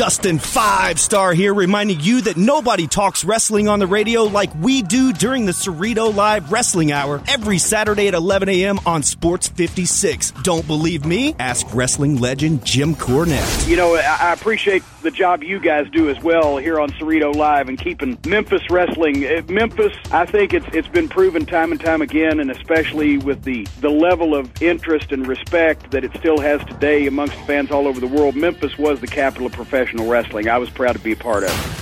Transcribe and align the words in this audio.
Dustin 0.00 0.38
Five 0.38 0.98
Star 0.98 1.34
here, 1.34 1.52
reminding 1.52 2.00
you 2.00 2.22
that 2.22 2.38
nobody 2.38 2.86
talks 2.86 3.22
wrestling 3.22 3.68
on 3.68 3.80
the 3.80 3.86
radio 3.86 4.22
like 4.22 4.50
we 4.54 4.80
do 4.80 5.12
during 5.12 5.44
the 5.44 5.52
Cerrito 5.52 6.14
Live 6.14 6.50
Wrestling 6.50 6.90
Hour 6.90 7.22
every 7.28 7.58
Saturday 7.58 8.08
at 8.08 8.14
11 8.14 8.48
a.m. 8.48 8.80
on 8.86 9.02
Sports 9.02 9.48
56. 9.48 10.30
Don't 10.42 10.66
believe 10.66 11.04
me? 11.04 11.36
Ask 11.38 11.66
wrestling 11.74 12.16
legend 12.16 12.64
Jim 12.64 12.94
Cornette. 12.94 13.68
You 13.68 13.76
know, 13.76 13.94
I 13.94 14.32
appreciate 14.32 14.82
the 15.02 15.10
job 15.10 15.42
you 15.42 15.60
guys 15.60 15.86
do 15.90 16.08
as 16.08 16.18
well 16.22 16.56
here 16.56 16.80
on 16.80 16.88
Cerrito 16.92 17.34
Live 17.34 17.68
and 17.68 17.78
keeping 17.78 18.16
Memphis 18.26 18.70
wrestling. 18.70 19.26
Uh, 19.26 19.42
Memphis, 19.50 19.92
I 20.10 20.24
think 20.24 20.54
it's 20.54 20.66
it's 20.72 20.88
been 20.88 21.10
proven 21.10 21.44
time 21.44 21.72
and 21.72 21.80
time 21.80 22.00
again, 22.00 22.40
and 22.40 22.50
especially 22.50 23.18
with 23.18 23.42
the 23.42 23.66
the 23.80 23.90
level 23.90 24.34
of 24.34 24.62
interest 24.62 25.12
and 25.12 25.26
respect 25.26 25.90
that 25.90 26.04
it 26.04 26.16
still 26.16 26.40
has 26.40 26.64
today 26.64 27.06
amongst 27.06 27.34
fans 27.40 27.70
all 27.70 27.86
over 27.86 28.00
the 28.00 28.06
world. 28.06 28.34
Memphis 28.34 28.78
was 28.78 28.98
the 29.02 29.06
capital 29.06 29.46
of 29.46 29.52
professional 29.52 29.89
wrestling. 29.98 30.48
I 30.48 30.58
was 30.58 30.70
proud 30.70 30.92
to 30.92 30.98
be 30.98 31.12
a 31.12 31.16
part 31.16 31.44
of. 31.44 31.80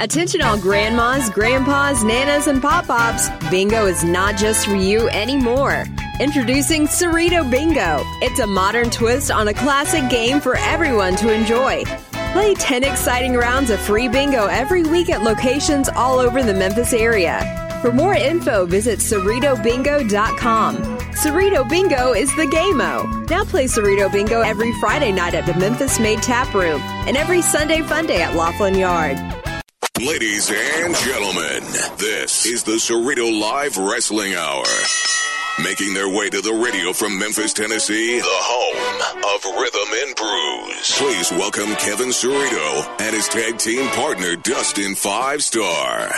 Attention 0.00 0.42
all 0.42 0.58
grandmas, 0.58 1.30
grandpas, 1.30 2.02
nanas, 2.02 2.46
and 2.46 2.60
pop-pops. 2.60 3.28
Bingo 3.48 3.86
is 3.86 4.04
not 4.04 4.36
just 4.36 4.66
for 4.66 4.74
you 4.74 5.08
anymore. 5.10 5.84
Introducing 6.20 6.86
Cerrito 6.86 7.48
Bingo. 7.50 8.00
It's 8.20 8.40
a 8.40 8.46
modern 8.46 8.90
twist 8.90 9.30
on 9.30 9.48
a 9.48 9.54
classic 9.54 10.10
game 10.10 10.40
for 10.40 10.56
everyone 10.56 11.16
to 11.16 11.32
enjoy. 11.32 11.84
Play 12.32 12.54
10 12.54 12.84
exciting 12.84 13.34
rounds 13.34 13.70
of 13.70 13.80
free 13.80 14.08
bingo 14.08 14.46
every 14.46 14.82
week 14.82 15.08
at 15.08 15.22
locations 15.22 15.88
all 15.88 16.18
over 16.18 16.42
the 16.42 16.54
Memphis 16.54 16.92
area. 16.92 17.63
For 17.84 17.92
more 17.92 18.14
info, 18.14 18.64
visit 18.64 18.98
CerritoBingo.com. 18.98 20.76
Cerrito 21.12 21.68
Bingo 21.68 22.14
is 22.14 22.34
the 22.34 22.46
game-o. 22.46 23.26
Now 23.28 23.44
play 23.44 23.66
Cerrito 23.66 24.10
Bingo 24.10 24.40
every 24.40 24.72
Friday 24.80 25.12
night 25.12 25.34
at 25.34 25.44
the 25.44 25.52
Memphis 25.52 26.00
Made 26.00 26.22
Tap 26.22 26.54
Room 26.54 26.80
and 26.80 27.14
every 27.14 27.42
Sunday 27.42 27.82
Fun 27.82 28.06
Day 28.06 28.22
at 28.22 28.32
Loflin 28.32 28.78
Yard. 28.78 29.18
Ladies 30.00 30.50
and 30.50 30.94
gentlemen, 30.94 31.62
this 31.98 32.46
is 32.46 32.62
the 32.62 32.76
Cerrito 32.76 33.38
Live 33.38 33.76
Wrestling 33.76 34.34
Hour. 34.34 34.64
Making 35.62 35.92
their 35.92 36.08
way 36.08 36.30
to 36.30 36.40
the 36.40 36.54
radio 36.54 36.94
from 36.94 37.18
Memphis, 37.18 37.52
Tennessee, 37.52 38.16
the 38.18 38.24
home 38.24 39.36
of 39.36 39.44
Rhythm 39.60 39.88
and 40.06 40.16
Brews. 40.16 40.90
Please 40.96 41.30
welcome 41.32 41.76
Kevin 41.76 42.08
Cerrito 42.08 43.00
and 43.02 43.14
his 43.14 43.28
tag 43.28 43.58
team 43.58 43.86
partner, 43.88 44.36
Dustin 44.36 44.94
Five 44.94 45.44
Star. 45.44 46.14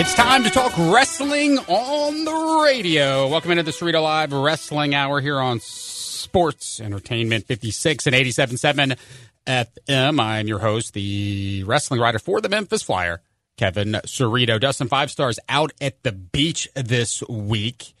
It's 0.00 0.14
time 0.14 0.44
to 0.44 0.50
talk 0.50 0.72
wrestling 0.78 1.58
on 1.58 2.24
the 2.24 2.62
radio. 2.64 3.28
Welcome 3.28 3.50
into 3.50 3.64
the 3.64 3.70
Cerrito 3.70 4.02
Live 4.02 4.32
Wrestling 4.32 4.94
Hour 4.94 5.20
here 5.20 5.38
on 5.38 5.60
Sports 5.60 6.80
Entertainment 6.80 7.46
56 7.46 8.06
and 8.06 8.16
87.7 8.16 8.96
FM. 9.46 10.20
I'm 10.20 10.46
your 10.48 10.58
host, 10.60 10.94
the 10.94 11.64
wrestling 11.66 12.00
writer 12.00 12.18
for 12.18 12.40
the 12.40 12.48
Memphis 12.48 12.82
Flyer, 12.82 13.22
Kevin 13.56 13.92
Cerrito. 14.06 14.60
Dustin 14.60 14.88
Five 14.88 15.10
Stars 15.10 15.38
out 15.48 15.72
at 15.80 16.02
the 16.02 16.12
beach 16.12 16.68
this 16.74 17.22
week. 17.28 17.94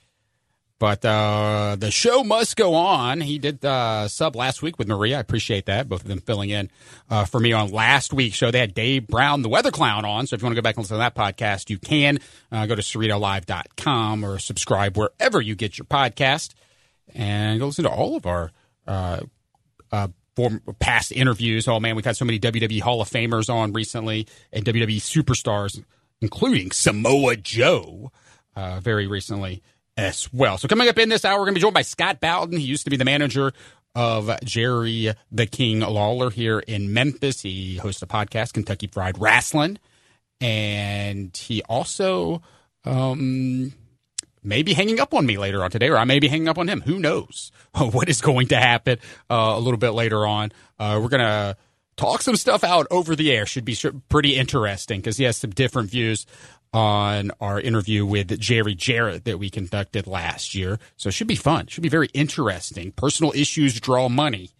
But 0.80 1.04
uh, 1.04 1.76
the 1.78 1.90
show 1.90 2.24
must 2.24 2.56
go 2.56 2.74
on. 2.74 3.20
He 3.20 3.38
did 3.38 3.62
uh, 3.62 4.08
sub 4.08 4.34
last 4.34 4.62
week 4.62 4.78
with 4.78 4.88
Maria. 4.88 5.18
I 5.18 5.20
appreciate 5.20 5.66
that. 5.66 5.90
Both 5.90 6.00
of 6.02 6.08
them 6.08 6.20
filling 6.20 6.48
in 6.48 6.70
uh, 7.10 7.26
for 7.26 7.38
me 7.38 7.52
on 7.52 7.70
last 7.70 8.14
week's 8.14 8.36
show. 8.36 8.50
They 8.50 8.60
had 8.60 8.72
Dave 8.72 9.06
Brown, 9.06 9.42
the 9.42 9.50
weather 9.50 9.70
clown, 9.70 10.06
on. 10.06 10.26
So 10.26 10.34
if 10.34 10.40
you 10.40 10.46
want 10.46 10.56
to 10.56 10.62
go 10.62 10.64
back 10.64 10.76
and 10.76 10.84
listen 10.84 10.94
to 10.94 10.98
that 11.00 11.14
podcast, 11.14 11.68
you 11.68 11.78
can 11.78 12.18
uh, 12.50 12.64
go 12.64 12.74
to 12.74 12.80
CerritoLive.com 12.80 14.24
or 14.24 14.38
subscribe 14.38 14.96
wherever 14.96 15.38
you 15.38 15.54
get 15.54 15.76
your 15.76 15.84
podcast 15.84 16.54
and 17.14 17.60
go 17.60 17.66
listen 17.66 17.84
to 17.84 17.90
all 17.90 18.16
of 18.16 18.24
our 18.24 18.50
uh, 18.86 19.20
uh, 19.92 20.08
form, 20.36 20.62
past 20.78 21.12
interviews. 21.12 21.68
Oh, 21.68 21.80
man, 21.80 21.96
we've 21.96 22.04
had 22.04 22.16
so 22.16 22.24
many 22.24 22.38
WWE 22.38 22.80
Hall 22.80 23.00
of 23.00 23.10
Famers 23.10 23.52
on 23.52 23.72
recently 23.72 24.26
and 24.52 24.64
WWE 24.64 24.98
superstars, 24.98 25.82
including 26.20 26.70
Samoa 26.70 27.36
Joe 27.36 28.12
very 28.80 29.06
recently 29.06 29.62
as 29.96 30.32
well. 30.32 30.58
So 30.58 30.68
coming 30.68 30.88
up 30.88 30.98
in 30.98 31.08
this 31.08 31.24
hour, 31.24 31.38
we're 31.38 31.46
going 31.46 31.54
to 31.54 31.58
be 31.58 31.62
joined 31.62 31.74
by 31.74 31.82
Scott 31.82 32.20
Bowden. 32.20 32.58
He 32.58 32.64
used 32.64 32.84
to 32.84 32.90
be 32.90 32.96
the 32.96 33.04
manager 33.04 33.52
of 33.94 34.30
Jerry 34.44 35.12
the 35.30 35.46
King 35.46 35.80
Lawler 35.80 36.30
here 36.30 36.60
in 36.60 36.92
Memphis. 36.92 37.42
He 37.42 37.76
hosts 37.76 38.02
a 38.02 38.06
podcast, 38.06 38.52
Kentucky 38.52 38.86
Fried 38.86 39.18
Wrestling, 39.20 39.78
and 40.40 41.36
he 41.36 41.62
also 41.64 42.42
um, 42.84 43.72
may 44.42 44.62
be 44.62 44.72
hanging 44.72 45.00
up 45.00 45.14
on 45.14 45.26
me 45.26 45.38
later 45.38 45.62
on 45.62 45.70
today, 45.70 45.88
or 45.88 45.96
I 45.96 46.04
may 46.04 46.18
be 46.18 46.28
hanging 46.28 46.48
up 46.48 46.58
on 46.58 46.68
him. 46.68 46.82
Who 46.82 46.98
knows 46.98 47.52
what 47.76 48.08
is 48.08 48.20
going 48.20 48.48
to 48.48 48.56
happen 48.56 48.98
uh, 49.30 49.54
a 49.56 49.60
little 49.60 49.78
bit 49.78 49.90
later 49.90 50.26
on? 50.26 50.52
Uh, 50.78 50.98
we're 51.02 51.08
going 51.08 51.20
to 51.20 51.56
talk 51.96 52.22
some 52.22 52.36
stuff 52.36 52.64
out 52.64 52.86
over 52.90 53.14
the 53.14 53.30
air. 53.32 53.46
Should 53.46 53.64
be 53.64 53.76
pretty 54.08 54.36
interesting 54.36 55.00
because 55.00 55.16
he 55.16 55.24
has 55.24 55.36
some 55.36 55.50
different 55.50 55.90
views 55.90 56.26
on 56.72 57.32
our 57.40 57.60
interview 57.60 58.06
with 58.06 58.38
Jerry 58.38 58.74
Jarrett 58.74 59.24
that 59.24 59.38
we 59.38 59.50
conducted 59.50 60.06
last 60.06 60.54
year. 60.54 60.78
So 60.96 61.08
it 61.08 61.12
should 61.12 61.26
be 61.26 61.36
fun. 61.36 61.66
Should 61.66 61.82
be 61.82 61.88
very 61.88 62.08
interesting. 62.14 62.92
Personal 62.92 63.32
issues 63.34 63.80
draw 63.80 64.08
money. 64.08 64.50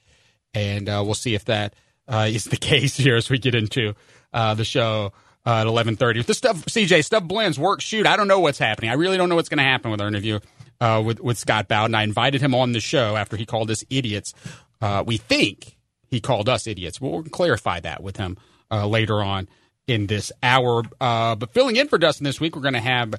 And 0.53 0.89
uh, 0.89 1.03
we'll 1.05 1.15
see 1.15 1.35
if 1.35 1.45
that 1.45 1.75
uh, 2.09 2.29
is 2.29 2.45
the 2.45 2.57
case 2.57 2.97
here 2.97 3.17
as 3.17 3.31
we 3.31 3.39
get 3.39 3.55
into 3.55 3.95
uh, 4.33 4.55
the 4.55 4.65
show 4.65 5.13
uh, 5.47 5.51
at 5.51 5.67
1130. 5.67 6.21
With 6.21 6.27
the 6.27 6.34
stuff, 6.34 6.65
CJ, 6.67 7.05
stuff 7.05 7.25
blends, 7.25 7.59
work, 7.59 7.81
shoot. 7.81 8.06
I 8.06 8.17
don't 8.17 8.28
know 8.28 8.41
what's 8.41 8.59
happening. 8.59 8.91
I 8.91 8.95
really 8.95 9.17
don't 9.17 9.28
know 9.28 9.37
what's 9.37 9.49
going 9.49 9.59
to 9.59 9.65
happen 9.65 9.91
with 9.91 10.01
our 10.01 10.09
interview 10.09 10.41
uh, 10.81 11.03
with, 11.05 11.21
with 11.21 11.39
Scott 11.39 11.69
Bowden. 11.69 11.95
I 11.95 12.03
invited 12.03 12.41
him 12.41 12.55
on 12.55 12.73
the 12.73 12.81
show 12.81 13.17
after 13.17 13.37
he 13.37 13.47
called 13.47 13.71
us 13.71 13.84
idiots. 13.91 14.34
Uh, 14.81 15.05
we 15.06 15.17
think 15.17 15.77
he 16.09 16.21
called 16.21 16.49
us 16.49 16.67
idiots. 16.67 17.01
We'll 17.01 17.23
clarify 17.25 17.81
that 17.81 18.03
with 18.03 18.17
him 18.17 18.37
later 18.71 19.23
on 19.23 19.49
in 19.91 20.06
this 20.06 20.33
hour. 20.43 20.83
Uh, 21.01 21.34
but 21.34 21.53
filling 21.53 21.77
in 21.77 21.89
for 21.89 21.99
Dustin 21.99 22.25
this 22.25 22.41
week, 22.41 22.55
we're 22.55 22.62
going 22.62 22.75
to 22.75 22.81
have 22.81 23.15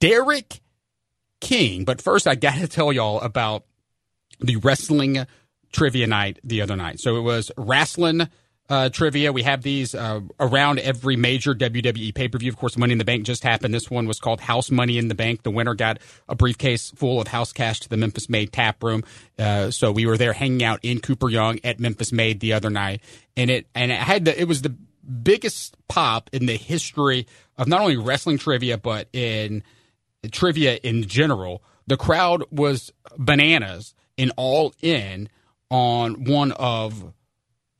Derrick 0.00 0.60
King. 1.40 1.84
But 1.84 2.02
first, 2.02 2.26
I 2.26 2.34
got 2.34 2.56
to 2.56 2.68
tell 2.68 2.92
y'all 2.92 3.20
about 3.20 3.64
the 4.40 4.56
wrestling 4.56 5.26
trivia 5.72 6.06
night 6.06 6.38
the 6.42 6.62
other 6.62 6.76
night. 6.76 7.00
So 7.00 7.16
it 7.16 7.20
was 7.20 7.52
wrestling 7.56 8.28
uh, 8.70 8.88
trivia. 8.88 9.32
We 9.32 9.42
have 9.42 9.62
these 9.62 9.94
uh, 9.94 10.20
around 10.38 10.78
every 10.78 11.16
major 11.16 11.54
WWE 11.54 12.14
pay 12.14 12.28
per 12.28 12.38
view. 12.38 12.48
Of 12.48 12.56
course, 12.56 12.78
Money 12.78 12.92
in 12.92 12.98
the 12.98 13.04
Bank 13.04 13.24
just 13.24 13.42
happened. 13.42 13.74
This 13.74 13.90
one 13.90 14.06
was 14.06 14.20
called 14.20 14.40
House 14.40 14.70
Money 14.70 14.96
in 14.96 15.08
the 15.08 15.14
Bank. 15.14 15.42
The 15.42 15.50
winner 15.50 15.74
got 15.74 15.98
a 16.28 16.36
briefcase 16.36 16.90
full 16.90 17.20
of 17.20 17.26
house 17.26 17.52
cash 17.52 17.80
to 17.80 17.88
the 17.88 17.96
Memphis 17.96 18.28
Made 18.30 18.52
tap 18.52 18.82
room. 18.82 19.02
Uh, 19.36 19.72
so 19.72 19.90
we 19.90 20.06
were 20.06 20.16
there 20.16 20.32
hanging 20.32 20.62
out 20.62 20.78
in 20.82 21.00
Cooper 21.00 21.28
Young 21.28 21.58
at 21.64 21.80
Memphis 21.80 22.12
Made 22.12 22.38
the 22.38 22.52
other 22.52 22.70
night, 22.70 23.02
and 23.36 23.50
it 23.50 23.66
and 23.74 23.90
it 23.90 23.98
had 23.98 24.24
the 24.24 24.40
it 24.40 24.46
was 24.46 24.62
the 24.62 24.74
biggest 25.22 25.76
pop 25.88 26.30
in 26.32 26.46
the 26.46 26.56
history 26.56 27.26
of 27.58 27.66
not 27.66 27.80
only 27.80 27.96
wrestling 27.96 28.38
trivia 28.38 28.78
but 28.78 29.08
in 29.12 29.64
trivia 30.30 30.76
in 30.76 31.02
general. 31.08 31.62
The 31.88 31.96
crowd 31.96 32.44
was 32.52 32.92
bananas 33.18 33.94
and 34.16 34.30
all 34.36 34.72
in 34.80 35.28
on 35.70 36.24
one 36.24 36.52
of 36.52 37.12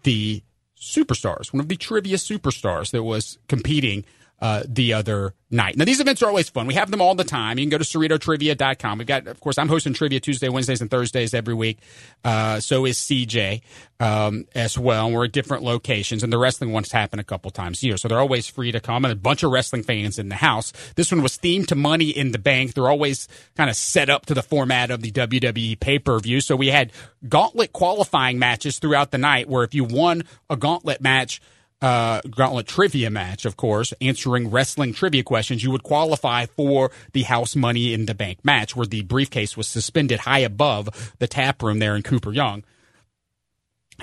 the 0.02 0.42
superstars, 0.80 1.52
one 1.52 1.60
of 1.60 1.68
the 1.68 1.76
trivia 1.76 2.16
superstars 2.16 2.91
that 2.91 3.02
was 3.02 3.38
competing 3.48 4.04
uh, 4.40 4.62
the 4.66 4.94
other 4.94 5.34
night. 5.50 5.76
Now, 5.76 5.84
these 5.84 6.00
events 6.00 6.22
are 6.22 6.26
always 6.26 6.48
fun. 6.48 6.66
We 6.66 6.74
have 6.74 6.90
them 6.90 7.00
all 7.00 7.14
the 7.14 7.24
time. 7.24 7.58
You 7.58 7.64
can 7.64 7.70
go 7.70 7.78
to 7.78 7.84
CerritoTrivia.com. 7.84 8.98
We've 8.98 9.06
got, 9.06 9.26
of 9.26 9.40
course, 9.40 9.58
I'm 9.58 9.68
hosting 9.68 9.92
trivia 9.92 10.20
Tuesday, 10.20 10.48
Wednesdays, 10.48 10.80
and 10.80 10.90
Thursdays 10.90 11.34
every 11.34 11.54
week. 11.54 11.78
Uh, 12.24 12.60
so 12.60 12.86
is 12.86 12.98
CJ 12.98 13.60
um, 13.98 14.47
as 14.54 14.78
well. 14.78 15.10
We're 15.10 15.26
at 15.26 15.32
different 15.32 15.62
locations, 15.62 16.22
and 16.22 16.32
the 16.32 16.38
wrestling 16.38 16.72
ones 16.72 16.92
happen 16.92 17.18
a 17.18 17.24
couple 17.24 17.50
times 17.50 17.82
a 17.82 17.86
year. 17.86 17.97
So 17.97 18.09
they're 18.09 18.20
always 18.20 18.47
free 18.47 18.72
to 18.72 18.80
come, 18.80 19.04
and 19.04 19.12
a 19.12 19.16
bunch 19.16 19.42
of 19.42 19.50
wrestling 19.50 19.82
fans 19.82 20.18
in 20.18 20.28
the 20.28 20.36
house. 20.36 20.72
This 20.97 21.12
one 21.12 21.22
was 21.22 21.36
themed 21.36 21.66
to 21.68 21.74
Money 21.74 22.09
in 22.09 22.32
the 22.32 22.38
Bank. 22.38 22.74
They're 22.74 22.88
always 22.88 23.28
kind 23.56 23.68
of 23.68 23.76
set 23.76 24.09
up 24.09 24.26
to 24.26 24.34
the 24.34 24.42
format 24.42 24.91
of 24.91 25.03
the 25.03 25.12
WWE 25.12 25.78
pay 25.80 25.98
per 25.98 26.18
view. 26.18 26.41
So 26.41 26.56
we 26.56 26.68
had 26.68 26.92
gauntlet 27.28 27.72
qualifying 27.72 28.38
matches 28.38 28.78
throughout 28.78 29.10
the 29.10 29.18
night 29.18 29.48
where 29.48 29.65
if 29.65 29.74
you 29.74 29.84
won 29.84 30.24
a 30.48 30.56
gauntlet 30.56 31.00
match, 31.00 31.42
uh, 31.82 32.21
gauntlet 32.30 32.66
trivia 32.66 33.10
match, 33.10 33.44
of 33.44 33.56
course, 33.56 33.94
answering 34.00 34.50
wrestling 34.50 34.92
trivia 34.92 35.22
questions, 35.22 35.62
you 35.62 35.71
would 35.71 35.82
qualify 35.82 36.47
for 36.47 36.91
the 37.12 37.22
house 37.22 37.56
money 37.56 37.94
in 37.94 38.06
the 38.06 38.15
bank 38.15 38.44
match 38.44 38.77
where 38.77 38.86
the 38.86 39.03
briefcase 39.03 39.56
was 39.56 39.66
suspended 39.66 40.21
high 40.21 40.41
above 40.41 41.15
the 41.18 41.27
tap 41.27 41.62
room 41.62 41.78
there 41.78 41.97
in 41.97 42.03
Cooper 42.03 42.32
Young. 42.32 42.65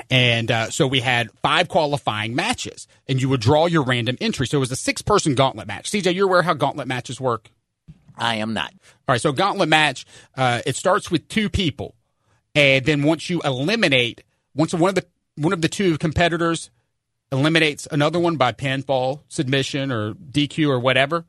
And 0.10 0.52
uh, 0.52 0.70
so 0.70 0.88
we 0.88 1.00
had 1.02 1.32
five 1.42 1.70
qualifying 1.70 2.36
matches, 2.36 2.88
and 3.08 3.22
you 3.22 3.30
would 3.30 3.42
draw 3.42 3.66
your 3.66 3.84
random 3.84 4.18
entry. 4.22 4.48
So 4.48 4.58
it 4.58 4.60
was 4.60 4.72
a 4.72 4.76
six 4.76 5.02
person 5.02 5.36
gauntlet 5.36 5.68
match. 5.68 5.92
CJ, 5.92 6.14
you're 6.14 6.28
aware 6.28 6.44
how 6.44 6.54
gauntlet 6.54 6.88
matches 6.88 7.20
work? 7.20 7.50
I 8.16 8.36
am 8.36 8.54
not. 8.54 8.72
All 9.08 9.14
right, 9.14 9.22
so 9.22 9.32
gauntlet 9.32 9.70
match, 9.70 10.06
uh, 10.36 10.62
it 10.66 10.76
starts 10.76 11.10
with 11.12 11.28
two 11.28 11.50
people 11.50 11.96
And 12.56 12.86
then 12.86 13.04
once 13.04 13.30
you 13.30 13.42
eliminate, 13.42 14.24
once 14.56 14.74
one 14.74 14.90
of 14.90 14.96
the 14.96 15.06
one 15.36 15.54
of 15.54 15.62
the 15.62 15.70
two 15.70 16.00
competitors 16.00 16.72
eliminates 17.32 17.88
another 17.92 18.20
one 18.20 18.38
by 18.38 18.52
pinfall, 18.52 19.22
submission, 19.28 19.92
or 19.92 20.14
DQ 20.14 20.70
or 20.70 20.80
whatever, 20.80 21.26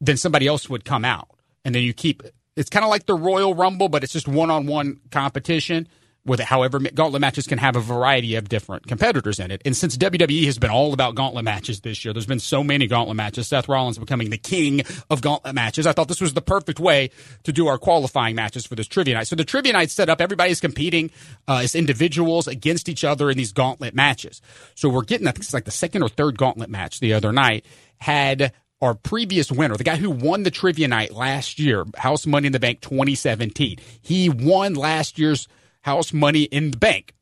then 0.00 0.16
somebody 0.16 0.46
else 0.46 0.68
would 0.68 0.84
come 0.84 1.04
out. 1.04 1.28
And 1.64 1.74
then 1.74 1.82
you 1.82 1.92
keep 1.92 2.24
it. 2.24 2.34
it's 2.56 2.70
kind 2.70 2.84
of 2.84 2.90
like 2.90 3.06
the 3.06 3.14
Royal 3.14 3.54
Rumble, 3.54 3.88
but 3.88 4.04
it's 4.04 4.12
just 4.12 4.28
one 4.28 4.50
on 4.50 4.66
one 4.66 5.00
competition 5.10 5.88
with 6.26 6.40
it. 6.40 6.46
However, 6.46 6.78
gauntlet 6.78 7.20
matches 7.20 7.46
can 7.46 7.58
have 7.58 7.76
a 7.76 7.80
variety 7.80 8.34
of 8.34 8.48
different 8.48 8.86
competitors 8.86 9.38
in 9.38 9.50
it. 9.50 9.62
And 9.64 9.76
since 9.76 9.96
WWE 9.96 10.44
has 10.46 10.58
been 10.58 10.70
all 10.70 10.92
about 10.92 11.14
gauntlet 11.14 11.44
matches 11.44 11.80
this 11.80 12.04
year, 12.04 12.12
there's 12.12 12.26
been 12.26 12.40
so 12.40 12.62
many 12.62 12.86
gauntlet 12.86 13.16
matches. 13.16 13.48
Seth 13.48 13.68
Rollins 13.68 13.98
becoming 13.98 14.30
the 14.30 14.38
king 14.38 14.82
of 15.10 15.22
gauntlet 15.22 15.54
matches. 15.54 15.86
I 15.86 15.92
thought 15.92 16.08
this 16.08 16.20
was 16.20 16.34
the 16.34 16.42
perfect 16.42 16.80
way 16.80 17.10
to 17.44 17.52
do 17.52 17.66
our 17.66 17.78
qualifying 17.78 18.36
matches 18.36 18.66
for 18.66 18.74
this 18.74 18.86
trivia 18.86 19.14
night. 19.14 19.28
So 19.28 19.36
the 19.36 19.44
trivia 19.44 19.72
night 19.72 19.90
set 19.90 20.08
up, 20.08 20.20
everybody's 20.20 20.60
competing 20.60 21.10
uh, 21.48 21.60
as 21.62 21.74
individuals 21.74 22.48
against 22.48 22.88
each 22.88 23.04
other 23.04 23.30
in 23.30 23.36
these 23.36 23.52
gauntlet 23.52 23.94
matches. 23.94 24.42
So 24.74 24.88
we're 24.88 25.02
getting, 25.02 25.26
I 25.26 25.32
think 25.32 25.44
it's 25.44 25.54
like 25.54 25.64
the 25.64 25.70
second 25.70 26.02
or 26.02 26.08
third 26.08 26.38
gauntlet 26.38 26.70
match 26.70 27.00
the 27.00 27.14
other 27.14 27.32
night 27.32 27.64
had 27.98 28.52
our 28.82 28.94
previous 28.94 29.50
winner, 29.50 29.76
the 29.76 29.84
guy 29.84 29.96
who 29.96 30.10
won 30.10 30.42
the 30.42 30.50
trivia 30.50 30.88
night 30.88 31.12
last 31.12 31.58
year, 31.58 31.84
House 31.96 32.26
Money 32.26 32.46
in 32.46 32.52
the 32.52 32.60
Bank 32.60 32.80
2017. 32.80 33.78
He 34.02 34.28
won 34.28 34.74
last 34.74 35.18
year's 35.18 35.48
house 35.86 36.12
money 36.12 36.42
in 36.42 36.72
the 36.72 36.76
bank. 36.76 37.14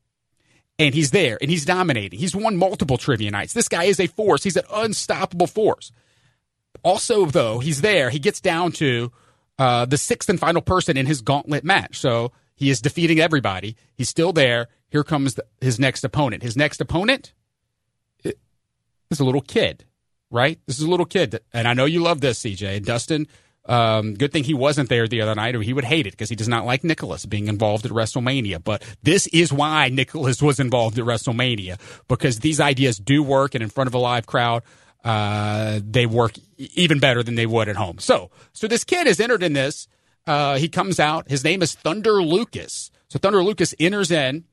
And 0.76 0.93
he's 0.93 1.12
there 1.12 1.38
and 1.40 1.50
he's 1.50 1.64
dominating. 1.64 2.19
He's 2.19 2.34
won 2.34 2.56
multiple 2.56 2.99
trivia 2.99 3.31
nights. 3.31 3.52
This 3.52 3.69
guy 3.69 3.84
is 3.84 4.00
a 4.00 4.08
force. 4.08 4.43
He's 4.43 4.56
an 4.56 4.64
unstoppable 4.72 5.46
force. 5.46 5.93
Also, 6.82 7.26
though, 7.26 7.61
he's 7.61 7.81
there. 7.81 8.11
He 8.11 8.19
gets 8.19 8.40
down 8.40 8.72
to 8.72 9.12
uh, 9.58 9.84
the 9.84 9.96
sixth 9.96 10.28
and 10.28 10.40
final 10.40 10.62
person 10.62 10.96
in 10.96 11.06
his 11.06 11.20
gauntlet 11.20 11.62
match. 11.62 12.00
So 12.00 12.32
he 12.56 12.70
is 12.70 12.81
defeating 12.81 13.20
everybody. 13.20 13.76
He's 13.94 14.08
still 14.08 14.32
there. 14.32 14.66
Here 14.88 15.05
comes 15.05 15.34
the, 15.34 15.44
his 15.61 15.78
next 15.78 16.02
opponent. 16.02 16.43
His 16.43 16.56
next 16.56 16.81
opponent 16.81 17.32
is 18.25 19.20
a 19.20 19.25
little 19.25 19.40
kid, 19.40 19.84
right? 20.31 20.58
This 20.66 20.78
is 20.78 20.84
a 20.84 20.90
little 20.90 21.06
kid. 21.06 21.38
And 21.52 21.69
I 21.69 21.75
know 21.75 21.84
you 21.84 22.00
love 22.00 22.20
this, 22.20 22.43
CJ. 22.43 22.84
Dustin 22.84 23.28
um, 23.66 24.14
good 24.14 24.32
thing 24.32 24.44
he 24.44 24.55
wasn't 24.55 24.88
there 24.88 25.08
the 25.08 25.22
other 25.22 25.34
night, 25.34 25.55
or 25.55 25.62
he 25.62 25.72
would 25.72 25.84
hate 25.84 26.06
it 26.06 26.11
because 26.11 26.28
he 26.28 26.37
does 26.37 26.49
not 26.49 26.66
like 26.66 26.84
Nicholas 26.84 27.25
being 27.25 27.49
involved 27.49 27.87
at 27.87 27.93
WrestleMania. 27.93 28.62
But 28.62 28.82
this 29.02 29.26
is 29.28 29.52
why 29.52 29.88
Nicholas 29.88 30.43
was 30.43 30.61
involved 30.61 30.99
at 30.99 31.05
WrestleMania 31.05 31.78
because 32.06 32.40
these 32.40 32.61
ideas 32.61 32.99
do 32.99 33.22
work, 33.22 33.55
and 33.55 33.62
in 33.62 33.70
front 33.70 33.88
of 33.88 33.94
a 33.94 33.99
live 33.99 34.26
crowd, 34.26 34.62
uh, 35.02 35.81
they 35.82 36.05
work 36.06 36.32
even 36.58 36.99
better 36.99 37.22
than 37.22 37.37
they 37.37 37.46
would 37.46 37.69
at 37.69 37.76
home. 37.76 37.99
So, 37.99 38.31
so 38.52 38.69
this 38.69 38.84
kid 38.84 39.06
is 39.06 39.19
entered 39.20 39.43
in 39.43 39.55
this. 39.55 39.88
Uh, 40.26 40.56
he 40.56 40.69
comes 40.69 41.00
out. 41.00 41.31
His 41.31 41.44
name 41.44 41.62
is 41.62 41.75
Thunder 41.75 42.22
Lucas. 42.22 42.90
So 43.08 43.19
Thunder 43.19 43.43
Lucas 43.43 43.75
enters 43.81 44.11
in, 44.11 44.44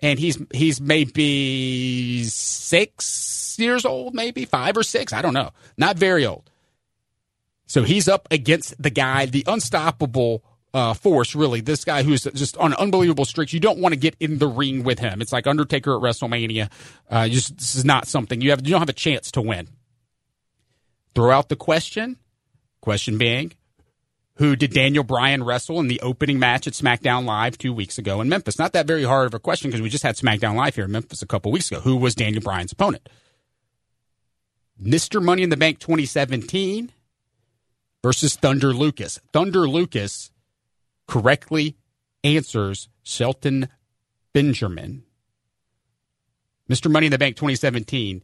and 0.00 0.18
he's 0.18 0.38
he's 0.52 0.80
maybe 0.80 2.24
six 2.24 3.56
years 3.58 3.84
old, 3.84 4.14
maybe 4.14 4.46
five 4.46 4.76
or 4.76 4.82
six. 4.82 5.12
I 5.12 5.20
don't 5.20 5.34
know. 5.34 5.50
Not 5.76 5.98
very 5.98 6.24
old 6.24 6.50
so 7.66 7.82
he's 7.82 8.08
up 8.08 8.28
against 8.30 8.80
the 8.80 8.90
guy, 8.90 9.26
the 9.26 9.44
unstoppable 9.46 10.44
uh, 10.72 10.94
force, 10.94 11.34
really. 11.34 11.60
This 11.60 11.84
guy 11.84 12.02
who's 12.02 12.24
just 12.34 12.56
on 12.58 12.74
unbelievable 12.74 13.24
streaks. 13.24 13.52
You 13.52 13.60
don't 13.60 13.78
want 13.78 13.92
to 13.94 13.98
get 13.98 14.14
in 14.20 14.38
the 14.38 14.46
ring 14.46 14.84
with 14.84 14.98
him. 14.98 15.20
It's 15.20 15.32
like 15.32 15.46
Undertaker 15.46 15.96
at 15.96 16.02
WrestleMania. 16.02 16.70
Uh, 17.10 17.28
just, 17.28 17.56
this 17.56 17.74
is 17.74 17.84
not 17.84 18.06
something 18.06 18.40
you 18.40 18.50
have. 18.50 18.60
You 18.64 18.72
don't 18.72 18.80
have 18.80 18.88
a 18.88 18.94
chance 18.94 19.30
to 19.32 19.42
win. 19.42 19.68
Throw 21.14 21.30
out 21.30 21.48
the 21.48 21.56
question. 21.56 22.18
Question 22.82 23.18
being, 23.18 23.52
who 24.34 24.54
did 24.54 24.72
Daniel 24.72 25.02
Bryan 25.02 25.42
wrestle 25.42 25.80
in 25.80 25.88
the 25.88 26.00
opening 26.02 26.38
match 26.38 26.68
at 26.68 26.74
SmackDown 26.74 27.24
Live 27.24 27.58
two 27.58 27.72
weeks 27.72 27.98
ago 27.98 28.20
in 28.20 28.28
Memphis? 28.28 28.58
Not 28.58 28.74
that 28.74 28.86
very 28.86 29.02
hard 29.02 29.26
of 29.26 29.34
a 29.34 29.40
question 29.40 29.70
because 29.70 29.82
we 29.82 29.88
just 29.88 30.04
had 30.04 30.14
SmackDown 30.14 30.54
Live 30.54 30.76
here 30.76 30.84
in 30.84 30.92
Memphis 30.92 31.22
a 31.22 31.26
couple 31.26 31.50
weeks 31.50 31.70
ago. 31.72 31.80
Who 31.80 31.96
was 31.96 32.14
Daniel 32.14 32.42
Bryan's 32.42 32.70
opponent? 32.70 33.08
Mr. 34.80 35.22
Money 35.22 35.42
in 35.42 35.48
the 35.48 35.56
Bank 35.56 35.78
2017 35.78 36.92
versus 38.06 38.36
Thunder 38.36 38.72
Lucas. 38.72 39.18
Thunder 39.32 39.68
Lucas 39.68 40.30
correctly 41.08 41.76
answers 42.22 42.88
Shelton 43.02 43.68
Benjamin. 44.32 45.02
Mr. 46.70 46.88
Money 46.88 47.06
in 47.06 47.10
the 47.10 47.18
Bank 47.18 47.34
2017, 47.34 48.22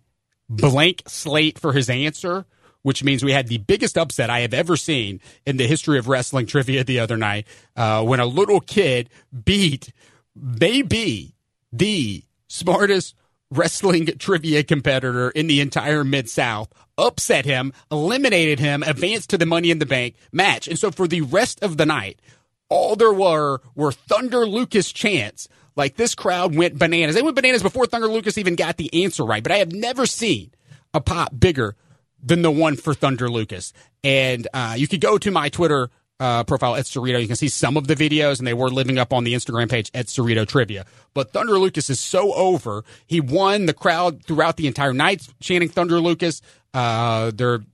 blank 0.49 1.02
slate 1.08 1.58
for 1.58 1.73
his 1.73 1.90
answer, 1.90 2.46
which 2.82 3.02
means 3.02 3.25
we 3.25 3.32
had 3.32 3.49
the 3.49 3.58
biggest 3.58 3.99
upset 3.99 4.31
I 4.31 4.43
have 4.43 4.55
ever 4.55 4.76
seen 4.76 5.20
in 5.44 5.56
the 5.56 5.67
history 5.67 5.99
of 5.99 6.06
wrestling 6.06 6.46
trivia 6.46 6.84
the 6.84 7.00
other 7.00 7.17
night 7.17 7.49
uh, 7.75 8.05
when 8.05 8.20
a 8.20 8.26
little 8.26 8.61
kid 8.61 9.11
beat 9.44 9.93
maybe 10.37 11.34
the 11.73 12.23
smartest 12.46 13.17
wrestling 13.52 14.06
trivia 14.19 14.62
competitor 14.62 15.31
in 15.31 15.46
the 15.46 15.60
entire 15.60 16.04
Mid 16.04 16.28
South, 16.28 16.72
upset 16.99 17.44
him, 17.44 17.72
eliminated 17.90 18.58
him, 18.58 18.82
advanced 18.82 19.31
to 19.31 19.38
the 19.38 19.46
Money 19.46 19.70
in 19.70 19.78
the 19.78 19.87
Bank 19.87 20.14
match. 20.32 20.69
And 20.69 20.78
so 20.78 20.90
for 20.90 21.06
the 21.06 21.22
rest 21.22 21.62
of 21.62 21.76
the 21.76 21.87
night, 21.87 22.20
all 22.69 22.96
there 22.96 23.12
were 23.12 23.60
were 23.75 23.93
Thunder 23.93 24.46
Lucas 24.46 24.93
chants. 24.93 25.49
Like 25.76 25.96
this 25.96 26.14
crowd 26.14 26.54
went 26.54 26.78
bananas. 26.78 27.14
They 27.14 27.22
went 27.22 27.37
bananas 27.37 27.62
before 27.62 27.87
Thunder 27.87 28.08
Lucas 28.08 28.38
even 28.38 28.56
got 28.56 28.76
the 28.76 29.04
answer 29.04 29.25
right. 29.25 29.43
But 29.43 29.52
I 29.52 29.58
have 29.58 29.72
never 29.72 30.06
seen 30.06 30.52
a 30.93 31.00
pop 31.00 31.38
bigger 31.38 31.76
than 32.22 32.43
the 32.43 32.50
one 32.50 32.76
for 32.76 32.94
Thunder 32.94 33.31
Lucas. 33.31 33.72
And 34.05 34.46
uh, 34.52 34.75
you 34.76 34.87
could 34.87 35.00
go 35.00 35.19
to 35.19 35.31
my 35.31 35.48
Twitter 35.48 35.90
uh, 36.22 36.44
profile 36.44 36.76
at 36.76 36.84
Cerrito. 36.84 37.20
You 37.20 37.26
can 37.26 37.34
see 37.34 37.48
some 37.48 37.76
of 37.76 37.88
the 37.88 37.96
videos, 37.96 38.38
and 38.38 38.46
they 38.46 38.54
were 38.54 38.70
living 38.70 38.96
up 38.96 39.12
on 39.12 39.24
the 39.24 39.34
Instagram 39.34 39.69
page 39.69 39.90
at 39.92 40.06
Cerrito 40.06 40.46
Trivia. 40.46 40.86
But 41.14 41.32
Thunder 41.32 41.58
Lucas 41.58 41.90
is 41.90 41.98
so 41.98 42.32
over. 42.34 42.84
He 43.08 43.20
won 43.20 43.66
the 43.66 43.74
crowd 43.74 44.24
throughout 44.24 44.56
the 44.56 44.69
entire 44.69 44.92
night 44.92 45.26
chanting 45.40 45.69
Thunder 45.69 45.98
Lucas. 45.98 46.40
Uh, 46.72 47.32
they're 47.34 47.64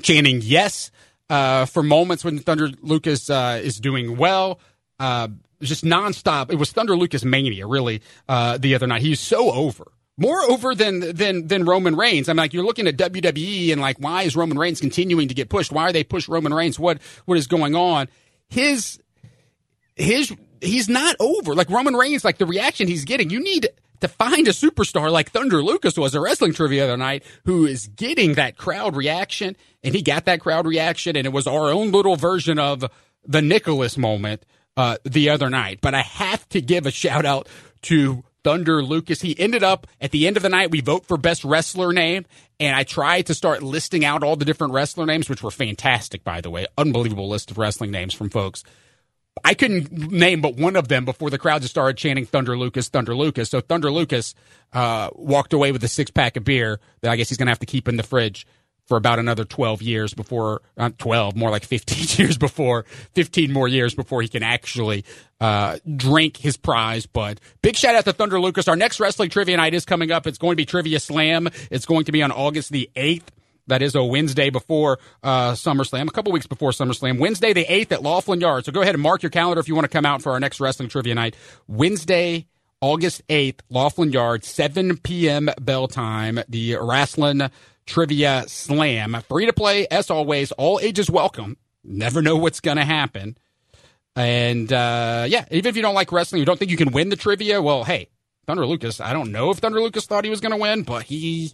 chanting 0.00 0.40
yes 0.42 0.90
uh, 1.28 1.66
for 1.66 1.82
moments 1.82 2.24
when 2.24 2.38
Thunder 2.38 2.70
Lucas 2.80 3.28
uh, 3.28 3.60
is 3.62 3.78
doing 3.78 4.16
well. 4.16 4.60
Uh, 4.98 5.28
just 5.60 5.84
nonstop. 5.84 6.50
It 6.50 6.56
was 6.56 6.72
Thunder 6.72 6.96
Lucas 6.96 7.22
mania, 7.22 7.66
really, 7.66 8.00
uh, 8.30 8.56
the 8.56 8.76
other 8.76 8.86
night. 8.86 9.02
He's 9.02 9.20
so 9.20 9.52
over 9.52 9.92
more 10.18 10.42
over 10.50 10.74
than 10.74 11.14
than 11.16 11.46
than 11.46 11.64
Roman 11.64 11.96
Reigns. 11.96 12.28
I'm 12.28 12.36
like, 12.36 12.52
you're 12.52 12.64
looking 12.64 12.86
at 12.86 12.98
WWE 12.98 13.72
and 13.72 13.80
like, 13.80 13.96
why 13.98 14.24
is 14.24 14.36
Roman 14.36 14.58
Reigns 14.58 14.80
continuing 14.80 15.28
to 15.28 15.34
get 15.34 15.48
pushed? 15.48 15.72
Why 15.72 15.84
are 15.84 15.92
they 15.92 16.04
push 16.04 16.28
Roman 16.28 16.52
Reigns? 16.52 16.78
What 16.78 16.98
what 17.24 17.38
is 17.38 17.46
going 17.46 17.74
on? 17.74 18.08
His 18.48 18.98
his 19.94 20.34
he's 20.60 20.88
not 20.88 21.16
over. 21.20 21.54
Like 21.54 21.70
Roman 21.70 21.94
Reigns, 21.94 22.24
like 22.24 22.38
the 22.38 22.46
reaction 22.46 22.88
he's 22.88 23.04
getting, 23.04 23.30
you 23.30 23.40
need 23.40 23.68
to 24.00 24.08
find 24.08 24.46
a 24.46 24.52
superstar 24.52 25.10
like 25.10 25.30
Thunder 25.30 25.62
Lucas 25.62 25.96
was 25.96 26.14
a 26.14 26.20
wrestling 26.20 26.52
trivia 26.52 26.82
the 26.82 26.92
other 26.92 26.96
night 26.96 27.24
who 27.44 27.66
is 27.66 27.88
getting 27.88 28.34
that 28.34 28.56
crowd 28.56 28.96
reaction, 28.96 29.56
and 29.82 29.94
he 29.94 30.02
got 30.02 30.24
that 30.26 30.40
crowd 30.40 30.66
reaction, 30.66 31.16
and 31.16 31.26
it 31.26 31.32
was 31.32 31.46
our 31.46 31.70
own 31.70 31.90
little 31.92 32.16
version 32.16 32.58
of 32.58 32.84
the 33.24 33.42
Nicholas 33.42 33.96
moment 33.96 34.44
uh, 34.76 34.96
the 35.04 35.30
other 35.30 35.50
night. 35.50 35.80
But 35.80 35.94
I 35.94 36.02
have 36.02 36.48
to 36.50 36.60
give 36.60 36.86
a 36.86 36.90
shout 36.90 37.24
out 37.24 37.48
to 37.82 38.24
Thunder 38.44 38.82
Lucas. 38.82 39.20
He 39.20 39.38
ended 39.38 39.62
up 39.62 39.86
at 40.00 40.10
the 40.10 40.26
end 40.26 40.36
of 40.36 40.42
the 40.42 40.48
night, 40.48 40.70
we 40.70 40.80
vote 40.80 41.06
for 41.06 41.16
best 41.16 41.44
wrestler 41.44 41.92
name. 41.92 42.26
And 42.60 42.74
I 42.74 42.84
tried 42.84 43.26
to 43.26 43.34
start 43.34 43.62
listing 43.62 44.04
out 44.04 44.22
all 44.22 44.36
the 44.36 44.44
different 44.44 44.72
wrestler 44.72 45.06
names, 45.06 45.28
which 45.28 45.42
were 45.42 45.50
fantastic, 45.50 46.24
by 46.24 46.40
the 46.40 46.50
way. 46.50 46.66
Unbelievable 46.76 47.28
list 47.28 47.50
of 47.50 47.58
wrestling 47.58 47.90
names 47.90 48.14
from 48.14 48.30
folks. 48.30 48.64
I 49.44 49.54
couldn't 49.54 49.92
name 49.92 50.40
but 50.40 50.56
one 50.56 50.76
of 50.76 50.88
them 50.88 51.04
before 51.04 51.30
the 51.30 51.38
crowd 51.38 51.62
just 51.62 51.72
started 51.72 51.96
chanting 51.96 52.26
Thunder 52.26 52.58
Lucas, 52.58 52.88
Thunder 52.88 53.14
Lucas. 53.14 53.50
So 53.50 53.60
Thunder 53.60 53.90
Lucas 53.90 54.34
uh, 54.72 55.10
walked 55.14 55.52
away 55.52 55.72
with 55.72 55.82
a 55.84 55.88
six 55.88 56.10
pack 56.10 56.36
of 56.36 56.44
beer 56.44 56.80
that 57.02 57.10
I 57.10 57.16
guess 57.16 57.28
he's 57.28 57.38
going 57.38 57.46
to 57.46 57.52
have 57.52 57.60
to 57.60 57.66
keep 57.66 57.88
in 57.88 57.96
the 57.96 58.02
fridge 58.02 58.46
for 58.88 58.96
about 58.96 59.18
another 59.18 59.44
12 59.44 59.82
years 59.82 60.14
before, 60.14 60.62
not 60.76 60.98
12, 60.98 61.36
more 61.36 61.50
like 61.50 61.64
15 61.64 62.06
years 62.24 62.38
before, 62.38 62.84
15 63.14 63.52
more 63.52 63.68
years 63.68 63.94
before 63.94 64.22
he 64.22 64.28
can 64.28 64.42
actually 64.42 65.04
uh, 65.40 65.78
drink 65.96 66.38
his 66.38 66.56
prize. 66.56 67.06
But 67.06 67.38
big 67.62 67.76
shout 67.76 67.94
out 67.94 68.06
to 68.06 68.12
Thunder 68.12 68.40
Lucas. 68.40 68.66
Our 68.66 68.76
next 68.76 68.98
wrestling 68.98 69.28
trivia 69.28 69.58
night 69.58 69.74
is 69.74 69.84
coming 69.84 70.10
up. 70.10 70.26
It's 70.26 70.38
going 70.38 70.52
to 70.52 70.56
be 70.56 70.64
Trivia 70.64 70.98
Slam. 70.98 71.48
It's 71.70 71.86
going 71.86 72.06
to 72.06 72.12
be 72.12 72.22
on 72.22 72.32
August 72.32 72.72
the 72.72 72.90
8th. 72.96 73.24
That 73.66 73.82
is 73.82 73.94
a 73.94 74.02
Wednesday 74.02 74.48
before 74.48 74.98
uh, 75.22 75.52
SummerSlam, 75.52 76.08
a 76.08 76.10
couple 76.10 76.32
weeks 76.32 76.46
before 76.46 76.70
SummerSlam. 76.70 77.18
Wednesday 77.18 77.52
the 77.52 77.66
8th 77.66 77.92
at 77.92 78.00
Loflin 78.00 78.40
Yard. 78.40 78.64
So 78.64 78.72
go 78.72 78.80
ahead 78.80 78.94
and 78.94 79.02
mark 79.02 79.22
your 79.22 79.28
calendar 79.28 79.60
if 79.60 79.68
you 79.68 79.74
want 79.74 79.84
to 79.84 79.90
come 79.90 80.06
out 80.06 80.22
for 80.22 80.32
our 80.32 80.40
next 80.40 80.58
wrestling 80.58 80.88
trivia 80.88 81.14
night. 81.14 81.36
Wednesday, 81.66 82.46
August 82.80 83.26
8th, 83.28 83.60
Loflin 83.70 84.12
Yard, 84.12 84.44
7 84.44 84.96
p.m. 84.98 85.50
bell 85.60 85.86
time. 85.86 86.40
The 86.48 86.76
Wrestling 86.80 87.50
Trivia 87.88 88.44
Slam. 88.46 89.16
Free 89.28 89.46
to 89.46 89.52
play, 89.52 89.88
as 89.88 90.10
always, 90.10 90.52
all 90.52 90.78
ages 90.80 91.10
welcome. 91.10 91.56
Never 91.82 92.22
know 92.22 92.36
what's 92.36 92.60
going 92.60 92.76
to 92.76 92.84
happen. 92.84 93.36
And 94.14 94.72
uh, 94.72 95.24
yeah, 95.28 95.46
even 95.50 95.68
if 95.68 95.76
you 95.76 95.82
don't 95.82 95.94
like 95.94 96.12
wrestling, 96.12 96.40
you 96.40 96.46
don't 96.46 96.58
think 96.58 96.70
you 96.70 96.76
can 96.76 96.92
win 96.92 97.08
the 97.08 97.16
trivia, 97.16 97.62
well, 97.62 97.84
hey, 97.84 98.08
Thunder 98.46 98.66
Lucas, 98.66 99.00
I 99.00 99.12
don't 99.12 99.32
know 99.32 99.50
if 99.50 99.58
Thunder 99.58 99.80
Lucas 99.80 100.06
thought 100.06 100.24
he 100.24 100.30
was 100.30 100.40
going 100.40 100.52
to 100.52 100.58
win, 100.58 100.82
but 100.82 101.04
he. 101.04 101.52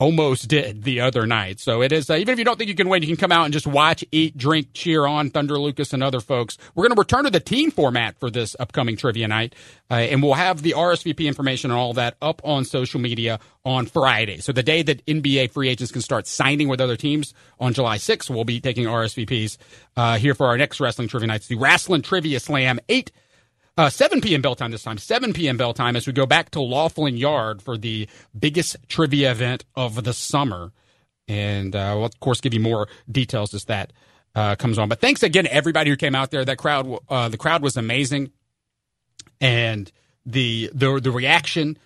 Almost 0.00 0.46
did 0.46 0.84
the 0.84 1.00
other 1.00 1.26
night. 1.26 1.58
So 1.58 1.82
it 1.82 1.90
is, 1.90 2.08
uh, 2.08 2.14
even 2.14 2.32
if 2.32 2.38
you 2.38 2.44
don't 2.44 2.56
think 2.56 2.68
you 2.68 2.76
can 2.76 2.88
win, 2.88 3.02
you 3.02 3.08
can 3.08 3.16
come 3.16 3.32
out 3.32 3.44
and 3.44 3.52
just 3.52 3.66
watch, 3.66 4.04
eat, 4.12 4.36
drink, 4.36 4.68
cheer 4.72 5.06
on 5.06 5.30
Thunder 5.30 5.58
Lucas 5.58 5.92
and 5.92 6.04
other 6.04 6.20
folks. 6.20 6.56
We're 6.74 6.84
going 6.84 6.94
to 6.94 7.00
return 7.00 7.24
to 7.24 7.30
the 7.30 7.40
team 7.40 7.72
format 7.72 8.18
for 8.20 8.30
this 8.30 8.54
upcoming 8.60 8.96
trivia 8.96 9.26
night, 9.26 9.56
uh, 9.90 9.94
and 9.94 10.22
we'll 10.22 10.34
have 10.34 10.62
the 10.62 10.74
RSVP 10.76 11.26
information 11.26 11.72
and 11.72 11.78
all 11.78 11.94
that 11.94 12.16
up 12.22 12.40
on 12.44 12.64
social 12.64 13.00
media 13.00 13.40
on 13.64 13.86
Friday. 13.86 14.38
So 14.38 14.52
the 14.52 14.62
day 14.62 14.82
that 14.82 15.04
NBA 15.06 15.50
free 15.50 15.68
agents 15.68 15.90
can 15.90 16.02
start 16.02 16.28
signing 16.28 16.68
with 16.68 16.80
other 16.80 16.96
teams 16.96 17.34
on 17.58 17.74
July 17.74 17.96
6th, 17.96 18.30
we'll 18.30 18.44
be 18.44 18.60
taking 18.60 18.84
RSVPs 18.84 19.56
uh, 19.96 20.16
here 20.18 20.34
for 20.34 20.46
our 20.46 20.56
next 20.56 20.78
wrestling 20.80 21.08
trivia 21.08 21.26
nights, 21.26 21.48
the 21.48 21.56
Wrestling 21.56 22.02
Trivia 22.02 22.38
Slam 22.38 22.78
8 22.88 23.10
uh, 23.78 23.88
7 23.88 24.20
p.m. 24.20 24.42
bell 24.42 24.56
time 24.56 24.72
this 24.72 24.82
time. 24.82 24.98
7 24.98 25.32
p.m. 25.32 25.56
bell 25.56 25.72
time 25.72 25.94
as 25.94 26.06
we 26.06 26.12
go 26.12 26.26
back 26.26 26.50
to 26.50 26.58
Loflin 26.58 27.16
Yard 27.16 27.62
for 27.62 27.78
the 27.78 28.08
biggest 28.36 28.76
trivia 28.88 29.30
event 29.30 29.64
of 29.76 30.02
the 30.02 30.12
summer. 30.12 30.72
And 31.28 31.76
uh, 31.76 31.92
we'll, 31.96 32.06
of 32.06 32.20
course, 32.20 32.40
give 32.40 32.52
you 32.52 32.60
more 32.60 32.88
details 33.10 33.54
as 33.54 33.64
that 33.66 33.92
uh, 34.34 34.56
comes 34.56 34.78
on. 34.78 34.88
But 34.88 35.00
thanks 35.00 35.22
again 35.22 35.44
to 35.44 35.54
everybody 35.54 35.90
who 35.90 35.96
came 35.96 36.16
out 36.16 36.32
there. 36.32 36.44
That 36.44 36.58
crowd, 36.58 36.98
uh, 37.08 37.28
the 37.28 37.38
crowd 37.38 37.62
was 37.62 37.76
amazing. 37.76 38.32
And 39.40 39.90
the 40.26 40.70
the, 40.74 40.98
the 41.00 41.12
reaction 41.12 41.78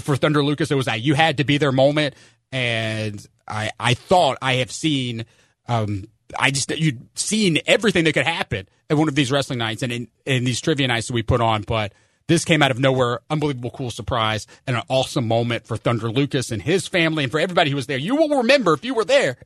for 0.00 0.16
Thunder 0.16 0.44
Lucas, 0.44 0.72
it 0.72 0.74
was 0.74 0.88
a 0.88 0.96
you 0.96 1.14
had 1.14 1.36
to 1.36 1.44
be 1.44 1.58
there 1.58 1.70
moment. 1.70 2.16
And 2.50 3.24
I, 3.46 3.70
I 3.78 3.94
thought 3.94 4.38
I 4.42 4.54
have 4.54 4.72
seen 4.72 5.26
um, 5.68 6.08
I 6.38 6.50
just 6.50 6.70
you'd 6.76 7.06
seen 7.18 7.58
everything 7.66 8.04
that 8.04 8.12
could 8.12 8.26
happen 8.26 8.68
at 8.90 8.96
one 8.96 9.08
of 9.08 9.14
these 9.14 9.30
wrestling 9.30 9.58
nights 9.58 9.82
and 9.82 9.92
in, 9.92 10.08
in 10.24 10.44
these 10.44 10.60
trivia 10.60 10.88
nights 10.88 11.08
that 11.08 11.14
we 11.14 11.22
put 11.22 11.40
on, 11.40 11.62
but 11.62 11.92
this 12.28 12.44
came 12.44 12.62
out 12.62 12.70
of 12.70 12.78
nowhere. 12.78 13.20
Unbelievable, 13.30 13.70
cool 13.70 13.90
surprise 13.90 14.46
and 14.66 14.76
an 14.76 14.82
awesome 14.88 15.28
moment 15.28 15.66
for 15.66 15.76
Thunder 15.76 16.10
Lucas 16.10 16.50
and 16.50 16.60
his 16.60 16.88
family 16.88 17.24
and 17.24 17.30
for 17.30 17.38
everybody 17.38 17.70
who 17.70 17.76
was 17.76 17.86
there. 17.86 17.98
You 17.98 18.16
will 18.16 18.38
remember 18.38 18.72
if 18.72 18.84
you 18.84 18.94
were 18.94 19.04
there, 19.04 19.36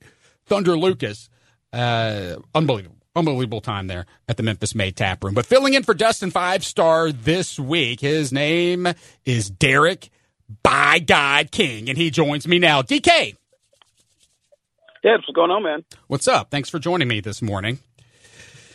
Thunder 0.46 0.76
Lucas. 0.76 1.28
Uh, 1.72 2.36
unbelievable. 2.54 2.96
Unbelievable 3.16 3.60
time 3.60 3.88
there 3.88 4.06
at 4.28 4.36
the 4.36 4.44
Memphis 4.44 4.72
Made 4.72 4.96
Tap 4.96 5.24
Room. 5.24 5.34
But 5.34 5.44
filling 5.44 5.74
in 5.74 5.82
for 5.82 5.94
Dustin 5.94 6.30
Five 6.30 6.64
Star 6.64 7.10
this 7.10 7.58
week, 7.58 8.00
his 8.00 8.32
name 8.32 8.86
is 9.24 9.50
Derrick 9.50 10.10
by 10.62 11.00
God 11.00 11.50
King, 11.50 11.88
and 11.88 11.98
he 11.98 12.10
joins 12.10 12.46
me 12.46 12.60
now. 12.60 12.82
DK, 12.82 13.34
yeah, 15.02 15.16
what's 15.16 15.26
going 15.34 15.50
on, 15.50 15.62
man? 15.62 15.84
What's 16.08 16.28
up? 16.28 16.50
Thanks 16.50 16.68
for 16.68 16.78
joining 16.78 17.08
me 17.08 17.20
this 17.20 17.40
morning. 17.40 17.80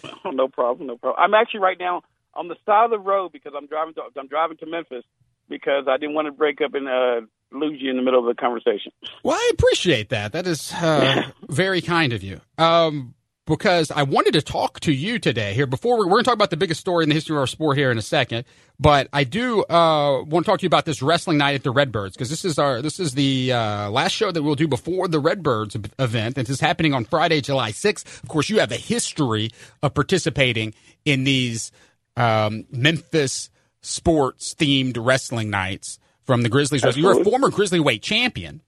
Oh, 0.04 0.30
no 0.32 0.48
problem, 0.48 0.88
no 0.88 0.98
problem. 0.98 1.24
I'm 1.24 1.34
actually 1.34 1.62
right 1.62 1.78
now 1.80 2.02
on 2.34 2.48
the 2.48 2.56
side 2.66 2.86
of 2.86 2.92
the 2.92 3.00
road 3.00 3.32
because 3.32 3.54
I'm 3.56 3.68
driving 3.68 3.94
to 3.96 4.02
I'm 4.20 4.28
driving 4.28 4.58
to 4.58 4.66
Memphis 4.66 5.04
because 5.50 5.86
I 5.88 5.98
didn't 5.98 6.16
want 6.16 6.28
to 6.28 6.32
break 6.32 6.62
up 6.62 6.74
and 6.74 6.88
uh, 6.88 7.22
lose 7.52 7.80
you 7.82 7.90
in 7.92 7.98
the 7.98 8.02
middle 8.04 8.20
of 8.20 8.26
the 8.26 8.40
conversation. 8.40 8.92
Well, 9.24 9.36
I 9.36 9.52
appreciate 9.54 10.10
that. 10.10 10.32
That 10.34 10.48
is 10.48 10.74
uh, 10.74 11.30
very 11.50 11.82
kind 11.82 12.14
of 12.14 12.24
you. 12.24 12.42
Um, 12.58 13.14
because 13.46 13.92
I 13.92 14.04
wanted 14.04 14.34
to 14.34 14.42
talk 14.42 14.80
to 14.82 14.92
you 14.92 15.20
today 15.20 15.54
here 15.54 15.68
before 15.68 15.98
we, 15.98 16.06
are 16.06 16.10
going 16.10 16.24
to 16.24 16.26
talk 16.26 16.34
about 16.34 16.50
the 16.50 16.58
biggest 16.58 16.80
story 16.80 17.04
in 17.04 17.10
the 17.10 17.16
history 17.16 17.36
of 17.36 17.40
our 17.40 17.48
sport 17.48 17.78
here 17.78 17.92
in 17.92 17.98
a 17.98 18.02
second. 18.02 18.46
But 18.80 19.08
I 19.14 19.24
do 19.24 19.64
uh, 19.66 20.24
want 20.24 20.46
to 20.46 20.52
talk 20.52 20.60
to 20.60 20.64
you 20.64 20.68
about 20.68 20.86
this 20.86 21.02
wrestling 21.02 21.38
night 21.38 21.56
at 21.56 21.64
the 21.64 21.72
Redbirds 21.72 22.16
because 22.16 22.30
this 22.30 22.44
is 22.44 22.58
our 22.58 22.82
this 22.82 23.00
is 23.00 23.14
the 23.14 23.54
uh, 23.54 23.90
last 23.90 24.14
show 24.14 24.32
that 24.32 24.42
we'll 24.42 24.56
do 24.56 24.68
before 24.68 25.08
the 25.08 25.20
Redbirds 25.20 25.76
event. 26.00 26.38
And 26.38 26.48
this 26.48 26.56
is 26.56 26.60
happening 26.60 26.94
on 26.94 27.06
Friday, 27.06 27.42
July 27.42 27.72
6th. 27.72 28.24
Of 28.24 28.30
course, 28.30 28.50
you 28.50 28.60
have 28.60 28.72
a 28.72 28.78
history 28.78 29.52
of 29.84 29.94
participating 29.94 30.74
in 31.06 31.24
these 31.24 31.72
um, 32.18 32.66
Memphis 32.72 33.50
sports 33.82 34.56
themed 34.56 34.98
wrestling 35.00 35.50
nights 35.50 36.00
from 36.24 36.42
the 36.42 36.50
Grizzlies. 36.50 36.84
Absolutely. 36.84 37.14
You're 37.14 37.22
a 37.22 37.24
former 37.24 37.50
Grizzly 37.50 37.80
weight 37.80 38.02
champion. 38.02 38.62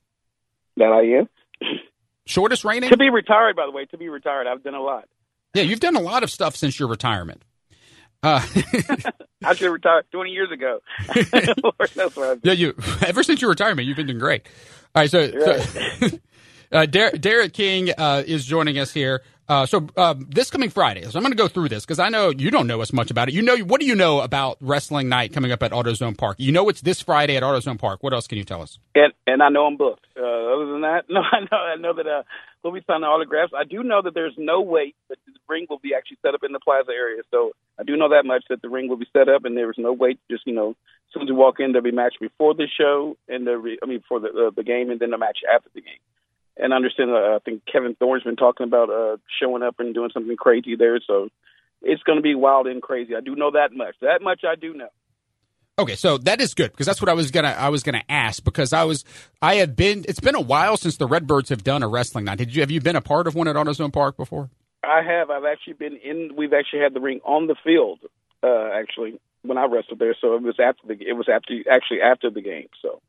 That 0.78 0.92
I 0.92 1.02
am. 1.20 1.30
Shortest 2.28 2.66
reigning? 2.66 2.90
To 2.90 2.98
be 2.98 3.10
retired, 3.10 3.56
by 3.56 3.66
the 3.66 3.72
way. 3.72 3.86
To 3.86 3.98
be 3.98 4.10
retired. 4.10 4.48
I've 4.48 4.64
done 4.64 4.76
a 4.76 4.82
lot. 4.82 5.08
Yeah, 5.54 5.64
you've 5.64 5.80
done 5.80 5.96
a 5.96 6.02
lot 6.02 6.24
of 6.24 6.30
stuff 6.30 6.56
since 6.56 6.78
your 6.80 6.90
retirement. 6.90 7.44
Uh, 8.22 8.46
I 9.44 9.54
should 9.54 9.66
have 9.66 9.74
retired 9.74 10.06
20 10.12 10.32
years 10.32 10.52
ago. 10.52 10.80
yeah, 12.44 12.52
you. 12.54 12.76
Ever 13.06 13.24
since 13.24 13.42
your 13.42 13.50
retirement, 13.50 13.88
you've 13.88 13.98
been 13.98 14.08
doing 14.08 14.20
great. 14.20 14.48
All 14.94 15.04
right, 15.04 15.10
so, 15.10 15.32
right. 15.32 15.62
so 15.62 16.20
uh, 16.72 16.86
Derrick 16.86 17.54
King 17.54 17.92
uh, 17.98 18.24
is 18.26 18.46
joining 18.46 18.78
us 18.78 18.92
here. 18.92 19.24
Uh, 19.50 19.66
so 19.66 19.88
uh, 19.96 20.14
this 20.18 20.50
coming 20.50 20.70
Friday, 20.70 21.04
so 21.04 21.18
I'm 21.18 21.24
going 21.24 21.32
to 21.32 21.38
go 21.38 21.48
through 21.48 21.70
this 21.70 21.86
because 21.86 22.00
I 22.00 22.10
know 22.10 22.30
you 22.30 22.52
don't 22.52 22.68
know 22.68 22.82
as 22.82 22.92
much 22.92 23.10
about 23.12 23.30
it. 23.30 23.34
You 23.34 23.42
know, 23.42 23.58
what 23.60 23.80
do 23.80 23.88
you 23.88 23.96
know 23.96 24.20
about 24.20 24.58
Wrestling 24.60 25.08
Night 25.08 25.32
coming 25.32 25.52
up 25.52 25.64
at 25.64 25.72
AutoZone 25.72 26.18
Park? 26.18 26.36
You 26.40 26.52
know 26.52 26.68
it's 26.68 26.82
this 26.82 27.02
Friday 27.02 27.38
at 27.38 27.44
AutoZone 27.44 27.80
Park. 27.80 28.04
What 28.04 28.14
else 28.14 28.28
can 28.28 28.38
you 28.38 28.44
tell 28.44 28.62
us? 28.62 28.78
And 28.94 29.14
and 29.26 29.42
I 29.42 29.50
know 29.50 29.66
I'm 29.66 29.78
booked. 29.78 30.06
Uh, 30.18 30.22
other 30.22 30.66
than 30.72 30.82
that, 30.82 31.06
no, 31.10 31.22
I 31.22 31.40
know 31.40 31.58
I 31.58 31.76
know 31.76 31.94
that 31.94 32.08
uh, 32.08 32.24
we'll 32.64 32.74
be 32.74 32.82
signing 32.86 33.04
autographs. 33.04 33.54
I 33.58 33.64
do 33.64 33.84
know 33.84 34.02
that 34.02 34.14
there's 34.14 34.36
no 34.38 34.62
wait 34.62 34.96
the 35.10 35.16
ring 35.48 35.66
will 35.70 35.80
be 35.80 35.94
actually 35.96 36.18
set 36.22 36.34
up 36.34 36.44
in 36.44 36.52
the 36.52 36.60
plaza 36.60 36.92
area. 36.92 37.22
So 37.32 37.52
I 37.80 37.84
do 37.84 37.96
know 37.96 38.10
that 38.10 38.26
much 38.26 38.44
that 38.50 38.62
the 38.62 38.70
ring 38.70 38.90
will 38.90 38.98
be 38.98 39.08
set 39.14 39.30
up 39.30 39.46
and 39.46 39.56
there 39.56 39.70
is 39.70 39.78
no 39.78 39.94
wait. 39.94 40.20
Just 40.30 40.46
you 40.46 40.54
know, 40.54 40.72
as 40.72 41.14
soon 41.14 41.24
as 41.24 41.30
you 41.30 41.36
walk 41.36 41.60
in, 41.60 41.72
there'll 41.72 41.84
be 41.84 41.92
a 41.92 41.94
match 41.94 42.16
before 42.20 42.54
the 42.54 42.68
show 42.68 43.16
and 43.30 43.48
the 43.48 43.78
I 43.82 43.86
mean 43.86 44.00
before 44.00 44.20
the 44.20 44.28
uh, 44.28 44.52
the 44.54 44.64
game 44.64 44.90
and 44.90 45.00
then 45.00 45.12
the 45.12 45.18
match 45.18 45.40
after 45.50 45.70
the 45.74 45.82
game 45.82 46.00
and 46.60 46.74
I 46.74 46.76
understand. 46.76 47.12
Uh, 47.12 47.36
I 47.36 47.40
think 47.44 47.64
Kevin 47.72 47.96
Thorne's 47.96 48.24
been 48.24 48.36
talking 48.36 48.66
about 48.66 48.90
uh, 48.90 49.18
showing 49.42 49.64
up 49.64 49.80
and 49.80 49.94
doing 49.94 50.10
something 50.14 50.36
crazy 50.36 50.76
there. 50.76 51.00
So 51.06 51.30
it's 51.82 52.04
going 52.04 52.18
to 52.18 52.24
be 52.24 52.36
wild 52.36 52.68
and 52.68 52.82
crazy. 52.82 53.16
I 53.16 53.22
do 53.22 53.36
know 53.36 53.52
that 53.52 53.74
much. 53.74 53.96
That 54.02 54.22
much 54.22 54.42
I 54.48 54.56
do 54.56 54.74
know. 54.74 54.90
Okay, 55.80 55.96
so 55.96 56.18
that 56.20 56.42
is 56.42 56.56
good 56.56 56.72
because 56.72 56.88
that's 56.88 57.02
what 57.02 57.10
I 57.10 57.14
was 57.14 57.30
gonna 57.30 57.50
I 57.50 57.70
was 57.70 57.84
gonna 57.84 58.02
ask 58.10 58.44
because 58.44 58.74
I 58.74 58.84
was 58.86 59.06
I 59.44 59.56
have 59.56 59.76
been 59.76 60.06
it's 60.08 60.20
been 60.20 60.34
a 60.34 60.42
while 60.42 60.76
since 60.76 60.98
the 60.98 61.06
Redbirds 61.06 61.50
have 61.50 61.64
done 61.64 61.84
a 61.84 61.88
wrestling 61.88 62.26
night. 62.26 62.40
Did 62.40 62.56
you 62.56 62.64
have 62.64 62.72
you 62.72 62.82
been 62.82 62.96
a 62.96 63.02
part 63.02 63.28
of 63.28 63.36
one 63.36 63.48
at 63.48 63.56
AutoZone 63.56 63.94
Park 63.94 64.18
before? 64.18 64.50
I 64.84 65.04
have. 65.04 65.30
I've 65.30 65.46
actually 65.46 65.74
been 65.74 65.98
in. 65.98 66.32
We've 66.36 66.54
actually 66.54 66.80
had 66.80 66.96
the 66.96 67.00
ring 67.00 67.20
on 67.24 67.46
the 67.46 67.56
field. 67.64 68.00
Uh, 68.42 68.70
actually, 68.74 69.20
when 69.44 69.60
I 69.60 69.66
wrestled 69.66 70.00
there, 70.00 70.16
so 70.20 70.34
it 70.34 70.42
was 70.42 70.56
after 70.60 70.88
the 70.88 70.98
it 71.00 71.14
was 71.14 71.30
after 71.32 71.54
actually 71.70 72.02
after 72.02 72.32
the 72.32 72.42
game. 72.42 72.70
So 72.82 73.00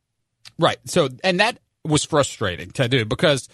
right. 0.58 0.76
So 0.84 1.08
and 1.24 1.40
that 1.40 1.58
was 1.84 2.04
frustrating 2.04 2.70
to 2.72 2.88
do 2.88 3.04
because 3.04 3.48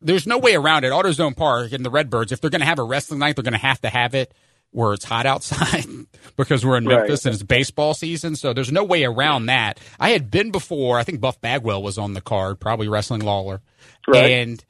there's 0.00 0.26
no 0.26 0.38
way 0.38 0.54
around 0.54 0.84
it. 0.84 0.92
AutoZone 0.92 1.36
Park 1.36 1.72
and 1.72 1.84
the 1.84 1.90
Redbirds, 1.90 2.32
if 2.32 2.40
they're 2.40 2.50
going 2.50 2.60
to 2.60 2.66
have 2.66 2.78
a 2.78 2.84
wrestling 2.84 3.20
night, 3.20 3.36
they're 3.36 3.42
going 3.42 3.52
to 3.52 3.58
have 3.58 3.80
to 3.82 3.88
have 3.88 4.14
it 4.14 4.32
where 4.70 4.92
it's 4.92 5.04
hot 5.04 5.26
outside 5.26 5.86
because 6.36 6.64
we're 6.64 6.76
in 6.76 6.84
Memphis 6.84 7.24
right. 7.24 7.30
and 7.30 7.34
it's 7.34 7.42
baseball 7.42 7.94
season. 7.94 8.36
So 8.36 8.52
there's 8.52 8.72
no 8.72 8.84
way 8.84 9.04
around 9.04 9.46
that. 9.46 9.80
I 9.98 10.10
had 10.10 10.30
been 10.30 10.50
before. 10.50 10.98
I 10.98 11.04
think 11.04 11.20
Buff 11.20 11.40
Bagwell 11.40 11.82
was 11.82 11.98
on 11.98 12.12
the 12.12 12.20
card, 12.20 12.60
probably 12.60 12.88
wrestling 12.88 13.22
Lawler, 13.22 13.60
right. 14.06 14.30
and 14.30 14.64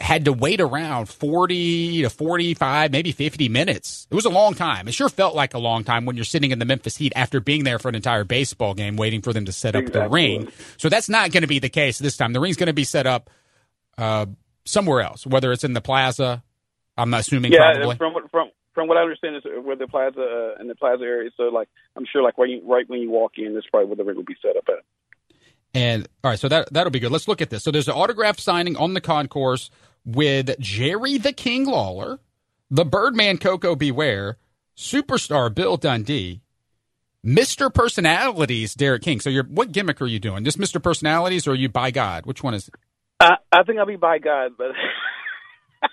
had 0.00 0.24
to 0.24 0.32
wait 0.32 0.60
around 0.60 1.06
40 1.08 2.02
to 2.02 2.10
45, 2.10 2.90
maybe 2.90 3.12
50 3.12 3.48
minutes. 3.48 4.06
It 4.10 4.14
was 4.14 4.24
a 4.24 4.30
long 4.30 4.54
time. 4.54 4.88
It 4.88 4.94
sure 4.94 5.08
felt 5.08 5.34
like 5.34 5.54
a 5.54 5.58
long 5.58 5.84
time 5.84 6.04
when 6.06 6.16
you're 6.16 6.24
sitting 6.24 6.50
in 6.50 6.58
the 6.58 6.64
Memphis 6.64 6.96
Heat 6.96 7.12
after 7.14 7.40
being 7.40 7.64
there 7.64 7.78
for 7.78 7.88
an 7.88 7.94
entire 7.94 8.24
baseball 8.24 8.74
game 8.74 8.96
waiting 8.96 9.22
for 9.22 9.32
them 9.32 9.44
to 9.44 9.52
set 9.52 9.76
up 9.76 9.82
exactly. 9.82 10.02
the 10.02 10.08
ring. 10.08 10.52
So 10.76 10.88
that's 10.88 11.08
not 11.08 11.30
going 11.30 11.42
to 11.42 11.48
be 11.48 11.60
the 11.60 11.68
case 11.68 11.98
this 11.98 12.16
time. 12.16 12.32
The 12.32 12.40
ring's 12.40 12.56
going 12.56 12.66
to 12.66 12.72
be 12.72 12.84
set 12.84 13.06
up 13.06 13.30
uh, 13.96 14.26
somewhere 14.64 15.02
else, 15.02 15.26
whether 15.26 15.52
it's 15.52 15.64
in 15.64 15.72
the 15.72 15.80
plaza. 15.80 16.42
I'm 16.96 17.14
assuming 17.14 17.52
yeah, 17.52 17.72
probably. 17.72 17.96
From, 17.96 18.14
from, 18.30 18.50
from 18.74 18.88
what 18.88 18.96
I 18.96 19.02
understand 19.02 19.36
is 19.36 19.42
where 19.62 19.76
the 19.76 19.86
plaza 19.86 20.20
uh, 20.58 20.60
in 20.60 20.68
the 20.68 20.74
plaza 20.74 21.04
area. 21.04 21.30
So 21.36 21.44
like 21.44 21.68
I'm 21.96 22.04
sure 22.10 22.22
like 22.22 22.38
right, 22.38 22.50
you, 22.50 22.62
right 22.64 22.88
when 22.88 23.00
you 23.00 23.10
walk 23.10 23.32
in, 23.36 23.54
that's 23.54 23.66
probably 23.66 23.88
where 23.88 23.96
the 23.96 24.04
ring 24.04 24.16
will 24.16 24.24
be 24.24 24.36
set 24.42 24.56
up 24.56 24.64
at. 24.68 24.84
And 25.74 26.06
all 26.22 26.30
right, 26.30 26.38
so 26.38 26.48
that 26.48 26.72
that'll 26.72 26.90
be 26.90 27.00
good. 27.00 27.12
Let's 27.12 27.28
look 27.28 27.40
at 27.40 27.50
this. 27.50 27.62
So 27.64 27.70
there's 27.70 27.88
an 27.88 27.94
autograph 27.94 28.38
signing 28.38 28.76
on 28.76 28.94
the 28.94 29.00
concourse 29.00 29.70
with 30.04 30.58
Jerry 30.58 31.18
the 31.18 31.32
King 31.32 31.64
Lawler, 31.64 32.18
the 32.70 32.84
Birdman 32.84 33.38
Koko 33.38 33.74
B. 33.74 33.90
Ware, 33.90 34.36
superstar 34.76 35.54
Bill 35.54 35.76
Dundee, 35.76 36.42
Mr. 37.24 37.72
Personalities 37.72 38.74
Derrick 38.74 39.02
King. 39.02 39.20
So 39.20 39.30
you're 39.30 39.44
what 39.44 39.72
gimmick 39.72 40.02
are 40.02 40.06
you 40.06 40.18
doing? 40.18 40.44
Just 40.44 40.58
Mr. 40.58 40.82
Personalities 40.82 41.46
or 41.46 41.52
are 41.52 41.54
you 41.54 41.68
by 41.68 41.90
God? 41.90 42.26
Which 42.26 42.42
one 42.42 42.54
is 42.54 42.68
it? 42.68 42.74
Uh, 43.20 43.36
I 43.52 43.62
think 43.62 43.78
I'll 43.78 43.86
be 43.86 43.96
by 43.96 44.18
God, 44.18 44.52
but 44.58 44.72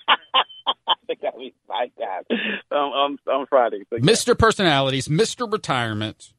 I 0.10 0.94
think 1.06 1.20
I'll 1.24 1.40
be 1.40 1.54
by 1.68 1.92
God 1.98 2.26
um, 2.72 2.78
on, 2.78 3.18
on 3.28 3.46
Friday. 3.48 3.84
So, 3.90 3.98
yeah. 3.98 4.02
Mr. 4.02 4.38
Personalities, 4.38 5.08
Mr. 5.08 5.50
Retirement, 5.50 6.34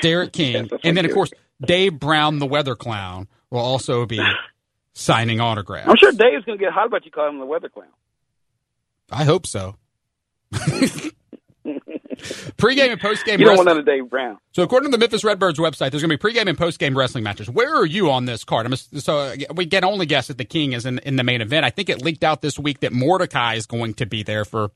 Derrick 0.00 0.32
King, 0.32 0.70
and 0.82 0.96
then 0.96 1.04
of 1.04 1.12
course 1.12 1.30
Dave 1.60 1.98
Brown, 1.98 2.38
the 2.38 2.46
Weather 2.46 2.74
Clown, 2.74 3.28
will 3.50 3.60
also 3.60 4.06
be 4.06 4.20
signing 4.98 5.40
autographs. 5.40 5.88
I'm 5.88 5.96
sure 5.96 6.12
Dave's 6.12 6.44
going 6.44 6.58
to 6.58 6.64
get 6.64 6.72
hot 6.72 6.86
about 6.86 7.04
you 7.04 7.10
calling 7.10 7.34
him 7.34 7.40
the 7.40 7.46
weather 7.46 7.68
clown. 7.68 7.88
I 9.10 9.24
hope 9.24 9.46
so. 9.46 9.76
Pre-game 12.56 12.90
and 12.90 13.00
post-game. 13.00 13.38
You 13.38 13.46
don't 13.46 13.56
want 13.56 13.68
another 13.68 13.82
Dave 13.82 14.10
Brown. 14.10 14.38
So, 14.52 14.64
according 14.64 14.90
to 14.90 14.96
the 14.96 14.98
Memphis 14.98 15.22
Redbirds 15.22 15.58
website, 15.58 15.90
there's 15.92 16.02
going 16.02 16.10
to 16.10 16.16
be 16.16 16.16
pre-game 16.16 16.48
and 16.48 16.58
post-game 16.58 16.98
wrestling 16.98 17.22
matches. 17.22 17.48
Where 17.48 17.76
are 17.76 17.86
you 17.86 18.10
on 18.10 18.24
this 18.24 18.42
card? 18.42 18.66
I'm 18.66 18.74
so 18.74 19.18
uh, 19.18 19.36
we 19.54 19.66
can 19.66 19.84
only 19.84 20.04
guess 20.04 20.26
that 20.26 20.36
the 20.36 20.44
King 20.44 20.72
is 20.72 20.84
in, 20.84 20.98
in 21.00 21.14
the 21.16 21.22
main 21.22 21.40
event. 21.40 21.64
I 21.64 21.70
think 21.70 21.88
it 21.88 22.02
leaked 22.02 22.24
out 22.24 22.42
this 22.42 22.58
week 22.58 22.80
that 22.80 22.92
Mordecai 22.92 23.54
is 23.54 23.66
going 23.66 23.94
to 23.94 24.06
be 24.06 24.24
there 24.24 24.44
for. 24.44 24.70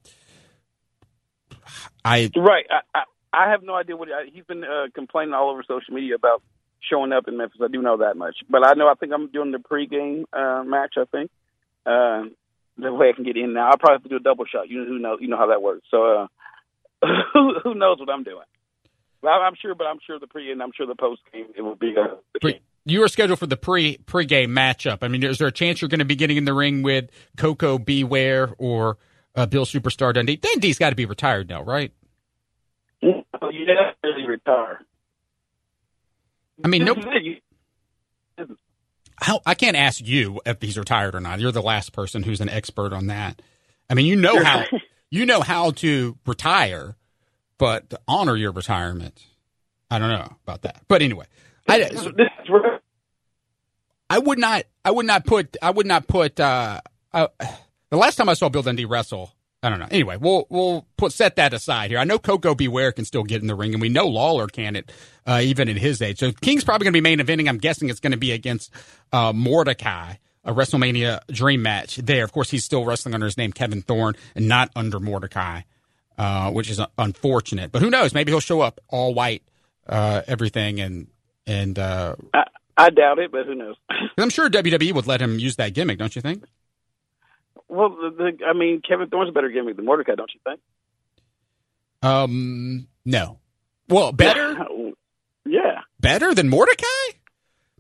I 2.05 2.31
right. 2.37 2.67
I, 2.71 2.81
I, 2.95 3.03
I 3.33 3.51
have 3.51 3.65
no 3.65 3.75
idea 3.75 3.97
what 3.97 4.09
he's 4.33 4.45
been 4.45 4.63
uh, 4.63 4.87
complaining 4.95 5.35
all 5.35 5.51
over 5.51 5.65
social 5.67 5.95
media 5.95 6.15
about 6.15 6.43
showing 6.89 7.13
up 7.13 7.29
in 7.29 7.37
Memphis. 7.37 7.61
I 7.63 7.69
do 7.69 7.83
know 7.83 7.99
that 7.99 8.17
much. 8.17 8.37
But 8.49 8.67
I 8.67 8.75
know 8.75 8.89
I 8.89 8.95
think 8.95 9.13
I'm 9.13 9.29
doing 9.29 9.53
the 9.53 9.59
pregame 9.59 10.25
uh, 10.33 10.65
match. 10.65 10.95
I 10.97 11.05
think 11.05 11.31
uh, 11.87 12.25
the 12.79 12.93
way 12.93 13.11
I 13.11 13.13
can 13.13 13.25
get 13.25 13.37
in 13.37 13.55
now. 13.55 13.71
I'll 13.71 13.79
probably 13.79 13.97
have 13.97 14.03
to 14.05 14.09
do 14.09 14.17
a 14.17 14.21
double 14.21 14.45
shot. 14.45 14.69
You 14.69 14.81
know 14.81 14.87
who 14.87 14.99
knows? 14.99 15.19
You 15.21 15.29
know 15.29 15.39
how 15.39 15.49
that 15.49 15.63
works. 15.63 15.87
So 15.91 16.05
uh, 16.05 16.27
who, 17.33 17.55
who 17.63 17.75
knows 17.75 17.99
what 17.99 18.11
I'm 18.11 18.25
doing? 18.25 18.45
Well, 19.23 19.41
I'm 19.41 19.55
sure, 19.61 19.75
but 19.75 19.87
I'm 19.87 19.99
sure 20.05 20.19
the 20.19 20.27
pre 20.27 20.51
and 20.51 20.63
I'm 20.63 20.73
sure 20.77 20.87
the 20.87 20.97
post 20.97 21.23
game 21.33 21.47
it 21.57 21.63
will 21.63 21.77
be. 21.77 21.95
Uh, 21.97 22.17
Pre- 22.41 22.61
you 22.85 23.05
are 23.05 23.09
scheduled 23.09 23.39
for 23.39 23.47
the 23.47 23.57
pre 23.57 23.99
pregame 23.99 24.49
matchup. 24.49 24.99
I 25.03 25.09
mean, 25.09 25.23
is 25.23 25.39
there 25.39 25.47
a 25.47 25.53
chance 25.53 25.81
you're 25.81 25.89
going 25.89 26.01
to 26.01 26.05
be 26.05 26.17
getting 26.17 26.37
in 26.37 26.45
the 26.45 26.55
ring 26.55 26.83
with 26.83 27.11
Koko 27.37 27.79
B. 27.79 28.03
Ware 28.03 28.53
or 28.59 28.99
uh, 29.37 29.47
Bill 29.47 29.65
Superstar 29.65 30.13
Dundee? 30.13 30.37
Dundee's 30.37 30.79
got 30.79 30.91
to 30.91 30.97
be 30.97 31.07
retired 31.07 31.49
now, 31.49 31.63
right? 31.63 31.93
Oh, 33.05 33.51
yeah, 33.51 33.93
really 34.03 34.27
retire. 34.27 34.81
I 36.65 36.69
mean, 36.69 36.85
no. 36.85 36.95
How, 39.17 39.41
I 39.47 39.55
can't 39.55 39.77
ask 39.77 40.05
you 40.05 40.41
if 40.45 40.61
he's 40.61 40.77
retired 40.79 41.15
or 41.15 41.21
not. 41.21 41.39
You're 41.39 41.53
the 41.53 41.63
last 41.63 41.93
person 41.93 42.23
who's 42.23 42.41
an 42.41 42.49
expert 42.49 42.93
on 42.93 43.07
that. 43.07 43.41
I 43.89 43.95
mean, 43.95 44.07
you 44.07 44.17
know 44.17 44.43
how 44.43 44.65
you 45.11 45.27
know 45.27 45.41
how 45.41 45.71
to 45.73 46.19
retire, 46.27 46.97
but 47.59 47.91
to 47.91 48.01
honor 48.09 48.37
your 48.37 48.53
retirement, 48.53 49.23
I 49.91 49.99
don't 49.99 50.09
know 50.09 50.37
about 50.45 50.63
that. 50.63 50.83
But 50.89 51.03
anyway, 51.03 51.27
I, 51.69 51.79
where- 52.49 52.81
I 54.11 54.19
would 54.19 54.39
not. 54.39 54.65
I 54.85 54.91
would 54.91 55.07
not 55.07 55.25
put. 55.25 55.57
I 55.63 55.71
would 55.71 55.87
not 55.87 56.07
put. 56.09 56.41
Uh, 56.41 56.81
uh, 57.13 57.29
the 57.91 57.97
last 57.97 58.17
time 58.17 58.29
I 58.29 58.35
saw 58.35 58.49
Bill 58.49 58.63
Dundee 58.63 58.85
wrestle, 58.85 59.33
I 59.63 59.69
don't 59.69 59.79
know. 59.79 59.87
Anyway, 59.91 60.17
we'll 60.17 60.47
we'll 60.51 60.87
put 60.97 61.13
set 61.13 61.37
that 61.37 61.53
aside 61.53 61.91
here. 61.91 61.99
I 61.99 62.05
know 62.05 62.19
Koko 62.19 62.55
B. 62.55 62.67
Ware 62.67 62.91
can 62.91 63.05
still 63.05 63.23
get 63.23 63.43
in 63.43 63.47
the 63.47 63.55
ring, 63.55 63.73
and 63.75 63.81
we 63.81 63.89
know 63.89 64.09
Lawler 64.09 64.49
can 64.49 64.75
it 64.75 64.91
uh, 65.25 65.41
even 65.43 65.69
at 65.69 65.77
his 65.77 66.03
age. 66.03 66.19
So 66.19 66.33
King's 66.33 66.65
probably 66.65 66.85
going 66.87 66.95
to 66.95 66.97
be 66.97 67.01
main 67.01 67.19
eventing. 67.21 67.49
I'm 67.49 67.59
guessing 67.59 67.89
it's 67.89 68.01
going 68.01 68.13
to 68.13 68.19
be 68.19 68.33
against 68.33 68.73
uh, 69.13 69.33
Mordecai, 69.33 70.15
a 70.45 70.53
WrestleMania 70.53 71.21
Dream 71.29 71.63
match. 71.63 71.97
There, 71.97 72.25
of 72.25 72.33
course, 72.33 72.51
he's 72.51 72.65
still 72.65 72.85
wrestling 72.85 73.15
under 73.15 73.27
his 73.27 73.37
name 73.37 73.53
Kevin 73.53 73.83
Thorne 73.83 74.15
and 74.35 74.49
not 74.49 74.71
under 74.75 74.99
Mordecai, 74.99 75.63
uh, 76.19 76.51
which 76.51 76.69
is 76.69 76.81
unfortunate. 76.99 77.71
But 77.71 77.83
who 77.83 77.91
knows? 77.91 78.15
Maybe 78.15 78.33
he'll 78.33 78.41
show 78.41 78.63
up 78.63 78.81
all 78.89 79.15
white, 79.15 79.45
uh, 79.87 80.23
everything, 80.27 80.81
and 80.81 81.07
and 81.47 81.79
uh, 81.79 82.17
I, 82.35 82.45
I 82.77 82.91
doubt 82.91 83.21
it, 83.21 83.31
but 83.31 83.47
who 83.47 83.55
knows? 83.55 83.77
I'm 84.19 84.31
sure 84.31 84.51
WWE 84.51 84.93
would 84.93 85.07
let 85.07 85.23
him 85.23 85.39
use 85.39 85.55
that 85.57 85.73
gimmick, 85.73 85.99
don't 85.99 86.17
you 86.17 86.23
think? 86.23 86.47
Well, 87.73 87.89
the, 87.89 88.11
the, 88.39 88.45
I 88.45 88.53
mean, 88.53 88.83
Kevin 88.87 89.09
Thorne's 89.09 89.31
a 89.31 89.33
better 89.33 89.49
gimmick 89.49 89.77
than 89.77 89.87
Mordecai, 89.87 90.15
don't 90.15 90.31
you 90.35 90.41
think? 90.45 90.61
Um, 92.03 92.87
no. 93.05 93.39
Well, 93.89 94.13
better, 94.13 94.57
yeah. 95.47 95.81
better 96.01 96.35
than 96.35 96.49
Mordecai. 96.49 96.87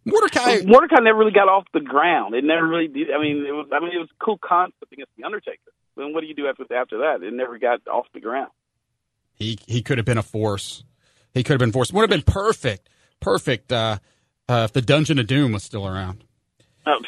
Mordecai. 0.04 0.62
Mordecai 0.64 1.00
never 1.00 1.18
really 1.18 1.32
got 1.32 1.48
off 1.48 1.64
the 1.72 1.80
ground. 1.80 2.34
It 2.34 2.44
never 2.44 2.66
really 2.66 2.88
did. 2.88 3.08
I 3.12 3.20
mean, 3.20 3.44
it 3.46 3.52
was. 3.52 3.68
I 3.72 3.78
mean, 3.78 3.90
it 3.94 3.98
was 3.98 4.08
a 4.10 4.24
cool 4.24 4.38
concept 4.38 4.92
against 4.92 5.12
the 5.16 5.24
Undertaker. 5.24 5.70
Then 5.96 6.12
what 6.12 6.22
do 6.22 6.26
you 6.26 6.34
do 6.34 6.48
after 6.48 6.64
after 6.74 6.98
that? 6.98 7.22
It 7.22 7.32
never 7.32 7.58
got 7.58 7.86
off 7.86 8.06
the 8.12 8.20
ground. 8.20 8.50
He 9.34 9.58
he 9.66 9.80
could 9.80 9.98
have 9.98 10.04
been 10.04 10.18
a 10.18 10.22
force. 10.22 10.82
He 11.34 11.44
could 11.44 11.52
have 11.52 11.60
been 11.60 11.72
force. 11.72 11.92
Would 11.92 12.00
have 12.00 12.10
been 12.10 12.22
perfect, 12.22 12.88
perfect. 13.20 13.72
Uh, 13.72 13.98
uh, 14.48 14.62
if 14.64 14.72
the 14.72 14.82
Dungeon 14.82 15.20
of 15.20 15.26
Doom 15.28 15.52
was 15.52 15.62
still 15.62 15.86
around. 15.86 16.24
Oh, 16.84 17.00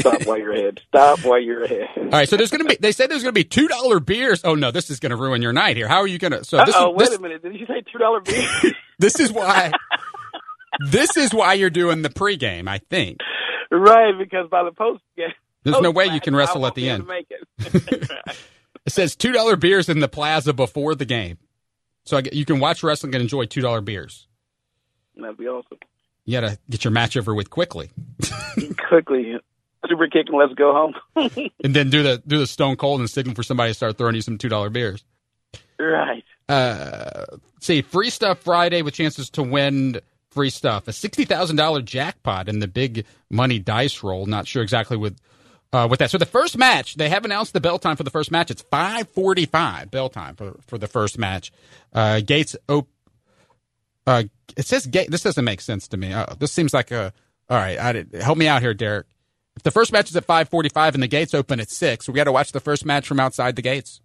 stop 0.00 0.26
while 0.26 0.38
you're 0.38 0.52
ahead. 0.52 0.82
Stop 0.88 1.20
while 1.20 1.40
you're 1.40 1.64
ahead. 1.64 1.88
All 1.96 2.08
right, 2.10 2.28
so 2.28 2.36
there's 2.36 2.50
going 2.50 2.62
to 2.62 2.68
be. 2.68 2.76
They 2.76 2.92
said 2.92 3.10
there's 3.10 3.22
going 3.22 3.34
to 3.34 3.40
be 3.40 3.44
two 3.44 3.66
dollar 3.66 4.00
beers. 4.00 4.42
Oh 4.44 4.54
no, 4.54 4.70
this 4.70 4.90
is 4.90 5.00
going 5.00 5.10
to 5.10 5.16
ruin 5.16 5.40
your 5.40 5.52
night 5.52 5.76
here. 5.76 5.88
How 5.88 5.98
are 5.98 6.06
you 6.06 6.18
going 6.18 6.32
to? 6.32 6.44
So 6.44 6.58
this, 6.64 6.74
oh, 6.76 6.90
wait 6.90 7.08
this, 7.08 7.18
a 7.18 7.20
minute. 7.20 7.42
Did 7.42 7.54
you 7.54 7.66
say 7.66 7.82
two 7.90 7.98
dollar 7.98 8.20
beers? 8.20 8.74
this 8.98 9.18
is 9.18 9.32
why. 9.32 9.72
this 10.90 11.16
is 11.16 11.32
why 11.32 11.54
you're 11.54 11.70
doing 11.70 12.02
the 12.02 12.10
pregame. 12.10 12.68
I 12.68 12.78
think 12.78 13.20
right, 13.70 14.12
because 14.18 14.48
by 14.50 14.64
the 14.64 14.72
post 14.72 15.02
game, 15.16 15.28
there's 15.62 15.80
no 15.80 15.90
way 15.90 16.06
you 16.06 16.20
can 16.20 16.36
wrestle 16.36 16.66
at 16.66 16.74
the 16.74 16.90
end. 16.90 17.06
be 17.06 17.14
able 17.14 17.24
to 17.62 17.74
Make 17.80 17.90
it. 17.90 18.10
It 18.86 18.92
says 18.92 19.16
two 19.16 19.32
dollar 19.32 19.56
beers 19.56 19.90
in 19.90 20.00
the 20.00 20.08
plaza 20.08 20.54
before 20.54 20.94
the 20.94 21.04
game, 21.04 21.36
so 22.06 22.16
I 22.16 22.22
you 22.32 22.46
can 22.46 22.58
watch 22.58 22.82
wrestling 22.82 23.14
and 23.14 23.20
enjoy 23.20 23.44
two 23.44 23.60
dollar 23.60 23.82
beers. 23.82 24.26
That'd 25.14 25.36
be 25.36 25.46
awesome. 25.46 25.76
You 26.28 26.38
got 26.38 26.46
to 26.46 26.58
get 26.68 26.84
your 26.84 26.90
match 26.90 27.16
over 27.16 27.34
with 27.34 27.48
quickly, 27.48 27.88
Quickly, 28.90 29.38
super 29.88 30.08
kick 30.08 30.26
and 30.28 30.36
let's 30.36 30.52
go 30.52 30.74
home. 30.74 30.94
and 31.64 31.74
then 31.74 31.88
do 31.88 32.02
the 32.02 32.22
do 32.26 32.36
the 32.36 32.46
Stone 32.46 32.76
Cold 32.76 33.00
and 33.00 33.08
signal 33.08 33.34
for 33.34 33.42
somebody 33.42 33.70
to 33.70 33.74
start 33.74 33.96
throwing 33.96 34.14
you 34.14 34.20
some 34.20 34.36
two 34.36 34.50
dollar 34.50 34.68
beers. 34.68 35.02
right. 35.78 36.22
Uh, 36.46 37.24
see, 37.60 37.80
free 37.80 38.10
stuff 38.10 38.40
Friday 38.40 38.82
with 38.82 38.92
chances 38.92 39.30
to 39.30 39.42
win 39.42 40.02
free 40.30 40.50
stuff. 40.50 40.86
A 40.86 40.92
sixty 40.92 41.24
thousand 41.24 41.56
dollar 41.56 41.80
jackpot 41.80 42.46
in 42.50 42.58
the 42.58 42.68
big 42.68 43.06
money 43.30 43.58
dice 43.58 44.02
roll. 44.02 44.26
Not 44.26 44.46
sure 44.46 44.62
exactly 44.62 44.98
with 44.98 45.18
uh, 45.72 45.88
with 45.90 46.00
that. 46.00 46.10
So 46.10 46.18
the 46.18 46.26
first 46.26 46.58
match, 46.58 46.96
they 46.96 47.08
have 47.08 47.24
announced 47.24 47.54
the 47.54 47.60
bell 47.60 47.78
time 47.78 47.96
for 47.96 48.04
the 48.04 48.10
first 48.10 48.30
match. 48.30 48.50
It's 48.50 48.60
five 48.60 49.08
forty 49.08 49.46
five 49.46 49.90
bell 49.90 50.10
time 50.10 50.36
for 50.36 50.58
for 50.66 50.76
the 50.76 50.88
first 50.88 51.16
match. 51.16 51.52
Uh, 51.94 52.20
gates 52.20 52.54
op- 52.68 52.86
Uh, 54.08 54.24
it 54.56 54.66
says 54.66 54.86
gate. 54.86 55.10
This 55.10 55.22
doesn't 55.22 55.44
make 55.44 55.60
sense 55.60 55.86
to 55.88 55.98
me. 55.98 56.14
Uh, 56.14 56.26
this 56.38 56.50
seems 56.50 56.72
like 56.72 56.90
a. 56.90 57.12
All 57.50 57.56
right, 57.58 57.78
I 57.78 57.92
did, 57.92 58.14
help 58.14 58.38
me 58.38 58.48
out 58.48 58.62
here, 58.62 58.72
Derrick. 58.72 59.06
If 59.56 59.62
the 59.64 59.70
first 59.70 59.92
match 59.92 60.08
is 60.08 60.16
at 60.16 60.24
five 60.24 60.48
forty-five 60.48 60.94
and 60.94 61.02
the 61.02 61.08
gates 61.08 61.34
open 61.34 61.60
at 61.60 61.68
six, 61.70 62.08
we 62.08 62.14
got 62.14 62.24
to 62.24 62.32
watch 62.32 62.52
the 62.52 62.60
first 62.60 62.86
match 62.86 63.06
from 63.06 63.20
outside 63.20 63.56
the 63.56 63.62
gates. 63.62 64.00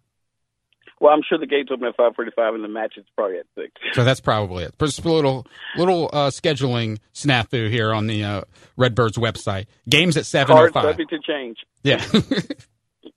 Well, 0.99 1.13
I'm 1.13 1.21
sure 1.27 1.37
the 1.37 1.47
gates 1.47 1.69
open 1.71 1.85
at 1.87 1.97
5:45 1.97 2.55
and 2.55 2.63
the 2.63 2.69
match 2.69 2.93
is 2.97 3.05
probably 3.15 3.37
at 3.37 3.45
six. 3.55 3.71
So 3.93 4.03
that's 4.03 4.21
probably 4.21 4.63
it. 4.63 4.75
Just 4.79 5.03
a 5.03 5.11
little 5.11 5.45
little 5.77 6.09
uh, 6.11 6.29
scheduling 6.29 6.99
snafu 7.13 7.69
here 7.69 7.93
on 7.93 8.07
the 8.07 8.23
uh, 8.23 8.41
Redbirds 8.77 9.17
website. 9.17 9.67
Games 9.89 10.17
at 10.17 10.25
seven 10.25 10.53
oh 10.53 10.59
Cards 10.59 10.73
five. 10.73 10.83
subject 10.83 11.09
to 11.11 11.19
change. 11.19 11.57
Yeah. 11.83 12.05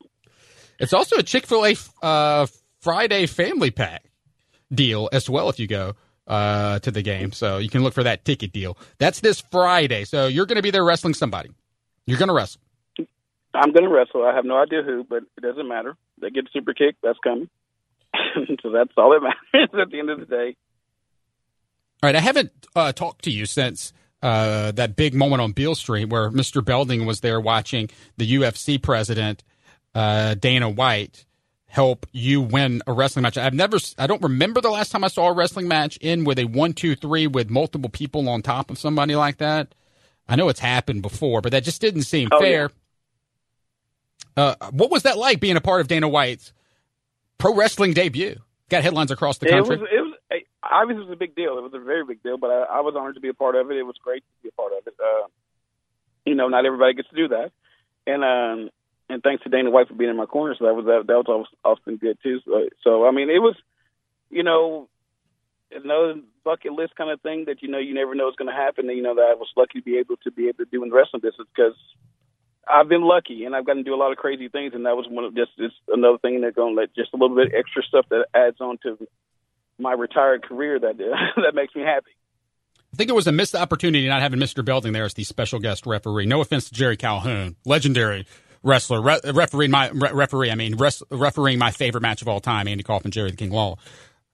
it's 0.80 0.92
also 0.92 1.16
a 1.16 1.22
Chick 1.22 1.46
Fil 1.46 1.64
A 1.64 1.74
uh, 2.02 2.46
Friday 2.80 3.26
Family 3.26 3.70
Pack 3.70 4.04
deal 4.72 5.08
as 5.12 5.30
well. 5.30 5.48
If 5.48 5.60
you 5.60 5.66
go 5.66 5.94
uh, 6.26 6.78
to 6.80 6.90
the 6.90 7.02
game, 7.02 7.32
so 7.32 7.58
you 7.58 7.68
can 7.68 7.82
look 7.82 7.94
for 7.94 8.02
that 8.02 8.24
ticket 8.24 8.52
deal. 8.52 8.76
That's 8.98 9.20
this 9.20 9.40
Friday. 9.40 10.04
So 10.04 10.26
you're 10.26 10.46
going 10.46 10.56
to 10.56 10.62
be 10.62 10.70
there 10.70 10.84
wrestling 10.84 11.14
somebody. 11.14 11.50
You're 12.06 12.18
going 12.18 12.28
to 12.28 12.34
wrestle. 12.34 12.60
I'm 13.54 13.72
going 13.72 13.84
to 13.84 13.90
wrestle. 13.90 14.24
I 14.24 14.34
have 14.34 14.44
no 14.44 14.56
idea 14.56 14.82
who, 14.82 15.04
but 15.04 15.22
it 15.36 15.40
doesn't 15.40 15.68
matter. 15.68 15.96
They 16.20 16.30
get 16.30 16.46
super 16.52 16.74
kick. 16.74 16.96
That's 17.02 17.18
coming. 17.22 17.48
so 18.62 18.70
that's 18.70 18.92
all 18.96 19.10
that 19.10 19.22
matters 19.22 19.70
at 19.80 19.90
the 19.90 19.98
end 19.98 20.10
of 20.10 20.20
the 20.20 20.26
day. 20.26 20.56
All 22.02 22.08
right, 22.08 22.16
I 22.16 22.20
haven't 22.20 22.52
uh, 22.74 22.92
talked 22.92 23.24
to 23.24 23.30
you 23.30 23.46
since 23.46 23.92
uh, 24.22 24.72
that 24.72 24.96
big 24.96 25.14
moment 25.14 25.40
on 25.40 25.52
Beale 25.52 25.74
Street 25.74 26.06
where 26.06 26.30
Mr. 26.30 26.64
Belding 26.64 27.06
was 27.06 27.20
there 27.20 27.40
watching 27.40 27.88
the 28.16 28.30
UFC 28.34 28.80
president 28.80 29.42
uh, 29.94 30.34
Dana 30.34 30.68
White 30.68 31.24
help 31.76 32.06
you 32.10 32.40
win 32.40 32.80
a 32.86 32.92
wrestling 32.94 33.22
match. 33.22 33.36
I've 33.36 33.52
never, 33.52 33.76
I 33.98 34.06
don't 34.06 34.22
remember 34.22 34.62
the 34.62 34.70
last 34.70 34.90
time 34.90 35.04
I 35.04 35.08
saw 35.08 35.28
a 35.28 35.32
wrestling 35.34 35.68
match 35.68 35.98
in 35.98 36.24
with 36.24 36.38
a 36.38 36.46
one, 36.46 36.72
two, 36.72 36.96
three 36.96 37.26
with 37.26 37.50
multiple 37.50 37.90
people 37.90 38.26
on 38.30 38.40
top 38.40 38.70
of 38.70 38.78
somebody 38.78 39.14
like 39.14 39.36
that. 39.36 39.74
I 40.26 40.36
know 40.36 40.48
it's 40.48 40.60
happened 40.60 41.02
before, 41.02 41.42
but 41.42 41.52
that 41.52 41.64
just 41.64 41.82
didn't 41.82 42.04
seem 42.04 42.30
Oh, 42.32 42.40
fair. 42.40 42.70
Uh, 44.38 44.54
what 44.70 44.90
was 44.90 45.02
that 45.02 45.18
like 45.18 45.38
being 45.38 45.56
a 45.56 45.60
part 45.60 45.82
of 45.82 45.88
Dana 45.88 46.08
White's 46.08 46.54
pro 47.36 47.54
wrestling 47.54 47.92
debut? 47.92 48.36
Got 48.70 48.82
headlines 48.82 49.10
across 49.10 49.36
the 49.36 49.46
It 49.46 49.50
country. 49.50 49.76
was, 49.76 49.88
it 49.92 50.00
was 50.00 50.14
obviously 50.62 51.02
it 51.04 51.08
was 51.08 51.12
a 51.14 51.18
big 51.18 51.36
deal. 51.36 51.58
It 51.58 51.62
was 51.62 51.74
a 51.74 51.78
very 51.78 52.06
big 52.06 52.22
deal, 52.22 52.38
but 52.38 52.50
I, 52.50 52.78
I 52.78 52.80
was 52.80 52.94
honored 52.96 53.16
to 53.16 53.20
be 53.20 53.28
a 53.28 53.34
part 53.34 53.54
of 53.54 53.70
it. 53.70 53.76
It 53.76 53.82
was 53.82 53.96
great 54.02 54.24
to 54.24 54.42
be 54.42 54.48
a 54.48 54.52
part 54.52 54.72
of 54.72 54.86
it. 54.86 54.94
Uh, 54.98 55.26
you 56.24 56.34
know, 56.34 56.48
not 56.48 56.64
everybody 56.64 56.94
gets 56.94 57.08
to 57.10 57.16
do 57.16 57.28
that, 57.28 57.52
and 58.06 58.24
um, 58.24 58.70
and 59.08 59.22
thanks 59.22 59.42
to 59.44 59.48
Dana 59.48 59.70
White 59.70 59.88
for 59.88 59.94
being 59.94 60.10
in 60.10 60.16
my 60.16 60.26
corner. 60.26 60.54
So 60.58 60.66
that 60.66 60.74
was 60.74 60.86
that, 60.86 61.06
that 61.06 61.24
was 61.26 61.46
often 61.64 61.96
good 61.96 62.18
too. 62.22 62.40
So, 62.44 62.68
so 62.82 63.06
I 63.06 63.12
mean, 63.12 63.30
it 63.30 63.38
was, 63.38 63.56
you 64.30 64.42
know, 64.42 64.88
another 65.70 66.20
bucket 66.44 66.72
list 66.72 66.96
kind 66.96 67.10
of 67.10 67.20
thing 67.20 67.44
that 67.46 67.62
you 67.62 67.68
know 67.68 67.78
you 67.78 67.94
never 67.94 68.14
know 68.14 68.28
is 68.28 68.36
going 68.36 68.50
to 68.50 68.56
happen. 68.56 68.88
And 68.88 68.96
you 68.96 69.02
know 69.02 69.14
that 69.14 69.28
I 69.30 69.34
was 69.34 69.48
lucky 69.56 69.80
to 69.80 69.84
be 69.84 69.98
able 69.98 70.16
to 70.24 70.30
be 70.30 70.48
able 70.48 70.64
to 70.64 70.70
do 70.70 70.82
in 70.82 70.90
the 70.90 70.96
wrestling 70.96 71.20
business 71.20 71.46
because 71.54 71.76
I've 72.68 72.88
been 72.88 73.02
lucky 73.02 73.44
and 73.44 73.54
I've 73.54 73.64
gotten 73.64 73.84
to 73.84 73.90
do 73.90 73.94
a 73.94 74.00
lot 74.00 74.12
of 74.12 74.18
crazy 74.18 74.48
things, 74.48 74.72
and 74.74 74.86
that 74.86 74.96
was 74.96 75.06
one 75.08 75.24
of 75.24 75.34
just 75.34 75.56
just 75.56 75.76
another 75.88 76.18
thing 76.18 76.40
that's 76.40 76.56
going 76.56 76.74
to 76.74 76.80
let 76.80 76.94
just 76.94 77.14
a 77.14 77.16
little 77.16 77.36
bit 77.36 77.52
extra 77.56 77.82
stuff 77.82 78.06
that 78.10 78.26
adds 78.34 78.60
on 78.60 78.78
to 78.82 79.06
my 79.78 79.92
retired 79.92 80.42
career 80.42 80.78
that 80.78 80.98
that 81.36 81.54
makes 81.54 81.74
me 81.74 81.82
happy. 81.82 82.10
I 82.92 82.96
think 82.96 83.10
it 83.10 83.14
was 83.14 83.26
a 83.26 83.32
missed 83.32 83.54
opportunity 83.54 84.08
not 84.08 84.22
having 84.22 84.40
Mr. 84.40 84.64
Belding 84.64 84.94
there 84.94 85.04
as 85.04 85.12
the 85.12 85.24
special 85.24 85.58
guest 85.58 85.84
referee. 85.84 86.24
No 86.24 86.40
offense 86.40 86.68
to 86.68 86.74
Jerry 86.74 86.96
Calhoun, 86.96 87.56
legendary 87.66 88.26
wrestler, 88.66 89.00
re- 89.00 89.20
refereeing 89.32 89.70
my 89.70 89.88
re- 89.90 90.12
referee. 90.12 90.50
I 90.50 90.54
mean, 90.54 90.76
res- 90.76 91.02
refereeing 91.10 91.58
my 91.58 91.70
favorite 91.70 92.02
match 92.02 92.20
of 92.20 92.28
all 92.28 92.40
time, 92.40 92.68
Andy 92.68 92.82
Kaufman, 92.82 93.12
Jerry 93.12 93.30
the 93.30 93.36
King 93.36 93.50
Law. 93.50 93.76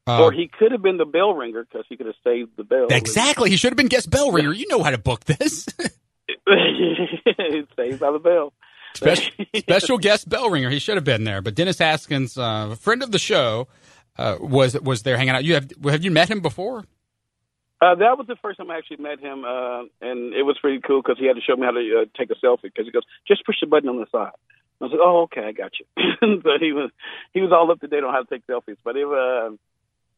Uh, 0.06 0.24
or 0.24 0.32
he 0.32 0.48
could 0.48 0.72
have 0.72 0.82
been 0.82 0.96
the 0.96 1.04
bell 1.04 1.32
ringer 1.34 1.64
because 1.64 1.86
he 1.88 1.96
could 1.96 2.06
have 2.06 2.16
saved 2.24 2.50
the 2.56 2.64
bell. 2.64 2.86
exactly, 2.90 3.50
he 3.50 3.56
should 3.56 3.70
have 3.70 3.76
been 3.76 3.86
guest 3.86 4.10
bell 4.10 4.32
ringer. 4.32 4.52
You 4.52 4.66
know 4.68 4.82
how 4.82 4.90
to 4.90 4.98
book 4.98 5.24
this. 5.26 5.66
saved 6.48 8.00
by 8.00 8.10
the 8.10 8.20
bell. 8.22 8.52
special, 8.94 9.32
special 9.56 9.98
guest 9.98 10.28
bell 10.28 10.50
ringer. 10.50 10.70
He 10.70 10.80
should 10.80 10.96
have 10.96 11.04
been 11.04 11.24
there. 11.24 11.40
But 11.40 11.54
Dennis 11.54 11.78
Haskins, 11.78 12.36
uh, 12.36 12.74
friend 12.74 13.02
of 13.02 13.12
the 13.12 13.18
show, 13.18 13.68
uh, 14.18 14.38
was 14.40 14.78
was 14.80 15.02
there 15.02 15.16
hanging 15.16 15.34
out. 15.34 15.44
You 15.44 15.54
have 15.54 15.70
have 15.84 16.02
you 16.02 16.10
met 16.10 16.28
him 16.28 16.40
before? 16.40 16.84
Uh, 17.82 17.96
that 17.96 18.16
was 18.16 18.28
the 18.28 18.36
first 18.36 18.58
time 18.58 18.70
I 18.70 18.78
actually 18.78 18.98
met 18.98 19.18
him, 19.18 19.44
uh, 19.44 19.82
and 20.00 20.34
it 20.34 20.44
was 20.44 20.56
pretty 20.60 20.80
cool 20.80 21.02
because 21.02 21.18
he 21.18 21.26
had 21.26 21.34
to 21.34 21.42
show 21.42 21.56
me 21.56 21.66
how 21.66 21.72
to 21.72 22.02
uh, 22.02 22.04
take 22.16 22.30
a 22.30 22.38
selfie. 22.38 22.70
Because 22.70 22.86
he 22.86 22.92
goes, 22.92 23.02
"Just 23.26 23.44
push 23.44 23.56
the 23.60 23.66
button 23.66 23.88
on 23.88 23.98
the 23.98 24.06
side." 24.12 24.30
I 24.80 24.84
was 24.84 24.92
like, 24.92 25.00
"Oh, 25.02 25.22
okay, 25.22 25.42
I 25.48 25.50
got 25.50 25.72
you." 25.80 25.86
so 26.44 26.50
he 26.60 26.70
was 26.70 26.92
he 27.34 27.40
was 27.40 27.50
all 27.50 27.68
up 27.72 27.80
to 27.80 27.88
date 27.88 28.04
on 28.04 28.14
how 28.14 28.22
to 28.22 28.30
take 28.30 28.46
selfies, 28.46 28.76
but 28.84 28.96
it 28.96 29.04
was. 29.04 29.52
Uh, 29.52 29.56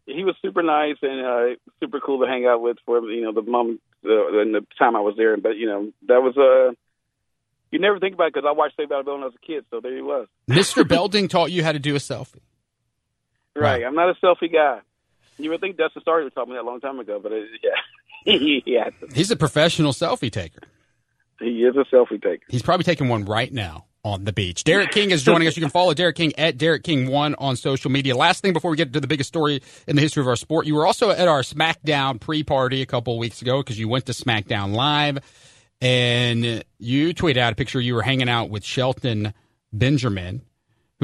he 0.07 0.23
was 0.23 0.35
super 0.43 0.63
nice 0.63 0.97
and 1.01 1.25
uh, 1.25 1.57
super 1.81 1.99
cool 1.99 2.21
to 2.21 2.27
hang 2.27 2.45
out 2.45 2.61
with 2.61 2.77
for 2.85 3.01
you 3.11 3.23
know 3.23 3.33
the 3.33 3.41
moment 3.41 3.81
uh, 4.05 4.39
and 4.41 4.55
the 4.55 4.67
time 4.79 4.97
I 4.97 5.01
was 5.01 5.15
there. 5.17 5.39
But 5.39 5.57
you 5.57 5.67
know 5.67 5.91
that 6.09 6.21
was 6.21 6.37
uh 6.37 6.75
you 7.71 7.79
never 7.79 7.99
think 7.99 8.15
about 8.15 8.27
it 8.27 8.35
because 8.35 8.47
I 8.47 8.53
watched 8.53 8.77
Saved 8.77 8.91
by 8.91 8.99
the 8.99 9.05
Bell 9.05 9.15
when 9.15 9.23
I 9.23 9.27
was 9.27 9.35
a 9.43 9.47
kid, 9.47 9.65
so 9.71 9.81
there 9.81 9.97
he 9.97 10.03
was. 10.03 10.29
Mr. 10.51 10.87
Belding 10.89 11.29
taught 11.29 11.51
you 11.51 11.65
how 11.65 11.73
to 11.73 11.79
do 11.79 11.97
a 11.97 11.99
selfie. 11.99 12.43
Right, 13.57 13.83
I'm 13.83 13.95
not 13.95 14.11
a 14.11 14.15
selfie 14.23 14.53
guy. 14.53 14.81
You 15.39 15.51
would 15.51 15.61
think 15.61 15.77
Dustin 15.77 16.03
Starr 16.03 16.29
taught 16.31 16.49
me 16.49 16.55
that 16.55 16.63
a 16.63 16.67
long 16.67 16.81
time 16.81 16.99
ago, 17.01 17.19
but 17.23 17.33
it, 17.33 17.49
yeah, 18.27 18.61
yeah, 18.67 18.91
He's 19.15 19.31
a 19.31 19.37
professional 19.37 19.93
selfie 19.93 20.31
taker. 20.31 20.61
he 21.41 21.65
is 21.65 21.75
a 21.77 21.85
selfie 21.95 22.23
taker. 22.23 22.45
He's 22.49 22.63
probably 22.63 22.85
taking 22.85 23.09
one 23.09 23.25
right 23.25 23.53
now 23.53 23.87
on 24.05 24.25
the 24.25 24.33
beach. 24.33 24.65
Derrick 24.65 24.91
King 24.91 25.11
is 25.11 25.23
joining 25.23 25.49
us. 25.49 25.57
You 25.57 25.63
can 25.63 25.71
follow 25.71 25.95
Derrick 25.95 26.17
King 26.17 26.33
at 26.39 26.59
Derrick 26.59 26.83
King 26.83 27.11
One 27.11 27.35
on 27.37 27.57
social 27.57 27.91
media. 27.91 28.15
Last 28.15 28.43
thing 28.43 28.53
before 28.53 28.71
we 28.71 28.77
get 28.77 28.93
to 28.93 29.01
the 29.01 29.07
biggest 29.07 29.29
story 29.29 29.63
in 29.87 29.97
the 29.97 30.03
history 30.03 30.21
of 30.21 30.29
our 30.29 30.37
sport, 30.37 30.67
you 30.67 30.75
were 30.75 30.87
also 30.87 31.11
at 31.11 31.27
our 31.27 31.41
SmackDown 31.41 32.21
pre-party 32.21 32.83
a 32.83 32.87
couple 32.87 33.15
of 33.15 33.19
weeks 33.19 33.41
ago 33.43 33.61
because 33.63 33.79
you 33.79 33.89
went 33.89 34.05
to 34.07 34.13
SmackDown 34.13 34.75
Live, 34.75 35.19
and 35.81 36.65
you 36.79 37.15
tweeted 37.15 37.39
out 37.39 37.53
a 37.53 37.57
picture 37.57 37.81
you 37.81 37.95
were 37.95 38.03
hanging 38.03 38.29
out 38.29 38.51
with 38.51 38.63
Shelton 38.65 39.33
Benjamin, 39.73 40.43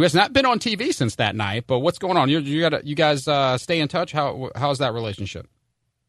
who 0.00 0.04
has 0.04 0.14
not 0.14 0.32
been 0.32 0.46
on 0.46 0.58
TV 0.58 0.94
since 0.94 1.16
that 1.16 1.36
night. 1.36 1.64
But 1.66 1.80
what's 1.80 1.98
going 1.98 2.16
on? 2.16 2.30
You, 2.30 2.38
you 2.38 2.70
got 2.70 2.86
you 2.86 2.94
guys 2.94 3.28
uh, 3.28 3.58
stay 3.58 3.80
in 3.80 3.88
touch. 3.88 4.12
How 4.12 4.50
how's 4.56 4.78
that 4.78 4.94
relationship? 4.94 5.46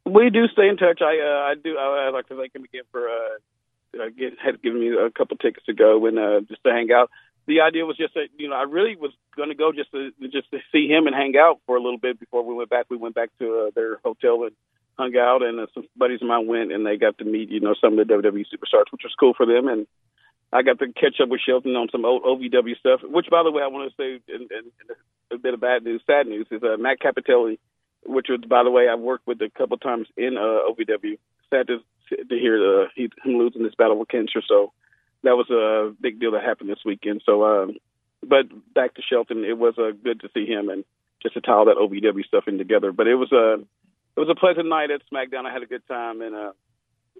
We 0.05 0.29
do 0.29 0.47
stay 0.47 0.69
in 0.69 0.77
touch. 0.77 1.01
I 1.01 1.19
uh, 1.19 1.51
I 1.51 1.55
do. 1.61 1.77
I, 1.77 2.07
I'd 2.07 2.13
like 2.13 2.27
to 2.29 2.37
thank 2.37 2.55
him 2.55 2.63
again 2.63 2.83
for 2.89 3.09
uh, 3.09 4.01
uh, 4.01 4.09
get, 4.17 4.39
had 4.39 4.61
given 4.61 4.79
me 4.79 4.95
a 4.95 5.11
couple 5.11 5.35
tickets 5.35 5.65
to 5.65 5.73
go 5.73 6.05
and 6.05 6.17
uh, 6.17 6.39
just 6.47 6.63
to 6.63 6.71
hang 6.71 6.89
out. 6.93 7.11
The 7.47 7.59
idea 7.59 7.85
was 7.85 7.97
just 7.97 8.13
that 8.13 8.29
you 8.37 8.47
know 8.47 8.55
I 8.55 8.63
really 8.63 8.95
was 8.95 9.11
going 9.35 9.49
to 9.49 9.55
go 9.55 9.73
just 9.73 9.91
to 9.91 10.11
just 10.31 10.49
to 10.51 10.59
see 10.71 10.87
him 10.87 11.05
and 11.05 11.13
hang 11.13 11.33
out 11.37 11.59
for 11.65 11.75
a 11.75 11.81
little 11.81 11.99
bit 11.99 12.17
before 12.17 12.45
we 12.45 12.55
went 12.55 12.69
back. 12.69 12.85
We 12.89 12.95
went 12.95 13.15
back 13.15 13.29
to 13.39 13.67
uh, 13.67 13.71
their 13.75 13.97
hotel 14.05 14.43
and 14.43 14.55
hung 14.97 15.17
out, 15.17 15.43
and 15.43 15.59
uh, 15.59 15.65
some 15.73 15.83
buddies 15.97 16.21
of 16.21 16.29
mine 16.29 16.47
went 16.47 16.71
and 16.71 16.85
they 16.85 16.95
got 16.95 17.17
to 17.17 17.25
meet 17.25 17.49
you 17.49 17.59
know 17.59 17.75
some 17.81 17.99
of 17.99 18.07
the 18.07 18.13
WWE 18.13 18.45
superstars, 18.47 18.87
which 18.91 19.03
was 19.03 19.15
cool 19.19 19.33
for 19.35 19.45
them. 19.45 19.67
And 19.67 19.85
I 20.53 20.63
got 20.63 20.79
to 20.79 20.91
catch 20.93 21.19
up 21.21 21.29
with 21.29 21.41
Shelton 21.41 21.75
on 21.75 21.87
some 21.91 22.05
old 22.05 22.23
OVW 22.23 22.77
stuff. 22.77 23.01
Which, 23.03 23.27
by 23.29 23.43
the 23.43 23.51
way, 23.51 23.63
I 23.63 23.67
want 23.67 23.91
to 23.91 23.95
say 23.95 24.33
and, 24.33 24.51
and, 24.51 24.71
a 25.31 25.37
bit 25.37 25.53
of 25.53 25.61
bad 25.61 25.83
news, 25.83 26.01
sad 26.05 26.27
news 26.27 26.47
is 26.51 26.61
uh, 26.61 26.75
Matt 26.77 26.99
Cappotelli, 26.99 27.57
which 28.05 28.27
was 28.29 28.41
by 28.47 28.63
the 28.63 28.69
way 28.69 28.89
I've 28.89 28.99
worked 28.99 29.25
with 29.25 29.41
a 29.41 29.49
couple 29.49 29.77
times 29.77 30.07
in 30.17 30.35
uh, 30.37 30.67
OVW. 30.69 31.17
Sad 31.49 31.67
to 31.67 31.79
to 32.09 32.35
hear 32.35 32.83
uh, 32.83 32.87
he, 32.95 33.03
him 33.23 33.37
losing 33.37 33.63
this 33.63 33.75
battle 33.75 33.97
with 33.97 34.09
cancer. 34.09 34.41
So 34.45 34.73
that 35.23 35.37
was 35.37 35.49
a 35.49 35.95
big 36.01 36.19
deal 36.19 36.31
that 36.31 36.43
happened 36.43 36.69
this 36.69 36.83
weekend. 36.85 37.21
So, 37.25 37.45
um, 37.45 37.77
but 38.21 38.47
back 38.73 38.95
to 38.95 39.01
Shelton, 39.01 39.45
it 39.45 39.57
was 39.57 39.75
uh, 39.77 39.91
good 40.03 40.19
to 40.21 40.29
see 40.33 40.45
him 40.45 40.69
and 40.69 40.83
just 41.21 41.35
to 41.35 41.41
tie 41.41 41.53
all 41.53 41.65
that 41.65 41.77
OVW 41.77 42.25
stuff 42.25 42.45
in 42.47 42.57
together. 42.57 42.91
But 42.91 43.07
it 43.07 43.15
was 43.15 43.31
a 43.31 43.53
it 44.15 44.19
was 44.19 44.29
a 44.29 44.39
pleasant 44.39 44.67
night 44.67 44.91
at 44.91 45.01
SmackDown. 45.11 45.45
I 45.45 45.53
had 45.53 45.63
a 45.63 45.67
good 45.67 45.87
time, 45.87 46.21
and 46.21 46.35
uh, 46.35 46.51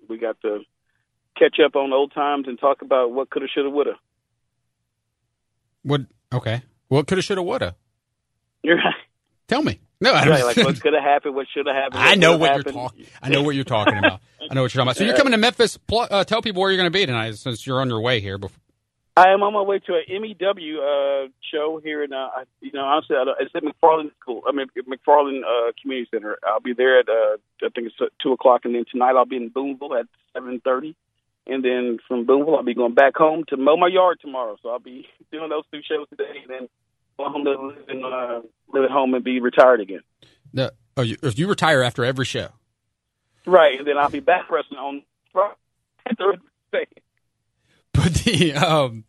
we 0.10 0.18
got 0.18 0.42
to 0.42 0.60
catch 1.38 1.58
up 1.64 1.76
on 1.76 1.94
old 1.94 2.14
times 2.14 2.48
and 2.48 2.60
talk 2.60 2.82
about 2.82 3.12
what 3.12 3.30
coulda, 3.30 3.48
shoulda, 3.54 3.70
woulda. 3.70 3.94
What? 5.84 6.02
Okay. 6.34 6.62
What 6.88 7.08
coulda, 7.08 7.22
shoulda, 7.22 7.42
woulda? 7.44 7.76
You're 8.64 8.78
right. 8.78 8.94
Tell 9.48 9.64
me. 9.64 9.80
No, 10.00 10.14
I 10.14 10.28
Right, 10.28 10.44
like 10.44 10.58
what 10.58 10.82
could 10.82 10.94
have 10.94 11.04
happened, 11.04 11.36
what 11.36 11.48
should 11.54 11.68
have 11.68 11.76
happened. 11.76 12.02
I 12.02 12.16
know 12.16 12.38
what 12.38 12.54
you're 12.54 12.64
talking. 12.74 13.06
I 13.22 13.30
know 13.30 13.44
what 13.44 13.54
you're 13.56 13.64
talking 13.64 13.98
about. 13.98 14.20
I 14.50 14.54
know 14.54 14.62
what 14.64 14.74
you're 14.74 14.80
talking 14.80 14.82
about. 14.84 14.98
So 14.98 15.04
you're 15.04 15.16
coming 15.16 15.32
to 15.32 15.38
Memphis. 15.38 15.78
Uh, 15.92 16.24
tell 16.24 16.42
people 16.42 16.62
where 16.62 16.72
you're 16.72 16.78
going 16.78 16.92
to 16.92 16.98
be 16.98 17.06
tonight, 17.06 17.36
since 17.36 17.68
you're 17.68 17.80
on 17.82 17.90
your 17.90 18.02
way 18.02 18.20
here. 18.20 18.38
Before. 18.38 18.58
I 19.18 19.30
am 19.30 19.44
on 19.44 19.54
my 19.54 19.62
way 19.62 19.78
to 19.80 19.94
an 19.94 20.04
MEW 20.10 20.80
uh, 20.82 21.28
show 21.52 21.80
here 21.84 22.04
in, 22.04 22.14
uh, 22.14 22.30
I- 22.36 22.44
you 22.62 22.72
know, 22.72 22.84
honestly, 22.86 23.16
I 23.16 23.26
don't- 23.26 23.38
it's 23.42 23.52
at 23.54 23.62
McFarland 23.64 24.12
School. 24.22 24.42
I 24.48 24.52
mean, 24.54 24.68
McFarland 24.90 25.42
uh, 25.44 25.72
Community 25.82 26.10
Center. 26.12 26.38
I'll 26.48 26.62
be 26.62 26.74
there 26.74 27.00
at, 27.00 27.10
uh, 27.10 27.38
I 27.64 27.70
think 27.76 27.88
it's 27.88 28.12
two 28.24 28.32
o'clock, 28.32 28.62
and 28.64 28.74
then 28.74 28.86
tonight 28.92 29.16
I'll 29.16 29.26
be 29.26 29.36
in 29.38 29.50
Boonville 29.50 29.96
at 30.00 30.06
seven 30.34 30.62
thirty, 30.64 30.96
and 31.48 31.64
then 31.64 31.98
from 32.08 32.26
Boonville 32.26 32.56
I'll 32.56 32.64
be 32.64 32.74
going 32.74 32.94
back 32.94 33.16
home 33.16 33.44
to 33.50 33.58
mow 33.58 33.78
my 33.78 33.88
yard 33.88 34.20
tomorrow. 34.22 34.58
So 34.62 34.70
I'll 34.70 34.80
be 34.80 35.08
doing 35.32 35.50
those 35.50 35.64
two 35.72 35.82
shows 35.88 36.08
today, 36.10 36.40
and 36.42 36.50
then 36.50 36.70
going 37.18 37.32
home 37.32 37.46
to 37.46 37.52
live, 37.52 37.90
in, 37.90 38.04
uh, 38.04 38.42
live 38.74 38.84
at 38.86 38.92
home 38.92 39.14
and 39.14 39.24
be 39.24 39.40
retired 39.40 39.82
again. 39.82 40.02
The, 40.54 40.74
oh, 40.98 41.02
you, 41.02 41.18
you 41.36 41.48
retire 41.48 41.84
after 41.84 42.04
every 42.04 42.26
show. 42.26 42.50
Right, 43.46 43.78
and 43.80 43.88
then 43.88 43.98
I'll 43.98 44.10
be 44.10 44.20
back 44.20 44.50
wrestling 44.52 44.80
on 44.80 45.04
Friday. 45.32 45.56
Thursday. 46.18 46.88
But 47.94 48.14
the 48.14 48.54
um, 48.54 49.04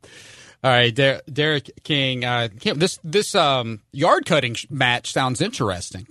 all 0.64 0.70
right, 0.70 0.92
Der- 0.94 1.22
Derrick 1.32 1.70
King. 1.84 2.24
Uh, 2.24 2.48
this 2.74 2.98
this 3.04 3.32
um 3.34 3.80
yard 3.92 4.26
cutting 4.26 4.54
sh- 4.54 4.66
match 4.70 5.12
sounds 5.12 5.40
interesting. 5.40 6.06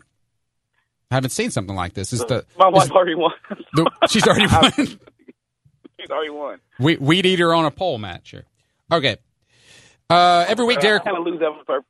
I 1.12 1.16
haven't 1.16 1.32
seen 1.32 1.52
something 1.52 1.76
like 1.76 1.94
this. 1.94 2.14
Is 2.14 2.22
the, 2.26 2.46
My 2.58 2.70
is 2.70 2.74
wife 2.74 2.92
already 2.92 3.16
won. 3.16 3.32
the 3.74 3.92
she's 4.10 4.26
already 4.26 4.48
won. 4.78 5.00
She's 6.02 6.10
already 6.10 6.32
won. 6.32 6.60
We, 6.80 6.98
weed 6.98 7.26
eater 7.26 7.54
on 7.54 7.66
a 7.66 7.72
pole 7.72 7.98
match 7.98 8.32
here. 8.32 8.46
Okay. 8.92 9.18
Uh, 10.10 10.46
every 10.48 10.66
week, 10.66 10.80
Derrick. 10.80 11.04
I 11.04 11.06
kind 11.06 11.18
of 11.18 11.26
lose 11.26 11.40
that 11.40 11.66
purpose. 11.66 11.88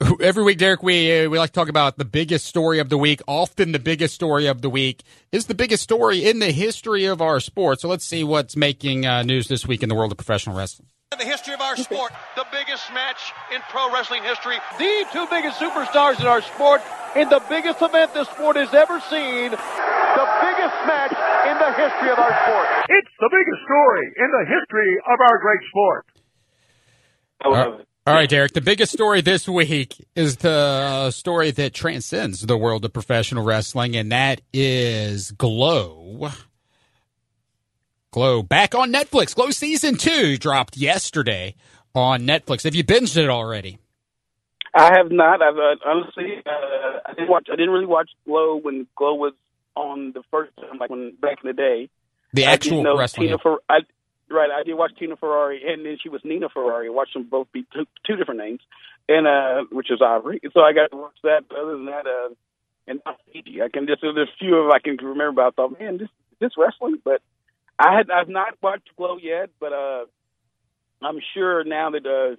Every 0.20 0.44
week, 0.44 0.58
Derrick, 0.58 0.82
we 0.82 1.24
uh, 1.24 1.30
we 1.30 1.38
like 1.38 1.50
to 1.50 1.54
talk 1.54 1.68
about 1.68 1.96
the 1.96 2.04
biggest 2.04 2.46
story 2.46 2.78
of 2.78 2.88
the 2.88 2.98
week. 2.98 3.20
Often, 3.26 3.72
the 3.72 3.78
biggest 3.78 4.14
story 4.14 4.46
of 4.46 4.60
the 4.60 4.68
week 4.68 5.02
is 5.32 5.46
the 5.46 5.54
biggest 5.54 5.82
story 5.82 6.24
in 6.28 6.38
the 6.38 6.52
history 6.52 7.04
of 7.04 7.20
our 7.20 7.40
sport. 7.40 7.80
So 7.80 7.88
let's 7.88 8.04
see 8.04 8.22
what's 8.22 8.56
making 8.56 9.06
uh, 9.06 9.22
news 9.22 9.48
this 9.48 9.66
week 9.66 9.82
in 9.82 9.88
the 9.88 9.94
world 9.94 10.12
of 10.12 10.18
professional 10.18 10.56
wrestling. 10.56 10.88
In 11.12 11.18
the 11.18 11.24
history 11.26 11.52
of 11.52 11.60
our 11.60 11.76
sport, 11.76 12.10
the 12.36 12.46
biggest 12.50 12.90
match 12.94 13.34
in 13.54 13.60
pro 13.68 13.92
wrestling 13.92 14.22
history, 14.22 14.56
the 14.78 15.04
two 15.12 15.26
biggest 15.28 15.60
superstars 15.60 16.18
in 16.18 16.26
our 16.26 16.40
sport, 16.40 16.80
in 17.14 17.28
the 17.28 17.42
biggest 17.50 17.82
event 17.82 18.14
this 18.14 18.26
sport 18.28 18.56
has 18.56 18.72
ever 18.72 18.98
seen, 19.10 19.50
the 19.50 20.28
biggest 20.40 20.78
match 20.88 21.12
in 21.12 21.58
the 21.58 21.72
history 21.76 22.08
of 22.08 22.18
our 22.18 22.32
sport. 22.32 22.66
It's 22.88 23.12
the 23.20 23.28
biggest 23.30 23.62
story 23.62 24.06
in 24.16 24.30
the 24.30 24.46
history 24.48 24.96
of 25.04 25.20
our 25.20 25.38
great 25.38 25.60
sport. 25.68 26.06
I 27.44 27.48
love 27.48 27.80
it. 27.80 27.88
All 28.06 28.14
right, 28.14 28.28
Derek. 28.28 28.54
The 28.54 28.62
biggest 28.62 28.92
story 28.92 29.20
this 29.20 29.46
week 29.46 30.02
is 30.16 30.38
the 30.38 31.10
story 31.10 31.50
that 31.50 31.74
transcends 31.74 32.40
the 32.40 32.56
world 32.56 32.86
of 32.86 32.92
professional 32.94 33.44
wrestling, 33.44 33.96
and 33.96 34.10
that 34.12 34.40
is 34.54 35.30
Glow. 35.32 36.30
Glow 38.12 38.42
back 38.42 38.74
on 38.74 38.92
Netflix. 38.92 39.34
Glow 39.34 39.50
season 39.50 39.96
two 39.96 40.36
dropped 40.36 40.76
yesterday 40.76 41.54
on 41.94 42.26
Netflix. 42.26 42.64
Have 42.64 42.74
you 42.74 42.84
binged 42.84 43.16
it 43.16 43.30
already? 43.30 43.78
I 44.74 44.90
have 44.94 45.10
not. 45.10 45.40
I've 45.40 45.56
uh, 45.56 45.76
honestly, 45.86 46.42
uh, 46.44 46.98
I 47.06 47.14
didn't 47.14 47.30
watch. 47.30 47.48
I 47.50 47.56
didn't 47.56 47.70
really 47.70 47.86
watch 47.86 48.10
Glow 48.26 48.56
when 48.56 48.86
Glow 48.96 49.14
was 49.14 49.32
on 49.76 50.12
the 50.12 50.22
first 50.30 50.52
time, 50.56 50.76
like 50.78 50.90
when 50.90 51.14
back 51.22 51.38
in 51.42 51.48
the 51.48 51.54
day. 51.54 51.88
The 52.34 52.44
actual 52.44 52.84
wrestling. 52.96 53.28
Tina 53.28 53.38
Fer- 53.38 53.60
I, 53.70 53.78
right, 54.30 54.50
I 54.50 54.62
did 54.62 54.74
watch 54.74 54.92
Tina 54.98 55.16
Ferrari, 55.16 55.62
and 55.66 55.84
then 55.86 55.96
she 56.02 56.10
was 56.10 56.20
Nina 56.22 56.50
Ferrari. 56.50 56.88
I 56.88 56.90
watched 56.90 57.14
them 57.14 57.24
both 57.30 57.50
be 57.50 57.64
two, 57.72 57.86
two 58.06 58.16
different 58.16 58.40
names, 58.40 58.60
and 59.08 59.26
uh, 59.26 59.64
which 59.72 59.90
is 59.90 60.00
Ivory. 60.04 60.40
So 60.52 60.60
I 60.60 60.74
got 60.74 60.90
to 60.90 60.96
watch 60.98 61.16
that. 61.22 61.44
But 61.48 61.58
other 61.58 61.72
than 61.72 61.86
that, 61.86 62.06
uh, 62.06 62.34
and. 62.86 63.00
I 63.06 63.68
can 63.72 63.86
just 63.86 64.02
there's 64.02 64.28
a 64.28 64.38
few 64.38 64.56
of 64.56 64.70
I 64.70 64.78
can 64.78 64.96
remember. 64.96 65.40
I 65.40 65.50
thought, 65.50 65.78
man, 65.80 65.96
this 65.98 66.08
this 66.40 66.52
wrestling, 66.58 66.98
but 67.02 67.22
I 67.82 67.96
had 67.96 68.10
I've 68.10 68.28
not 68.28 68.54
watched 68.62 68.90
Glow 68.96 69.18
yet, 69.20 69.50
but 69.58 69.72
uh, 69.72 70.04
I'm 71.02 71.18
sure 71.34 71.64
now 71.64 71.90
that 71.90 72.06
uh, 72.06 72.36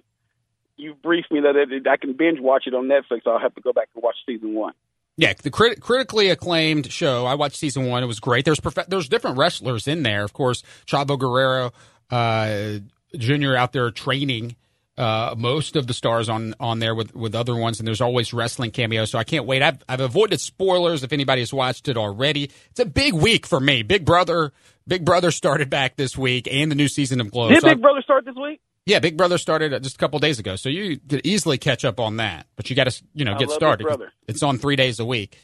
you 0.76 0.94
briefed 0.94 1.30
me 1.30 1.40
that 1.40 1.82
I 1.86 1.96
can 1.98 2.14
binge 2.14 2.40
watch 2.40 2.64
it 2.66 2.74
on 2.74 2.86
Netflix. 2.86 3.26
I'll 3.26 3.38
have 3.38 3.54
to 3.54 3.60
go 3.60 3.72
back 3.72 3.88
and 3.94 4.02
watch 4.02 4.16
season 4.26 4.54
one. 4.54 4.72
Yeah, 5.16 5.34
the 5.40 5.50
crit- 5.50 5.80
critically 5.80 6.30
acclaimed 6.30 6.90
show. 6.90 7.26
I 7.26 7.34
watched 7.34 7.56
season 7.56 7.86
one. 7.86 8.02
It 8.02 8.06
was 8.06 8.20
great. 8.20 8.44
There's 8.44 8.58
prof- 8.58 8.86
there's 8.88 9.08
different 9.08 9.36
wrestlers 9.36 9.86
in 9.86 10.02
there. 10.02 10.24
Of 10.24 10.32
course, 10.32 10.62
Chavo 10.86 11.18
Guerrero 11.18 11.72
uh, 12.10 12.78
Jr. 13.16 13.54
out 13.54 13.72
there 13.72 13.90
training 13.90 14.56
uh, 14.96 15.34
most 15.36 15.76
of 15.76 15.86
the 15.86 15.94
stars 15.94 16.28
on 16.28 16.54
on 16.60 16.78
there 16.78 16.94
with 16.94 17.14
with 17.14 17.34
other 17.34 17.56
ones, 17.56 17.80
and 17.80 17.86
there's 17.86 18.00
always 18.00 18.32
wrestling 18.32 18.70
cameos. 18.70 19.10
So 19.10 19.18
I 19.18 19.24
can't 19.24 19.44
wait. 19.44 19.62
I've 19.62 19.82
I've 19.88 20.00
avoided 20.00 20.40
spoilers 20.40 21.02
if 21.02 21.12
anybody 21.12 21.42
has 21.42 21.52
watched 21.52 21.88
it 21.88 21.96
already. 21.96 22.50
It's 22.70 22.80
a 22.80 22.86
big 22.86 23.12
week 23.12 23.46
for 23.46 23.58
me. 23.58 23.82
Big 23.82 24.04
Brother, 24.04 24.52
Big 24.86 25.04
Brother 25.04 25.30
started 25.30 25.70
back 25.70 25.96
this 25.96 26.16
week, 26.16 26.48
and 26.50 26.70
the 26.70 26.74
new 26.76 26.88
season 26.88 27.20
of 27.20 27.30
Glow. 27.30 27.48
Did 27.48 27.60
So 27.60 27.68
Big 27.68 27.72
I've- 27.72 27.80
Brother 27.80 28.02
start 28.02 28.24
this 28.24 28.34
week? 28.36 28.60
yeah, 28.86 28.98
Big 28.98 29.16
Brother 29.16 29.38
started 29.38 29.72
uh, 29.72 29.78
just 29.80 29.94
a 29.96 29.98
couple 29.98 30.18
days 30.18 30.38
ago, 30.38 30.56
so 30.56 30.68
you 30.68 30.98
could 30.98 31.22
easily 31.26 31.56
catch 31.58 31.84
up 31.84 31.98
on 32.00 32.16
that. 32.18 32.46
But 32.56 32.68
you 32.70 32.76
got 32.76 32.90
to, 32.90 33.02
you 33.14 33.24
know, 33.24 33.34
I 33.34 33.38
get 33.38 33.50
started. 33.50 33.86
It's 34.28 34.42
on 34.42 34.58
three 34.58 34.76
days 34.76 35.00
a 35.00 35.04
week, 35.04 35.38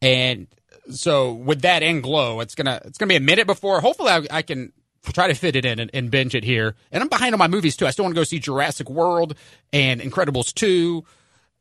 and 0.00 0.46
so 0.90 1.32
with 1.32 1.62
that 1.62 1.82
and 1.82 2.02
Glow, 2.02 2.40
it's 2.40 2.54
gonna 2.54 2.80
it's 2.86 2.96
gonna 2.96 3.08
be 3.10 3.16
a 3.16 3.20
minute 3.20 3.46
before. 3.46 3.80
Hopefully, 3.80 4.10
I, 4.10 4.26
I 4.30 4.42
can 4.42 4.72
try 5.12 5.28
to 5.28 5.34
fit 5.34 5.54
it 5.56 5.64
in 5.66 5.78
and, 5.78 5.90
and 5.94 6.10
binge 6.10 6.34
it 6.34 6.44
here. 6.44 6.74
And 6.92 7.02
I'm 7.02 7.08
behind 7.08 7.34
on 7.34 7.38
my 7.38 7.48
movies 7.48 7.76
too. 7.76 7.86
I 7.86 7.90
still 7.90 8.04
want 8.04 8.14
to 8.14 8.20
go 8.20 8.24
see 8.24 8.38
Jurassic 8.38 8.88
World 8.90 9.34
and 9.72 10.00
Incredibles 10.00 10.54
two, 10.54 11.04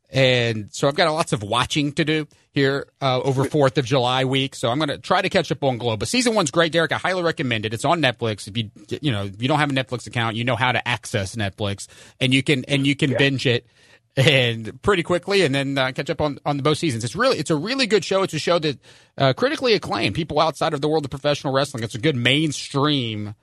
and 0.09 0.69
so 0.73 0.87
I've 0.87 0.95
got 0.95 1.11
lots 1.11 1.33
of 1.33 1.43
watching 1.43 1.91
to 1.93 2.05
do. 2.05 2.27
Here 2.57 2.87
uh, 3.03 3.21
over 3.21 3.45
Fourth 3.45 3.77
of 3.77 3.85
July 3.85 4.25
week, 4.25 4.55
so 4.55 4.71
I'm 4.71 4.79
going 4.79 4.89
to 4.89 4.97
try 4.97 5.21
to 5.21 5.29
catch 5.29 5.51
up 5.51 5.63
on 5.63 5.77
Glow. 5.77 5.95
But 5.95 6.07
season 6.07 6.33
one's 6.33 6.49
great, 6.49 6.71
Derrick. 6.71 6.91
I 6.91 6.97
highly 6.97 7.21
recommend 7.21 7.67
it. 7.67 7.73
It's 7.75 7.85
on 7.85 8.01
Netflix. 8.01 8.47
If 8.47 8.57
you 8.57 8.71
you 8.99 9.11
know 9.11 9.25
if 9.25 9.39
you 9.39 9.47
don't 9.47 9.59
have 9.59 9.69
a 9.69 9.73
Netflix 9.73 10.07
account, 10.07 10.35
you 10.35 10.43
know 10.43 10.55
how 10.55 10.71
to 10.71 10.87
access 10.87 11.35
Netflix, 11.35 11.87
and 12.19 12.33
you 12.33 12.41
can 12.41 12.65
and 12.65 12.87
you 12.87 12.95
can 12.95 13.11
yeah. 13.11 13.17
binge 13.19 13.45
it 13.45 13.67
and 14.15 14.81
pretty 14.81 15.03
quickly, 15.03 15.43
and 15.43 15.53
then 15.53 15.77
uh, 15.77 15.91
catch 15.91 16.09
up 16.09 16.19
on 16.19 16.39
on 16.47 16.57
the 16.57 16.63
both 16.63 16.79
seasons. 16.79 17.03
It's 17.03 17.15
really 17.15 17.37
it's 17.37 17.51
a 17.51 17.55
really 17.55 17.85
good 17.85 18.03
show. 18.03 18.23
It's 18.23 18.33
a 18.33 18.39
show 18.39 18.57
that 18.57 18.79
uh, 19.19 19.33
critically 19.33 19.73
acclaimed. 19.75 20.15
People 20.15 20.39
outside 20.39 20.73
of 20.73 20.81
the 20.81 20.87
world 20.87 21.05
of 21.05 21.11
professional 21.11 21.53
wrestling. 21.53 21.83
It's 21.83 21.93
a 21.93 21.99
good 21.99 22.15
mainstream 22.15 23.35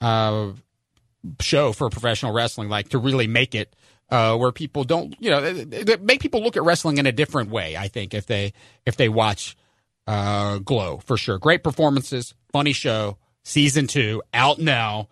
uh, 0.00 0.52
show 1.40 1.72
for 1.72 1.90
professional 1.90 2.32
wrestling, 2.32 2.68
like 2.68 2.90
to 2.90 2.98
really 2.98 3.26
make 3.26 3.56
it 3.56 3.74
uh, 4.12 4.36
where 4.36 4.52
people 4.52 4.84
don't, 4.84 5.16
you 5.18 5.30
know, 5.30 5.96
make 6.02 6.20
people 6.20 6.42
look 6.42 6.58
at 6.58 6.62
wrestling 6.62 6.98
in 6.98 7.06
a 7.06 7.12
different 7.12 7.48
way. 7.48 7.78
I 7.78 7.88
think 7.88 8.12
if 8.12 8.26
they 8.26 8.52
if 8.84 8.94
they 8.96 9.08
watch 9.08 9.56
uh, 10.06 10.58
Glow 10.58 10.98
for 10.98 11.16
sure, 11.16 11.38
great 11.38 11.64
performances, 11.64 12.34
funny 12.52 12.74
show, 12.74 13.16
season 13.42 13.86
two 13.86 14.22
out 14.34 14.58
now. 14.58 15.08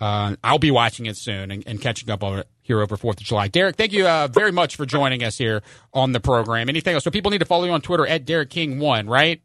Uh, 0.00 0.36
I'll 0.44 0.58
be 0.58 0.70
watching 0.70 1.06
it 1.06 1.16
soon 1.16 1.50
and, 1.50 1.64
and, 1.66 1.80
catching 1.80 2.10
up 2.10 2.22
on 2.22 2.40
it 2.40 2.48
here 2.62 2.82
over 2.82 2.96
Fourth 2.96 3.20
of 3.20 3.26
July. 3.26 3.46
Derrick, 3.48 3.76
thank 3.76 3.92
you 3.92 4.06
uh, 4.06 4.26
very 4.26 4.50
much 4.50 4.76
for 4.76 4.84
joining 4.84 5.22
us 5.22 5.38
here 5.38 5.62
on 5.94 6.12
the 6.12 6.20
program. 6.20 6.68
Anything 6.68 6.94
else? 6.94 7.04
So 7.04 7.12
people 7.12 7.30
need 7.30 7.38
to 7.38 7.44
follow 7.44 7.64
you 7.64 7.70
on 7.70 7.80
Twitter 7.80 8.06
at 8.06 8.24
Derrick 8.24 8.50
King 8.50 8.80
One, 8.80 9.06
right? 9.08 9.40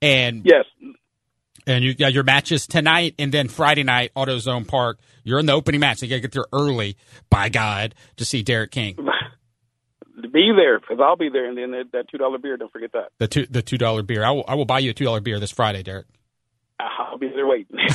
And 0.00 0.42
yes, 0.44 0.64
and 1.66 1.84
you 1.84 1.94
got 1.94 2.12
your 2.12 2.24
matches 2.24 2.66
tonight 2.66 3.14
and 3.18 3.32
then 3.32 3.48
Friday 3.48 3.82
night, 3.82 4.12
AutoZone 4.14 4.66
Park. 4.66 4.98
You're 5.22 5.38
in 5.38 5.46
the 5.46 5.52
opening 5.52 5.80
match. 5.80 5.98
So 5.98 6.06
you 6.06 6.10
got 6.10 6.16
to 6.16 6.22
get 6.22 6.32
there 6.32 6.46
early, 6.52 6.96
by 7.30 7.48
God, 7.48 7.94
to 8.16 8.24
see 8.24 8.42
Derrick 8.42 8.70
King. 8.70 8.96
Be 10.32 10.52
there 10.56 10.80
because 10.80 10.98
I'll 11.00 11.16
be 11.16 11.28
there, 11.28 11.48
and 11.48 11.56
then 11.56 11.70
that 11.92 12.08
two 12.10 12.18
dollar 12.18 12.38
beer. 12.38 12.56
Don't 12.56 12.72
forget 12.72 12.92
that. 12.92 13.10
The 13.18 13.28
two 13.28 13.46
the 13.46 13.62
two 13.62 13.76
dollar 13.76 14.02
beer. 14.02 14.24
I 14.24 14.30
will 14.30 14.44
I 14.48 14.54
will 14.54 14.64
buy 14.64 14.78
you 14.78 14.90
a 14.90 14.94
two 14.94 15.04
dollar 15.04 15.20
beer 15.20 15.38
this 15.38 15.50
Friday, 15.50 15.82
Derrick. 15.82 16.06
I'll 16.80 17.18
be 17.18 17.28
there 17.28 17.46
waiting. 17.46 17.76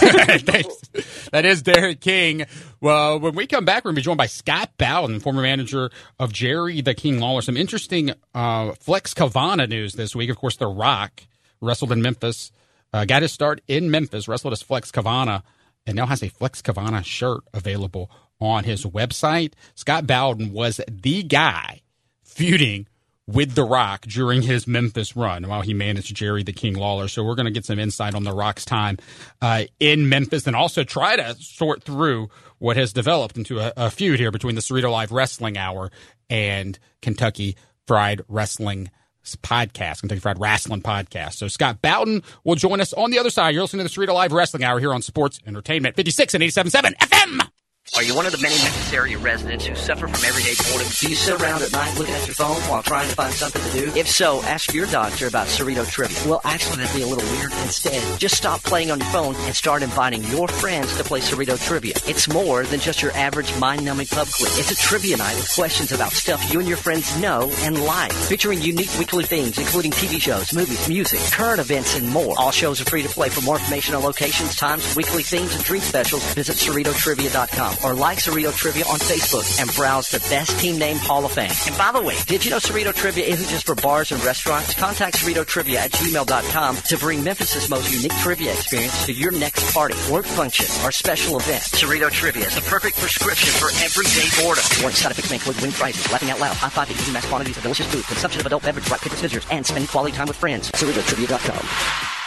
that 1.31 1.43
is 1.43 1.61
Derrick 1.61 1.99
King. 1.99 2.45
Well, 2.79 3.19
when 3.19 3.35
we 3.35 3.45
come 3.45 3.65
back, 3.65 3.83
we're 3.83 3.89
going 3.89 3.95
to 3.95 3.99
be 3.99 4.05
joined 4.05 4.17
by 4.17 4.27
Scott 4.27 4.71
Bowden, 4.77 5.19
former 5.19 5.41
manager 5.41 5.91
of 6.17 6.31
Jerry 6.31 6.79
the 6.79 6.93
King 6.93 7.19
Lawler. 7.19 7.41
Some 7.41 7.57
interesting 7.57 8.11
uh, 8.33 8.71
Flex 8.79 9.13
Kavana 9.13 9.67
news 9.67 9.93
this 9.93 10.15
week. 10.15 10.29
Of 10.29 10.37
course, 10.37 10.55
The 10.55 10.67
Rock 10.67 11.23
wrestled 11.59 11.91
in 11.91 12.01
Memphis 12.01 12.51
uh, 12.93 13.05
got 13.05 13.21
his 13.21 13.31
start 13.31 13.61
in 13.67 13.91
Memphis, 13.91 14.27
wrestled 14.27 14.53
as 14.53 14.61
Flex 14.61 14.91
Kavana, 14.91 15.43
and 15.85 15.95
now 15.95 16.05
has 16.05 16.23
a 16.23 16.29
Flex 16.29 16.61
Kavana 16.61 17.03
shirt 17.03 17.41
available 17.53 18.09
on 18.39 18.63
his 18.63 18.85
website. 18.85 19.53
Scott 19.75 20.07
Bowden 20.07 20.53
was 20.53 20.79
the 20.87 21.23
guy 21.23 21.81
feuding 22.23 22.87
with 23.27 23.53
The 23.53 23.63
Rock 23.63 24.07
during 24.07 24.41
his 24.41 24.65
Memphis 24.65 25.15
run 25.15 25.47
while 25.47 25.61
he 25.61 25.73
managed 25.73 26.15
Jerry 26.15 26.41
the 26.41 26.53
King 26.53 26.73
Lawler. 26.73 27.07
So 27.07 27.23
we're 27.23 27.35
going 27.35 27.45
to 27.45 27.51
get 27.51 27.65
some 27.65 27.77
insight 27.77 28.15
on 28.15 28.23
The 28.23 28.33
Rock's 28.33 28.65
time 28.65 28.97
uh, 29.41 29.65
in 29.79 30.09
Memphis 30.09 30.47
and 30.47 30.55
also 30.55 30.83
try 30.83 31.15
to 31.15 31.35
sort 31.35 31.83
through 31.83 32.29
what 32.57 32.75
has 32.75 32.91
developed 32.91 33.37
into 33.37 33.59
a, 33.59 33.71
a 33.77 33.91
feud 33.91 34.19
here 34.19 34.31
between 34.31 34.55
the 34.55 34.61
Cerrito 34.61 34.91
Live 34.91 35.11
Wrestling 35.11 35.57
Hour 35.57 35.91
and 36.29 36.79
Kentucky 37.01 37.55
Fried 37.85 38.21
Wrestling 38.27 38.89
podcast, 39.23 39.99
Kentucky 40.01 40.19
Fried 40.19 40.39
Wrestling 40.39 40.81
podcast. 40.81 41.33
So 41.33 41.47
Scott 41.47 41.81
Bowden 41.81 42.23
will 42.43 42.55
join 42.55 42.81
us 42.81 42.93
on 42.93 43.11
the 43.11 43.19
other 43.19 43.29
side. 43.29 43.53
You're 43.53 43.63
listening 43.63 43.85
to 43.85 43.93
the 43.93 44.01
Cerrito 44.01 44.13
Live 44.13 44.31
Wrestling 44.31 44.63
Hour 44.63 44.79
here 44.79 44.93
on 44.93 45.01
Sports 45.01 45.39
Entertainment 45.45 45.95
56 45.95 46.33
and 46.33 46.43
87.7 46.43 46.95
FM. 46.97 47.49
Are 47.95 48.03
you 48.03 48.15
one 48.15 48.25
of 48.25 48.31
the 48.31 48.37
many 48.37 48.55
Memphis 48.55 48.93
area 48.93 49.17
residents 49.17 49.65
who 49.65 49.75
suffer 49.75 50.07
from 50.07 50.23
everyday 50.23 50.53
boredom? 50.69 50.87
Do 50.99 51.09
you 51.09 51.15
sit 51.15 51.41
around 51.41 51.63
at 51.63 51.71
night 51.71 51.97
looking 51.97 52.13
at 52.13 52.25
your 52.27 52.35
phone 52.35 52.55
while 52.69 52.83
trying 52.83 53.09
to 53.09 53.15
find 53.15 53.33
something 53.33 53.61
to 53.61 53.71
do? 53.71 53.99
If 53.99 54.07
so, 54.07 54.41
ask 54.43 54.73
your 54.73 54.85
doctor 54.87 55.27
about 55.27 55.47
Cerrito 55.47 55.89
Trivia. 55.89 56.17
Well, 56.25 56.39
actually, 56.45 56.77
that'd 56.77 56.95
be 56.95 57.01
a 57.01 57.07
little 57.07 57.27
weird. 57.37 57.51
Instead, 57.63 58.19
just 58.19 58.35
stop 58.35 58.61
playing 58.63 58.91
on 58.91 58.99
your 58.99 59.09
phone 59.09 59.35
and 59.35 59.55
start 59.55 59.81
inviting 59.81 60.23
your 60.25 60.47
friends 60.47 60.95
to 60.97 61.03
play 61.03 61.19
Cerrito 61.19 61.61
Trivia. 61.61 61.95
It's 62.05 62.29
more 62.29 62.63
than 62.63 62.79
just 62.79 63.01
your 63.01 63.11
average 63.13 63.57
mind-numbing 63.59 64.07
pub 64.07 64.27
quiz. 64.27 64.57
It's 64.59 64.71
a 64.71 64.75
trivia 64.75 65.17
night 65.17 65.35
with 65.35 65.53
questions 65.53 65.91
about 65.91 66.11
stuff 66.11 66.53
you 66.53 66.59
and 66.59 66.67
your 66.67 66.77
friends 66.77 67.19
know 67.19 67.51
and 67.61 67.83
like, 67.83 68.13
featuring 68.13 68.61
unique 68.61 68.97
weekly 68.99 69.25
themes, 69.25 69.57
including 69.57 69.91
TV 69.91 70.21
shows, 70.21 70.53
movies, 70.53 70.87
music, 70.87 71.19
current 71.31 71.59
events, 71.59 71.97
and 71.97 72.07
more. 72.07 72.35
All 72.37 72.51
shows 72.51 72.79
are 72.79 72.85
free 72.85 73.03
to 73.03 73.09
play. 73.09 73.29
For 73.29 73.41
more 73.41 73.57
information 73.57 73.95
on 73.95 74.03
locations, 74.03 74.55
times, 74.55 74.95
weekly 74.95 75.23
themes, 75.23 75.55
and 75.55 75.63
drink 75.63 75.83
specials, 75.83 76.23
visit 76.33 76.55
CerritoTrivia.com 76.55 77.78
or 77.83 77.93
like 77.93 78.17
Cerrito 78.19 78.55
Trivia 78.55 78.85
on 78.85 78.99
Facebook 78.99 79.59
and 79.59 79.73
browse 79.75 80.09
the 80.09 80.19
Best 80.29 80.59
Team 80.59 80.77
Name 80.77 80.97
Hall 80.97 81.25
of 81.25 81.31
Fame. 81.31 81.51
And 81.67 81.77
by 81.77 81.91
the 81.91 82.01
way, 82.01 82.15
did 82.27 82.43
you 82.43 82.51
know 82.51 82.57
Cerrito 82.57 82.93
Trivia 82.93 83.25
isn't 83.25 83.49
just 83.49 83.65
for 83.65 83.75
bars 83.75 84.11
and 84.11 84.23
restaurants? 84.23 84.73
Contact 84.73 85.17
Cerrito 85.17 85.45
Trivia 85.45 85.81
at 85.81 85.91
gmail.com 85.91 86.75
to 86.77 86.97
bring 86.97 87.23
Memphis's 87.23 87.69
most 87.69 87.93
unique 87.93 88.15
trivia 88.19 88.53
experience 88.53 89.05
to 89.05 89.13
your 89.13 89.31
next 89.31 89.73
party, 89.73 89.95
work 90.11 90.25
function, 90.25 90.65
or 90.85 90.91
special 90.91 91.37
event. 91.37 91.63
Cerrito 91.63 92.11
Trivia 92.11 92.47
is 92.47 92.55
the 92.55 92.61
perfect 92.61 92.97
prescription 92.97 93.49
for 93.53 93.69
everyday 93.83 94.27
boredom. 94.41 94.63
Warning 94.81 94.95
side 94.95 95.11
effects 95.11 95.29
may 95.29 95.35
include 95.35 95.61
wing 95.61 95.71
prizes, 95.71 96.11
laughing 96.11 96.29
out 96.31 96.39
loud, 96.39 96.55
high 96.55 96.69
five, 96.69 96.91
eating 96.91 97.13
mass 97.13 97.25
quantities 97.27 97.57
of 97.57 97.63
delicious 97.63 97.87
food, 97.87 98.05
consumption 98.05 98.41
of 98.41 98.45
adult 98.45 98.63
beverage, 98.63 98.89
rock 98.89 99.01
paper 99.01 99.15
scissors, 99.15 99.45
and 99.51 99.65
spending 99.65 99.87
quality 99.87 100.15
time 100.15 100.27
with 100.27 100.37
friends. 100.37 100.71
CerritoTrivia.com. 100.71 102.18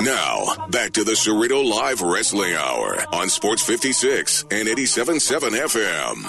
Now, 0.00 0.66
back 0.68 0.92
to 0.92 1.04
the 1.04 1.12
Cerrito 1.12 1.62
Live 1.68 2.00
Wrestling 2.00 2.54
Hour 2.54 3.04
on 3.12 3.28
Sports 3.28 3.62
56 3.62 4.42
and 4.50 4.66
87.7 4.66 5.50
FM. 5.50 6.22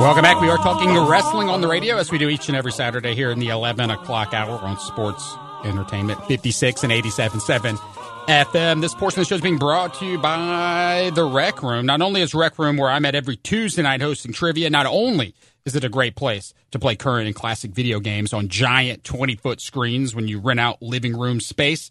Welcome 0.00 0.22
back. 0.22 0.40
We 0.40 0.48
are 0.48 0.58
talking 0.58 0.90
wrestling 1.06 1.48
on 1.48 1.60
the 1.60 1.68
radio 1.68 1.96
as 1.96 2.10
we 2.10 2.18
do 2.18 2.28
each 2.28 2.48
and 2.48 2.56
every 2.56 2.72
Saturday 2.72 3.14
here 3.14 3.30
in 3.30 3.38
the 3.38 3.48
11 3.48 3.90
o'clock 3.90 4.34
hour 4.34 4.58
on 4.58 4.78
Sports 4.80 5.36
Entertainment 5.64 6.24
56 6.26 6.82
and 6.82 6.92
87.7 6.92 7.78
FM. 8.26 8.80
This 8.80 8.94
portion 8.94 9.20
of 9.20 9.26
the 9.26 9.28
show 9.28 9.36
is 9.36 9.40
being 9.40 9.58
brought 9.58 9.94
to 9.94 10.06
you 10.06 10.18
by 10.18 11.12
the 11.14 11.24
Rec 11.24 11.62
Room. 11.62 11.86
Not 11.86 12.00
only 12.02 12.20
is 12.20 12.34
Rec 12.34 12.58
Room 12.58 12.76
where 12.76 12.90
I'm 12.90 13.04
at 13.04 13.14
every 13.14 13.36
Tuesday 13.36 13.82
night 13.82 14.00
hosting 14.00 14.32
trivia, 14.32 14.70
not 14.70 14.86
only 14.86 15.34
is 15.64 15.76
it 15.76 15.84
a 15.84 15.88
great 15.88 16.16
place 16.16 16.54
to 16.70 16.78
play 16.78 16.96
current 16.96 17.26
and 17.26 17.34
classic 17.34 17.72
video 17.72 18.00
games 18.00 18.32
on 18.32 18.48
giant 18.48 19.04
20 19.04 19.36
foot 19.36 19.60
screens 19.60 20.14
when 20.14 20.28
you 20.28 20.40
rent 20.40 20.60
out 20.60 20.82
living 20.82 21.16
room 21.16 21.40
space. 21.40 21.90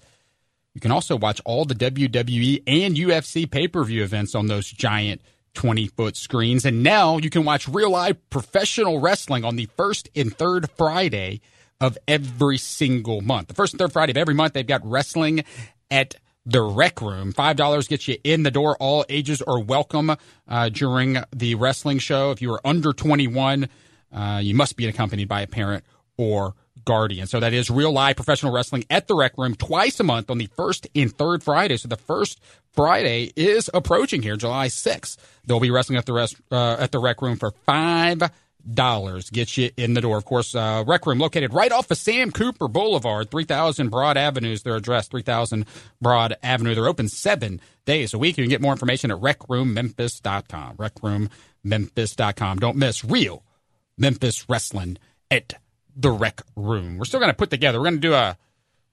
You 0.74 0.82
can 0.82 0.92
also 0.92 1.16
watch 1.16 1.42
all 1.46 1.66
the 1.66 1.76
WWE 1.76 2.64
and 2.68 2.96
UFC 2.96 3.50
pay 3.50 3.68
per 3.68 3.84
view 3.84 4.04
events 4.04 4.36
on 4.36 4.48
those 4.48 4.70
giant 4.70 5.22
20 5.54 5.88
foot 5.88 6.16
screens. 6.16 6.66
And 6.66 6.84
now 6.84 7.18
you 7.18 7.30
can 7.30 7.44
watch 7.44 7.68
real 7.68 7.90
live 7.90 8.30
professional 8.30 9.00
wrestling 9.00 9.44
on 9.44 9.56
the 9.56 9.68
first 9.78 10.10
and 10.16 10.36
third 10.36 10.70
Friday 10.72 11.42
of 11.80 11.98
every 12.08 12.58
single 12.58 13.22
month. 13.22 13.48
The 13.48 13.54
first 13.54 13.74
and 13.74 13.80
third 13.80 13.92
Friday 13.92 14.12
of 14.12 14.18
every 14.18 14.36
month, 14.36 14.54
they've 14.54 14.66
got 14.66 14.86
wrestling 14.86 15.44
at 15.90 16.16
the 16.46 16.62
rec 16.62 17.02
room. 17.02 17.34
$5 17.34 17.90
gets 17.90 18.08
you 18.08 18.18
in 18.24 18.44
the 18.44 18.52
door. 18.52 18.78
All 18.80 19.06
ages 19.10 19.42
are 19.42 19.60
welcome 19.60 20.16
uh, 20.48 20.70
during 20.70 21.18
the 21.36 21.56
wrestling 21.56 22.00
show. 22.00 22.32
If 22.32 22.42
you 22.42 22.54
are 22.54 22.62
under 22.66 22.94
21, 22.94 23.70
uh, 24.12 24.40
you 24.44 24.56
must 24.56 24.76
be 24.76 24.88
accompanied 24.88 25.28
by 25.28 25.42
a 25.42 25.48
parent 25.48 25.84
or 26.18 26.56
guardian. 26.84 27.28
So 27.28 27.40
that 27.40 27.54
is 27.54 27.70
real 27.70 27.92
live 27.92 28.16
professional 28.16 28.52
wrestling 28.52 28.86
at 28.90 29.08
the 29.08 29.16
rec 29.16 29.38
room 29.38 29.56
twice 29.56 30.00
a 30.00 30.04
month 30.04 30.32
on 30.32 30.38
the 30.38 30.48
first 30.56 30.88
and 30.96 31.16
third 31.16 31.44
Friday. 31.44 31.78
So 31.78 31.88
the 31.88 31.98
first 31.98 32.40
Friday 32.74 33.32
is 33.36 33.70
approaching 33.74 34.22
here, 34.22 34.36
July 34.36 34.68
6th. 34.68 35.18
They'll 35.46 35.60
be 35.60 35.72
wrestling 35.72 35.98
at 35.98 36.06
the 36.06 36.14
rest, 36.14 36.36
uh, 36.52 36.78
at 36.80 36.92
the 36.92 37.00
rec 37.00 37.22
room 37.22 37.38
for 37.38 37.52
five 37.66 38.24
dollars 38.70 39.30
gets 39.30 39.58
you 39.58 39.72
in 39.78 39.94
the 39.94 40.02
door. 40.02 40.18
Of 40.18 40.26
course, 40.26 40.56
uh, 40.56 40.84
Rec 40.86 41.06
Room 41.06 41.20
located 41.20 41.54
right 41.54 41.72
off 41.72 41.90
of 41.92 41.98
Sam 41.98 42.32
Cooper 42.32 42.68
Boulevard, 42.68 43.32
3000 43.32 43.90
Broad 43.90 44.18
Avenue 44.18 44.52
is 44.52 44.64
their 44.64 44.76
address, 44.76 45.08
3000 45.08 45.66
Broad 46.02 46.36
Avenue. 46.44 46.76
They're 46.76 46.88
open 46.88 47.10
seven 47.10 47.62
days 47.86 48.14
a 48.14 48.18
week. 48.18 48.38
You 48.38 48.44
can 48.44 48.50
get 48.50 48.62
more 48.62 48.74
information 48.74 49.12
at 49.12 49.18
recroommemphis.com. 49.18 50.78
Recroommemphis.com. 50.78 52.60
Don't 52.60 52.78
miss 52.78 53.04
real 53.04 53.44
Memphis 53.98 54.50
wrestling 54.50 54.98
at 55.30 55.54
the 55.96 56.12
Rec 56.12 56.42
Room. 56.56 56.98
We're 56.98 57.06
still 57.06 57.20
going 57.20 57.32
to 57.32 57.38
put 57.38 57.50
together, 57.50 57.80
we're 57.80 57.86
going 57.86 58.02
to 58.02 58.08
do 58.08 58.14
a 58.14 58.38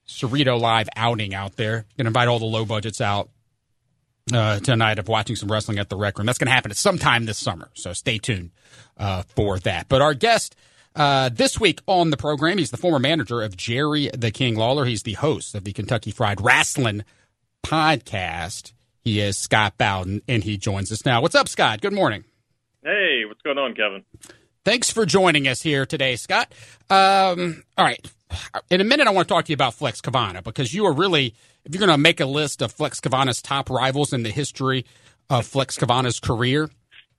Cerrito 0.07 0.59
Live 0.59 0.89
outing 0.95 1.33
out 1.33 1.55
there. 1.55 1.85
Going 1.97 2.05
to 2.05 2.07
invite 2.07 2.27
all 2.27 2.39
the 2.39 2.45
low 2.45 2.65
budgets 2.65 2.99
out 2.99 3.29
uh, 4.33 4.59
tonight 4.59 4.99
of 4.99 5.07
watching 5.07 5.35
some 5.35 5.51
wrestling 5.51 5.79
at 5.79 5.89
the 5.89 5.97
Rec 5.97 6.17
Room. 6.17 6.25
That's 6.25 6.37
going 6.37 6.47
to 6.47 6.53
happen 6.53 6.71
at 6.71 6.77
some 6.77 6.97
time 6.97 7.25
this 7.25 7.37
summer, 7.37 7.69
so 7.73 7.93
stay 7.93 8.17
tuned 8.17 8.51
uh, 8.97 9.23
for 9.35 9.59
that. 9.59 9.87
But 9.89 10.01
our 10.01 10.13
guest 10.13 10.55
uh, 10.95 11.29
this 11.29 11.59
week 11.59 11.79
on 11.87 12.09
the 12.09 12.17
program, 12.17 12.57
he's 12.57 12.71
the 12.71 12.77
former 12.77 12.99
manager 12.99 13.41
of 13.41 13.55
Jerry 13.55 14.09
the 14.13 14.31
King 14.31 14.55
Lawler. 14.55 14.85
He's 14.85 15.03
the 15.03 15.13
host 15.13 15.55
of 15.55 15.63
the 15.63 15.73
Kentucky 15.73 16.11
Fried 16.11 16.41
Wrestling 16.41 17.03
podcast. 17.63 18.73
He 19.03 19.19
is 19.19 19.37
Scott 19.37 19.77
Bowden, 19.77 20.21
and 20.27 20.43
he 20.43 20.57
joins 20.57 20.91
us 20.91 21.05
now. 21.05 21.21
What's 21.21 21.35
up, 21.35 21.47
Scott? 21.47 21.81
Good 21.81 21.93
morning. 21.93 22.25
Hey, 22.83 23.23
what's 23.25 23.41
going 23.41 23.57
on, 23.57 23.75
Kevin? 23.75 24.03
Thanks 24.65 24.91
for 24.91 25.05
joining 25.05 25.47
us 25.47 25.61
here 25.61 25.85
today, 25.85 26.15
Scott. 26.15 26.51
Um, 26.89 27.63
all 27.77 27.85
right. 27.85 28.05
In 28.69 28.81
a 28.81 28.83
minute, 28.83 29.07
I 29.07 29.11
want 29.11 29.27
to 29.27 29.33
talk 29.33 29.45
to 29.45 29.51
you 29.51 29.55
about 29.55 29.73
Flex 29.73 30.01
Kavana 30.01 30.43
because 30.43 30.73
you 30.73 30.85
are 30.85 30.93
really 30.93 31.33
if 31.69 31.75
you're 31.75 31.85
going 31.85 31.95
to 31.95 32.01
make 32.01 32.19
a 32.19 32.25
list 32.25 32.63
of 32.63 32.71
Flex 32.71 32.99
Kavana's 32.99 33.41
top 33.43 33.69
rivals 33.69 34.11
in 34.11 34.23
the 34.23 34.31
history 34.31 34.85
of 35.29 35.45
Flex 35.45 35.77
Kavana's 35.77 36.19
career. 36.19 36.67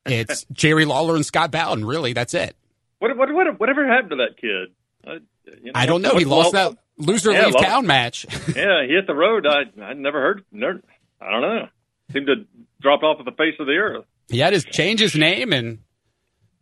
It's 0.04 0.44
Jerry 0.52 0.84
Lawler 0.84 1.14
and 1.14 1.24
Scott 1.24 1.52
Bowden. 1.52 1.84
Really, 1.84 2.12
that's 2.12 2.34
it. 2.34 2.56
What, 2.98 3.16
what, 3.16 3.32
what, 3.32 3.60
whatever 3.60 3.86
happened 3.86 4.10
to 4.10 4.16
that 4.16 4.36
kid? 4.36 4.74
Uh, 5.06 5.20
you 5.62 5.66
know, 5.66 5.72
I 5.74 5.86
don't 5.86 6.02
know. 6.02 6.16
He 6.16 6.24
lost 6.24 6.52
that 6.52 6.76
loser 6.98 7.30
Yeah, 7.30 7.46
leave 7.46 7.54
lost- 7.54 7.64
town 7.66 7.86
match. 7.86 8.26
yeah, 8.56 8.84
he 8.86 8.92
hit 8.92 9.06
the 9.06 9.14
road. 9.14 9.46
I 9.46 9.62
I 9.82 9.92
never 9.94 10.20
heard. 10.20 10.44
Never, 10.50 10.80
I 11.20 11.30
don't 11.30 11.42
know. 11.42 11.68
Seemed 12.12 12.26
to 12.26 12.34
drop 12.80 13.02
off 13.04 13.20
of 13.20 13.24
the 13.24 13.32
face 13.32 13.54
of 13.60 13.66
the 13.66 13.74
earth. 13.74 14.04
he 14.28 14.38
had 14.40 14.50
to 14.52 14.60
change 14.60 14.98
his 15.00 15.14
name 15.14 15.52
and 15.52 15.78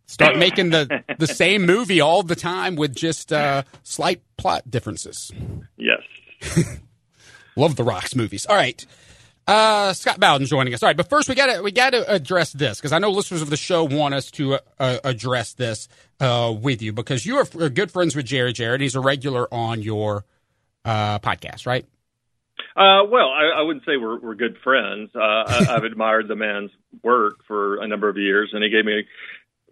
start 0.07 0.37
making 0.38 0.70
the 0.70 1.03
the 1.18 1.27
same 1.27 1.64
movie 1.66 2.01
all 2.01 2.22
the 2.22 2.37
time 2.37 2.77
with 2.77 2.94
just 2.94 3.33
uh, 3.33 3.62
slight 3.83 4.20
plot 4.37 4.70
differences. 4.70 5.33
Yes. 5.79 6.03
Love 7.59 7.77
the 7.77 7.85
Rocks 7.85 8.14
movies. 8.14 8.47
All 8.47 8.57
right. 8.57 8.85
Uh, 9.47 9.94
Scott 9.94 10.21
Bowden 10.21 10.47
joining 10.47 10.75
us. 10.75 10.83
All 10.83 10.88
right, 10.88 10.97
but 10.97 11.09
first 11.09 11.29
we 11.29 11.35
got 11.35 11.47
to 11.47 11.62
we 11.62 11.73
got 11.73 11.90
to 11.90 12.09
address 12.12 12.53
this 12.53 12.79
because 12.79 12.92
I 12.92 12.99
know 12.99 13.11
listeners 13.11 13.40
of 13.40 13.49
the 13.49 13.57
show 13.57 13.83
want 13.83 14.12
us 14.12 14.31
to 14.33 14.59
uh, 14.79 14.99
address 15.03 15.55
this 15.55 15.88
uh, 16.21 16.55
with 16.61 16.83
you 16.83 16.92
because 16.92 17.25
you 17.25 17.38
are 17.38 17.68
good 17.71 17.90
friends 17.90 18.14
with 18.14 18.27
Jerry 18.27 18.53
Jarrett. 18.53 18.83
He's 18.83 18.94
a 18.94 19.01
regular 19.01 19.53
on 19.53 19.81
your 19.81 20.27
uh, 20.85 21.18
podcast, 21.21 21.66
right? 21.66 21.87
Uh, 22.77 23.09
well, 23.11 23.31
I, 23.31 23.61
I 23.61 23.62
wouldn't 23.62 23.87
say 23.87 23.97
we're 23.97 24.21
we're 24.21 24.35
good 24.35 24.59
friends. 24.62 25.11
Uh, 25.14 25.18
I, 25.21 25.66
I've 25.71 25.85
admired 25.85 26.29
the 26.29 26.37
man's 26.37 26.71
work 27.03 27.38
for 27.47 27.83
a 27.83 27.88
number 27.88 28.11
of 28.11 28.18
years, 28.18 28.51
and 28.53 28.62
he 28.62 28.68
gave 28.68 28.85
me 28.85 29.05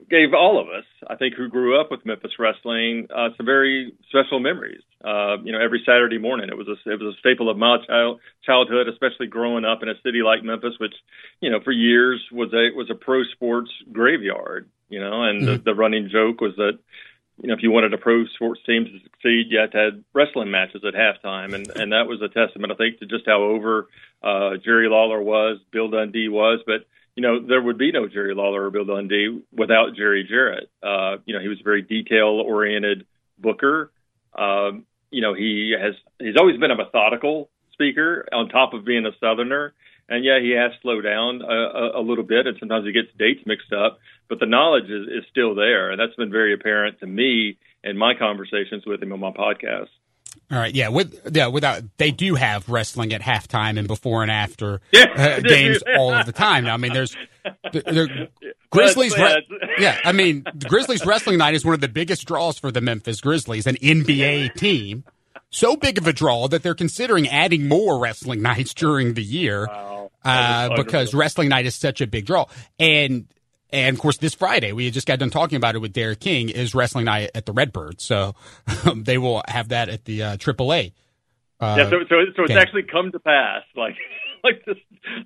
gave 0.08 0.32
all 0.32 0.58
of 0.58 0.68
us, 0.68 0.84
I 1.06 1.16
think, 1.16 1.34
who 1.34 1.48
grew 1.48 1.78
up 1.78 1.90
with 1.90 2.04
Memphis 2.06 2.32
wrestling, 2.38 3.08
uh, 3.14 3.28
some 3.36 3.44
very 3.44 3.92
special 4.08 4.40
memories. 4.40 4.82
Uh, 5.04 5.36
you 5.44 5.52
know, 5.52 5.60
every 5.60 5.82
Saturday 5.84 6.18
morning, 6.18 6.48
it 6.48 6.56
was 6.56 6.68
a 6.68 6.90
it 6.90 7.00
was 7.00 7.14
a 7.14 7.18
staple 7.18 7.50
of 7.50 7.56
my 7.56 7.76
child, 7.86 8.20
childhood, 8.44 8.88
especially 8.88 9.26
growing 9.26 9.64
up 9.64 9.82
in 9.82 9.88
a 9.88 9.94
city 10.02 10.22
like 10.22 10.42
Memphis, 10.42 10.74
which, 10.78 10.94
you 11.40 11.50
know, 11.50 11.60
for 11.60 11.72
years 11.72 12.20
was 12.32 12.52
a 12.52 12.74
was 12.74 12.90
a 12.90 12.94
pro 12.94 13.22
sports 13.24 13.70
graveyard. 13.92 14.68
You 14.88 15.00
know, 15.00 15.24
and 15.24 15.46
the, 15.46 15.58
the 15.58 15.74
running 15.74 16.08
joke 16.10 16.40
was 16.40 16.54
that 16.56 16.78
you 17.42 17.48
know, 17.48 17.54
if 17.54 17.62
you 17.62 17.70
wanted 17.70 17.92
a 17.92 17.98
pro 17.98 18.24
sports 18.34 18.60
team 18.64 18.84
to 18.84 18.98
succeed, 19.02 19.46
you 19.50 19.58
had 19.58 19.72
to 19.72 19.78
have 19.78 19.92
wrestling 20.14 20.50
matches 20.50 20.82
at 20.86 20.94
halftime, 20.94 21.54
and 21.54 21.68
and 21.76 21.92
that 21.92 22.06
was 22.06 22.22
a 22.22 22.28
testament, 22.28 22.72
I 22.72 22.76
think, 22.76 22.98
to 23.00 23.06
just 23.06 23.26
how 23.26 23.42
over 23.42 23.88
uh, 24.22 24.56
Jerry 24.64 24.88
Lawler 24.88 25.20
was, 25.20 25.58
Bill 25.70 25.90
Dundee 25.90 26.28
was, 26.28 26.60
but 26.66 26.86
you 27.14 27.22
know, 27.22 27.40
there 27.40 27.62
would 27.62 27.78
be 27.78 27.92
no 27.92 28.08
Jerry 28.08 28.34
Lawler 28.34 28.66
or 28.66 28.70
Bill 28.70 28.84
Dundee 28.84 29.42
without 29.50 29.96
Jerry 29.96 30.26
Jarrett. 30.28 30.70
Uh, 30.82 31.16
you 31.24 31.34
know, 31.34 31.40
he 31.40 31.48
was 31.48 31.60
a 31.60 31.64
very 31.64 31.82
detail 31.82 32.42
oriented 32.44 33.06
booker. 33.38 33.90
Um, 34.36 34.84
you 35.10 35.22
know, 35.22 35.34
he 35.34 35.74
has 35.80 35.94
he's 36.18 36.36
always 36.38 36.58
been 36.58 36.70
a 36.70 36.76
methodical 36.76 37.48
speaker 37.72 38.26
on 38.32 38.48
top 38.48 38.74
of 38.74 38.84
being 38.84 39.06
a 39.06 39.12
Southerner. 39.20 39.74
And 40.08 40.24
yeah, 40.24 40.38
he 40.40 40.50
has 40.50 40.70
slowed 40.82 41.02
down 41.02 41.42
a, 41.42 41.52
a, 41.52 42.00
a 42.00 42.02
little 42.02 42.22
bit, 42.22 42.46
and 42.46 42.56
sometimes 42.60 42.86
he 42.86 42.92
gets 42.92 43.08
dates 43.18 43.40
mixed 43.44 43.72
up. 43.72 43.98
But 44.28 44.38
the 44.38 44.46
knowledge 44.46 44.84
is, 44.84 45.08
is 45.08 45.24
still 45.30 45.54
there, 45.54 45.90
and 45.90 46.00
that's 46.00 46.14
been 46.14 46.30
very 46.30 46.54
apparent 46.54 47.00
to 47.00 47.06
me 47.06 47.58
in 47.82 47.96
my 47.96 48.14
conversations 48.14 48.84
with 48.86 49.02
him 49.02 49.12
on 49.12 49.20
my 49.20 49.32
podcast. 49.32 49.88
All 50.50 50.58
right, 50.58 50.72
yeah, 50.72 50.88
with 50.88 51.34
yeah, 51.34 51.48
without 51.48 51.82
they 51.96 52.12
do 52.12 52.36
have 52.36 52.68
wrestling 52.68 53.12
at 53.12 53.20
halftime 53.20 53.78
and 53.78 53.88
before 53.88 54.22
and 54.22 54.30
after 54.30 54.80
uh, 54.94 55.40
games 55.40 55.82
all 55.96 56.12
of 56.12 56.24
the 56.24 56.32
time. 56.32 56.64
Now, 56.64 56.74
I 56.74 56.76
mean, 56.76 56.92
there's 56.92 57.16
the, 57.72 57.80
the 57.80 58.28
Grizzlies. 58.70 59.16
Re- 59.16 59.44
yeah, 59.78 59.98
I 60.04 60.12
mean, 60.12 60.44
the 60.54 60.68
Grizzlies 60.68 61.04
wrestling 61.04 61.38
night 61.38 61.54
is 61.54 61.64
one 61.64 61.74
of 61.74 61.80
the 61.80 61.88
biggest 61.88 62.26
draws 62.26 62.58
for 62.58 62.70
the 62.70 62.80
Memphis 62.80 63.20
Grizzlies, 63.20 63.66
an 63.66 63.74
NBA 63.76 64.54
team. 64.54 65.02
So 65.50 65.76
big 65.76 65.98
of 65.98 66.06
a 66.06 66.12
draw 66.12 66.48
that 66.48 66.62
they're 66.62 66.74
considering 66.74 67.28
adding 67.28 67.66
more 67.66 67.98
wrestling 67.98 68.42
nights 68.42 68.74
during 68.74 69.14
the 69.14 69.22
year 69.22 69.66
uh, 70.24 70.76
because 70.76 71.14
wrestling 71.14 71.48
night 71.48 71.66
is 71.66 71.74
such 71.74 72.00
a 72.00 72.06
big 72.06 72.26
draw. 72.26 72.46
And 72.78 73.26
and 73.70 73.96
of 73.96 74.00
course, 74.00 74.18
this 74.18 74.34
Friday 74.34 74.72
we 74.72 74.90
just 74.90 75.06
got 75.06 75.18
done 75.18 75.30
talking 75.30 75.56
about 75.56 75.74
it 75.74 75.78
with 75.78 75.92
Derrick 75.92 76.20
King 76.20 76.48
is 76.48 76.74
wrestling 76.74 77.06
night 77.06 77.30
at 77.34 77.46
the 77.46 77.52
Redbird, 77.52 78.00
so 78.00 78.34
um, 78.84 79.04
they 79.04 79.18
will 79.18 79.42
have 79.48 79.68
that 79.68 79.88
at 79.88 80.04
the 80.04 80.22
uh, 80.22 80.36
AAA. 80.36 80.92
Uh, 81.58 81.76
yeah, 81.78 81.90
so 81.90 82.00
so 82.08 82.16
so 82.36 82.42
it's 82.42 82.48
game. 82.48 82.58
actually 82.58 82.82
come 82.82 83.12
to 83.12 83.18
pass, 83.18 83.62
like 83.76 83.96
like 84.44 84.64
this, 84.64 84.76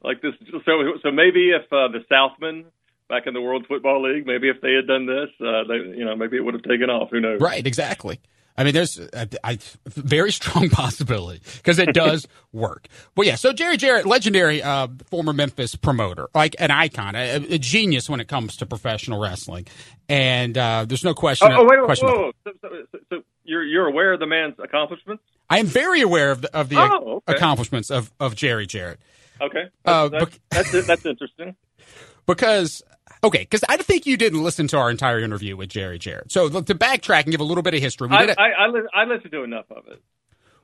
like 0.03 0.22
this. 0.22 0.33
So 0.64 0.98
so 1.03 1.11
maybe 1.11 1.50
if 1.50 1.64
uh, 1.72 1.88
the 1.88 2.05
Southmen 2.11 2.64
back 3.09 3.26
in 3.26 3.35
the 3.35 3.40
World 3.40 3.66
Football 3.68 4.03
League, 4.03 4.26
maybe 4.26 4.48
if 4.48 4.61
they 4.62 4.72
had 4.72 4.87
done 4.87 5.05
this, 5.05 5.29
uh, 5.40 5.64
they, 5.66 5.98
you 5.98 6.05
know, 6.05 6.14
maybe 6.16 6.37
it 6.37 6.44
would 6.44 6.55
have 6.55 6.62
taken 6.62 6.88
off. 6.88 7.11
Who 7.11 7.20
knows? 7.20 7.40
Right, 7.40 7.66
exactly. 7.66 8.20
I 8.56 8.64
mean, 8.64 8.74
there's 8.74 8.98
a, 8.98 9.28
a 9.44 9.58
very 9.86 10.32
strong 10.32 10.68
possibility 10.70 11.40
because 11.56 11.78
it 11.78 11.94
does 11.94 12.26
work. 12.52 12.88
Well, 13.16 13.26
yeah. 13.26 13.36
So 13.36 13.52
Jerry 13.52 13.76
Jarrett, 13.76 14.06
legendary 14.06 14.62
uh, 14.62 14.88
former 15.08 15.32
Memphis 15.32 15.74
promoter, 15.76 16.28
like 16.34 16.56
an 16.58 16.70
icon, 16.70 17.14
a, 17.14 17.36
a 17.36 17.58
genius 17.58 18.08
when 18.10 18.20
it 18.20 18.28
comes 18.28 18.56
to 18.56 18.66
professional 18.66 19.20
wrestling, 19.20 19.66
and 20.08 20.56
uh, 20.58 20.84
there's 20.86 21.04
no 21.04 21.14
question. 21.14 21.50
Oh, 21.52 21.60
oh 21.60 21.62
wait, 21.62 21.78
wait, 21.80 21.84
question 21.84 22.08
whoa, 22.08 22.16
whoa. 22.16 22.32
So, 22.44 22.52
so, 22.60 22.68
so, 22.92 22.98
so 23.10 23.22
you're 23.44 23.64
you're 23.64 23.86
aware 23.86 24.12
of 24.12 24.20
the 24.20 24.26
man's 24.26 24.54
accomplishments? 24.62 25.22
I 25.48 25.58
am 25.58 25.66
very 25.66 26.00
aware 26.00 26.30
of 26.30 26.42
the, 26.42 26.56
of 26.56 26.68
the 26.68 26.76
Oh, 26.78 27.22
okay. 27.28 27.36
accomplishments 27.36 27.90
of, 27.90 28.12
of 28.20 28.36
Jerry 28.36 28.66
Jarrett. 28.66 29.00
Okay, 29.40 29.64
Uh, 29.84 30.08
that's, 30.08 30.38
that's, 30.50 30.70
that's 30.72 30.86
that's 30.86 31.06
interesting. 31.06 31.56
because 32.26 32.82
okay, 33.22 33.40
because 33.40 33.62
I 33.68 33.76
think 33.76 34.06
you 34.06 34.16
didn't 34.16 34.42
listen 34.42 34.66
to 34.68 34.78
our 34.78 34.90
entire 34.90 35.20
interview 35.20 35.56
with 35.56 35.68
Jerry 35.68 35.98
Jarrett. 35.98 36.33
So 36.33 36.46
look, 36.46 36.66
to 36.66 36.74
backtrack 36.74 37.24
and 37.24 37.33
give 37.33 37.40
a 37.40 37.44
little 37.44 37.62
bit 37.62 37.74
of 37.74 37.80
history, 37.80 38.09
we 38.09 38.16
I 38.16 38.26
did. 38.26 38.37
A, 38.37 38.40
I, 38.40 38.48
I, 38.50 38.66
li- 38.68 38.88
I 38.94 39.04
listened 39.04 39.33
to 39.33 39.42
enough 39.42 39.66
of 39.70 39.87
it. 39.88 40.02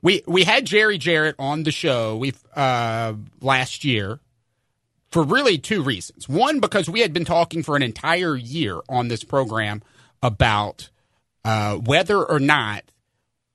we 0.01 0.23
we 0.27 0.43
had 0.43 0.65
Jerry 0.65 0.97
Jarrett 0.97 1.35
on 1.39 1.63
the 1.63 1.71
show 1.71 2.17
we 2.17 2.33
uh, 2.55 3.13
last 3.41 3.83
year 3.85 4.19
for 5.11 5.23
really 5.23 5.57
two 5.57 5.81
reasons. 5.83 6.27
One, 6.27 6.59
because 6.59 6.89
we 6.89 7.01
had 7.01 7.13
been 7.13 7.25
talking 7.25 7.63
for 7.63 7.75
an 7.75 7.83
entire 7.83 8.35
year 8.35 8.79
on 8.89 9.07
this 9.07 9.23
program 9.23 9.81
about 10.21 10.89
uh, 11.45 11.75
whether 11.77 12.23
or 12.23 12.39
not 12.39 12.83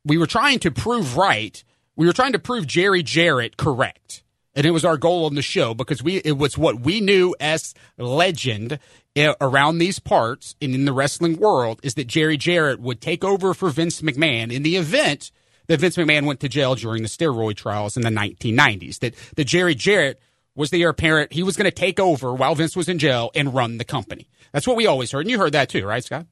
we 0.05 0.17
were 0.19 0.27
trying 0.27 0.59
to 0.61 0.71
prove 0.71 1.17
right. 1.17 1.63
We 1.95 2.07
were 2.07 2.13
trying 2.15 2.33
to 2.33 2.39
prove 2.39 2.67
Jerry 2.67 3.03
Jarrett 3.03 3.57
correct. 3.57 4.23
And 4.55 4.67
it 4.67 4.71
was 4.71 4.85
our 4.85 4.99
goal 4.99 5.25
on 5.25 5.35
the 5.35 5.43
show 5.43 5.73
because 5.73 6.03
we 6.03 6.17
it 6.19 6.37
was 6.37 6.59
what 6.59 6.81
we 6.81 7.01
knew 7.01 7.35
as 7.41 7.75
legend 7.97 8.79
eh, 9.17 9.33
around 9.41 9.79
these 9.79 9.99
parts 9.99 10.55
and 10.61 10.75
in 10.75 10.85
the 10.85 10.93
wrestling 10.93 11.39
world 11.39 11.81
is 11.83 11.95
that 11.95 12.07
Jerry 12.07 12.37
Jarrett 12.37 12.79
would 12.81 13.01
take 13.01 13.25
over 13.25 13.55
for 13.55 13.71
Vince 13.71 14.03
McMahon 14.03 14.53
in 14.53 14.63
the 14.63 14.77
event 14.77 15.31
that 15.69 15.81
Vince 15.81 15.97
McMahon 15.97 16.27
went 16.27 16.41
to 16.41 16.49
jail 16.51 16.75
during 16.75 17.03
the 17.03 17.09
steroid 17.09 17.57
trials 17.57 17.97
in 17.97 18.03
the 18.03 18.11
1990s. 18.11 18.99
That 18.99 19.15
that 19.37 19.45
Jerry 19.45 19.75
Jarrett 19.75 20.21
was 20.55 20.69
the 20.69 20.83
heir 20.83 20.91
apparent. 20.91 21.33
He 21.33 21.43
was 21.43 21.57
going 21.57 21.65
to 21.65 21.75
take 21.75 21.99
over 21.99 22.35
while 22.35 22.55
Vince 22.55 22.77
was 22.77 22.89
in 22.91 22.99
jail 22.99 23.31
and 23.35 23.55
run 23.55 23.79
the 23.79 23.85
company. 23.85 24.29
That's 24.53 24.67
what 24.67 24.77
we 24.77 24.87
always 24.87 25.11
heard, 25.13 25.21
and 25.23 25.31
you 25.31 25.39
heard 25.39 25.53
that 25.53 25.71
too, 25.71 25.87
right, 25.87 26.05
Scott? 26.05 26.27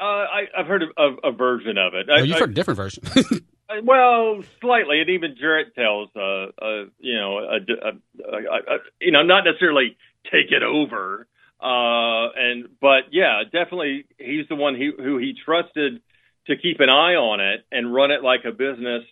Uh, 0.00 0.04
I, 0.04 0.42
I've 0.56 0.66
heard 0.66 0.82
of, 0.84 0.88
of 0.96 1.18
a 1.22 1.32
version 1.32 1.76
of 1.76 1.92
it. 1.92 2.06
Oh, 2.08 2.14
I, 2.14 2.20
you've 2.20 2.36
I- 2.36 2.40
heard 2.40 2.50
a 2.50 2.54
different 2.54 2.76
version. 2.78 3.02
Well, 3.84 4.42
slightly, 4.60 5.00
and 5.00 5.10
even 5.10 5.36
Jarrett 5.38 5.74
tells, 5.74 6.08
uh, 6.16 6.46
uh, 6.60 6.84
you 6.98 7.16
know, 7.16 7.38
a, 7.38 7.56
a, 7.56 8.74
a, 8.74 8.78
you 9.00 9.12
know, 9.12 9.22
not 9.22 9.44
necessarily 9.44 9.96
take 10.24 10.52
it 10.52 10.62
over, 10.62 11.26
uh, 11.60 12.32
and 12.34 12.68
but 12.80 13.12
yeah, 13.12 13.42
definitely, 13.44 14.06
he's 14.16 14.48
the 14.48 14.54
one 14.54 14.74
he, 14.74 14.90
who 14.96 15.18
he 15.18 15.34
trusted 15.44 16.00
to 16.46 16.56
keep 16.56 16.80
an 16.80 16.88
eye 16.88 17.14
on 17.14 17.40
it 17.40 17.66
and 17.70 17.92
run 17.92 18.10
it 18.10 18.22
like 18.22 18.46
a 18.46 18.52
business. 18.52 19.02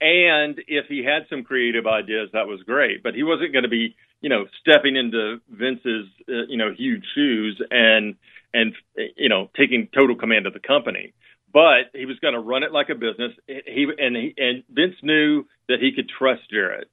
And 0.00 0.60
if 0.66 0.86
he 0.88 1.04
had 1.04 1.26
some 1.28 1.44
creative 1.44 1.86
ideas, 1.86 2.30
that 2.32 2.46
was 2.46 2.62
great. 2.62 3.02
But 3.02 3.14
he 3.14 3.22
wasn't 3.22 3.52
going 3.52 3.64
to 3.64 3.68
be, 3.68 3.96
you 4.22 4.30
know, 4.30 4.46
stepping 4.60 4.96
into 4.96 5.40
Vince's, 5.50 6.06
uh, 6.28 6.46
you 6.48 6.56
know, 6.56 6.72
huge 6.72 7.04
shoes 7.14 7.60
and 7.70 8.14
and 8.54 8.72
you 9.16 9.28
know 9.28 9.50
taking 9.56 9.88
total 9.94 10.16
command 10.16 10.46
of 10.46 10.54
the 10.54 10.60
company 10.60 11.12
but 11.56 11.88
he 11.94 12.04
was 12.04 12.18
going 12.18 12.34
to 12.34 12.40
run 12.40 12.64
it 12.64 12.70
like 12.70 12.90
a 12.90 12.94
business. 12.94 13.32
He 13.48 13.88
and 13.96 14.14
he, 14.14 14.34
and 14.36 14.62
Vince 14.68 14.96
knew 15.02 15.46
that 15.68 15.78
he 15.80 15.92
could 15.96 16.06
trust 16.06 16.42
Jarrett. 16.50 16.90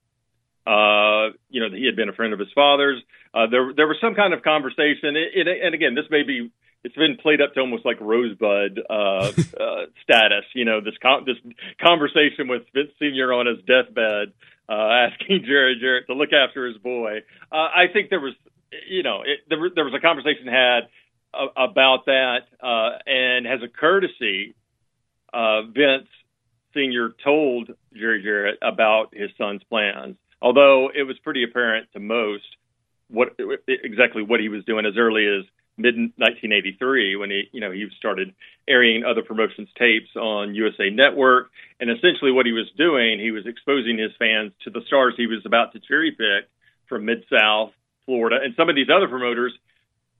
Uh, 0.65 1.35
you 1.49 1.59
know, 1.59 1.67
he 1.67 1.85
had 1.85 1.97
been 1.97 2.07
a 2.07 2.13
friend 2.13 2.31
of 2.31 2.39
his 2.39 2.47
father's. 2.55 3.03
Uh, 3.33 3.47
there, 3.51 3.73
there 3.75 3.87
was 3.87 3.97
some 3.99 4.15
kind 4.15 4.33
of 4.33 4.41
conversation, 4.41 5.19
it, 5.19 5.35
it, 5.35 5.47
and 5.61 5.75
again, 5.75 5.95
this 5.95 6.05
may 6.09 6.23
be 6.23 6.49
it's 6.85 6.95
been 6.95 7.17
played 7.17 7.41
up 7.41 7.53
to 7.55 7.59
almost 7.59 7.83
like 7.83 7.99
Rosebud 7.99 8.79
uh, 8.89 8.93
uh, 9.59 9.83
status. 10.01 10.47
You 10.55 10.63
know, 10.63 10.79
this 10.79 10.95
con- 11.01 11.25
this 11.25 11.35
conversation 11.83 12.47
with 12.47 12.63
Vince 12.73 12.95
Senior 12.99 13.33
on 13.33 13.47
his 13.47 13.59
deathbed, 13.67 14.31
uh, 14.69 15.11
asking 15.11 15.43
Jerry 15.45 15.75
Jarrett 15.77 16.07
to 16.07 16.13
look 16.13 16.31
after 16.31 16.67
his 16.67 16.77
boy. 16.77 17.19
Uh, 17.51 17.67
I 17.67 17.91
think 17.91 18.09
there 18.09 18.21
was, 18.21 18.35
you 18.87 19.03
know, 19.03 19.23
it, 19.27 19.43
there, 19.49 19.59
there 19.75 19.83
was 19.83 19.93
a 19.93 19.99
conversation 19.99 20.47
had 20.47 20.87
about 21.33 22.05
that, 22.05 22.41
uh, 22.61 22.97
and 23.05 23.47
as 23.47 23.61
a 23.63 23.67
courtesy, 23.67 24.55
uh, 25.33 25.63
Vince 25.63 26.07
Senior 26.73 27.11
told 27.23 27.71
Jerry 27.93 28.23
Jarrett 28.23 28.59
about 28.61 29.13
his 29.13 29.29
son's 29.37 29.63
plans. 29.63 30.15
Although 30.41 30.89
it 30.93 31.03
was 31.03 31.17
pretty 31.23 31.43
apparent 31.43 31.87
to 31.93 31.99
most 31.99 32.43
what 33.09 33.37
exactly 33.67 34.23
what 34.23 34.39
he 34.39 34.49
was 34.49 34.65
doing 34.65 34.85
as 34.85 34.93
early 34.97 35.25
as 35.27 35.45
mid 35.77 35.95
1983 35.95 37.15
when 37.15 37.29
he 37.29 37.43
you 37.51 37.61
know 37.61 37.71
he 37.71 37.87
started 37.97 38.33
airing 38.67 39.03
other 39.03 39.21
promotions 39.21 39.67
tapes 39.77 40.15
on 40.15 40.55
USA 40.55 40.89
Network 40.89 41.49
and 41.79 41.89
essentially 41.89 42.31
what 42.31 42.45
he 42.45 42.51
was 42.51 42.69
doing 42.77 43.19
he 43.19 43.31
was 43.31 43.45
exposing 43.45 43.97
his 43.97 44.11
fans 44.17 44.51
to 44.63 44.69
the 44.69 44.81
stars 44.87 45.13
he 45.17 45.27
was 45.27 45.41
about 45.45 45.73
to 45.73 45.79
cherry 45.79 46.11
pick 46.11 46.49
from 46.87 47.05
mid 47.05 47.23
south 47.29 47.71
Florida, 48.05 48.39
and 48.43 48.53
some 48.55 48.69
of 48.69 48.75
these 48.75 48.89
other 48.93 49.07
promoters 49.07 49.53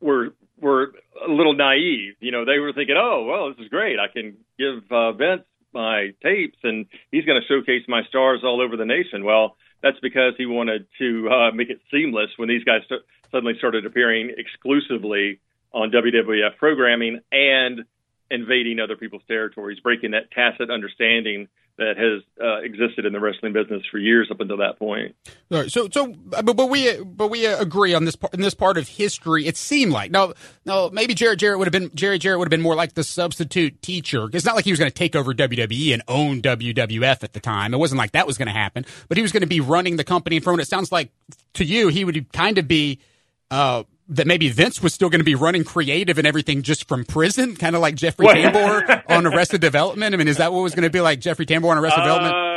were 0.04 0.34
were 0.60 0.94
a 1.26 1.32
little 1.32 1.54
naive. 1.54 2.16
You 2.20 2.32
know, 2.32 2.46
they 2.46 2.60
were 2.60 2.74
thinking, 2.74 2.96
"Oh, 2.98 3.26
well, 3.26 3.50
this 3.50 3.64
is 3.64 3.70
great. 3.70 3.98
I 4.00 4.08
can 4.08 4.38
give 4.58 4.84
uh, 4.92 5.14
Vince 5.14 5.44
my 5.74 6.12
tapes, 6.22 6.58
and 6.64 6.86
he's 7.12 7.26
going 7.26 7.42
to 7.42 7.48
showcase 7.48 7.84
my 7.88 8.04
stars 8.10 8.42
all 8.44 8.62
over 8.62 8.78
the 8.78 8.86
nation." 8.86 9.24
Well, 9.24 9.58
that's 9.82 10.00
because 10.02 10.34
he 10.38 10.46
wanted 10.46 10.88
to 11.00 11.30
uh, 11.30 11.52
make 11.52 11.70
it 11.70 11.80
seamless 11.92 12.30
when 12.38 12.50
these 12.50 12.64
guys 12.64 12.82
st- 12.86 13.02
suddenly 13.32 13.58
started 13.58 13.86
appearing 13.86 14.34
exclusively 14.38 15.40
on 15.74 15.92
WWF 15.92 16.58
programming 16.58 17.20
and 17.32 17.82
invading 18.30 18.80
other 18.80 18.96
people's 18.96 19.24
territories, 19.28 19.80
breaking 19.80 20.12
that 20.12 20.32
tacit 20.32 20.70
understanding 20.70 21.48
that 21.78 21.98
has 21.98 22.22
uh, 22.44 22.62
existed 22.62 23.06
in 23.06 23.14
the 23.14 23.20
wrestling 23.20 23.52
business 23.52 23.82
for 23.90 23.98
years 23.98 24.30
up 24.30 24.40
until 24.40 24.58
that 24.58 24.78
point. 24.78 25.16
Right, 25.50 25.72
so, 25.72 25.90
so, 25.92 26.14
but, 26.14 26.46
but 26.56 26.70
we, 26.70 27.02
but 27.04 27.30
we 27.30 27.48
agree 27.48 27.96
on 27.96 28.06
this 28.06 28.16
part, 28.16 28.34
in 28.34 28.42
this 28.42 28.54
part 28.54 28.78
of 28.78 28.88
history. 28.88 29.48
It 29.48 29.58
seemed 29.58 29.92
like 29.92 30.12
now, 30.12 30.34
now 30.66 30.90
maybe 30.94 31.16
Jarrett 31.16 31.40
Jarrett 31.40 31.58
would 31.58 31.66
have 31.66 31.72
been 31.72 31.90
Jerry 31.96 32.20
Jarrett 32.20 32.40
would 32.40 32.46
have 32.46 32.52
been 32.52 32.62
more 32.62 32.76
like 32.76 32.94
the 32.94 33.04
substitute 33.04 33.82
teacher. 33.82 34.30
It's 34.34 34.46
not 34.46 34.56
like 34.56 34.66
he 34.66 34.72
was 34.72 34.80
going 34.80 34.92
to 34.92 34.96
take 34.96 35.16
over 35.16 35.34
WWE 35.34 35.94
and 35.94 36.04
own 36.08 36.42
WWF 36.44 37.24
at 37.24 37.34
the 37.34 37.40
time. 37.40 37.74
It 37.74 37.78
wasn't 37.78 37.98
like 37.98 38.12
that 38.12 38.28
was 38.28 38.38
going 38.38 38.48
to 38.48 38.54
happen. 38.54 38.86
But 39.08 39.18
he 39.18 39.24
was 39.24 39.32
going 39.32 39.42
to 39.42 39.48
be 39.48 39.60
running 39.60 39.98
the 39.98 40.04
company. 40.04 40.40
From 40.40 40.60
it 40.60 40.68
sounds 40.68 40.92
like 40.92 41.12
to 41.54 41.66
you, 41.66 41.88
he 41.88 42.06
would 42.06 42.32
kind 42.34 42.58
of 42.58 42.68
be. 42.68 43.00
Uh, 43.50 43.84
that 44.10 44.28
maybe 44.28 44.50
Vince 44.50 44.82
was 44.82 44.94
still 44.94 45.10
going 45.10 45.22
to 45.22 45.26
be 45.26 45.36
running 45.36 45.64
creative 45.64 46.18
and 46.18 46.28
everything 46.28 46.62
just 46.62 46.88
from 46.88 47.06
prison, 47.06 47.56
kind 47.56 47.76
of 47.76 47.82
like 47.82 47.96
Jeffrey 47.96 48.28
Tambor 48.28 49.04
on 49.10 49.26
Arrested 49.26 49.62
Development. 49.62 50.14
I 50.14 50.18
mean, 50.18 50.28
is 50.28 50.38
that 50.38 50.52
what 50.52 50.62
was 50.62 50.76
going 50.76 50.84
to 50.84 50.90
be 50.90 51.02
like 51.02 51.20
Jeffrey 51.20 51.46
Tambor 51.46 51.70
on 51.72 51.78
Arrested 51.78 52.02
uh, 52.02 52.04
Development? 52.04 52.54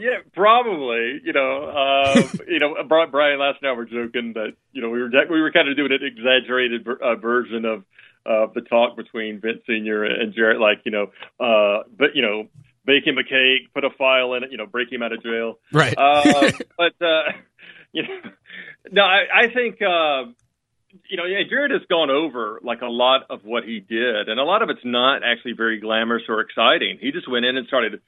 Yeah, 0.00 0.18
probably. 0.34 1.20
You 1.24 1.32
know, 1.32 1.64
uh, 1.64 2.22
you 2.48 2.58
know, 2.58 2.74
Brian 2.86 3.38
last 3.38 3.62
night 3.62 3.72
we 3.72 3.76
were 3.76 4.06
joking 4.06 4.32
that 4.34 4.54
you 4.72 4.82
know 4.82 4.90
we 4.90 5.00
were 5.00 5.10
we 5.30 5.40
were 5.40 5.52
kind 5.52 5.68
of 5.68 5.76
doing 5.76 5.92
an 5.92 6.00
exaggerated 6.02 6.86
uh, 6.86 7.16
version 7.16 7.64
of 7.64 7.84
uh, 8.26 8.52
the 8.54 8.60
talk 8.62 8.96
between 8.96 9.40
Vince 9.40 9.62
Senior 9.66 10.04
and 10.04 10.34
Jarrett, 10.34 10.60
like 10.60 10.80
you 10.84 10.92
know, 10.92 11.10
uh, 11.40 11.84
but 11.96 12.14
you 12.14 12.22
know, 12.22 12.48
bake 12.84 13.06
him 13.06 13.18
a 13.18 13.24
cake, 13.24 13.72
put 13.72 13.84
a 13.84 13.90
file 13.96 14.34
in 14.34 14.44
it, 14.44 14.50
you 14.50 14.58
know, 14.58 14.66
break 14.66 14.92
him 14.92 15.02
out 15.02 15.12
of 15.12 15.22
jail, 15.22 15.58
right? 15.72 15.94
Uh, 15.96 16.50
but 16.76 16.94
uh, 17.04 17.32
you 17.92 18.02
know, 18.02 18.30
no, 18.92 19.02
I, 19.02 19.44
I 19.44 19.54
think. 19.54 19.80
Uh, 19.82 20.32
you 21.08 21.16
know, 21.16 21.24
yeah, 21.24 21.40
Jarrett 21.48 21.72
has 21.72 21.82
gone 21.88 22.10
over 22.10 22.60
like 22.62 22.82
a 22.82 22.86
lot 22.86 23.22
of 23.30 23.40
what 23.44 23.64
he 23.64 23.80
did, 23.80 24.28
and 24.28 24.38
a 24.38 24.44
lot 24.44 24.62
of 24.62 24.70
it's 24.70 24.84
not 24.84 25.22
actually 25.24 25.52
very 25.52 25.80
glamorous 25.80 26.24
or 26.28 26.40
exciting. 26.40 26.98
He 27.00 27.12
just 27.12 27.30
went 27.30 27.44
in 27.44 27.56
and 27.56 27.66
started 27.66 28.00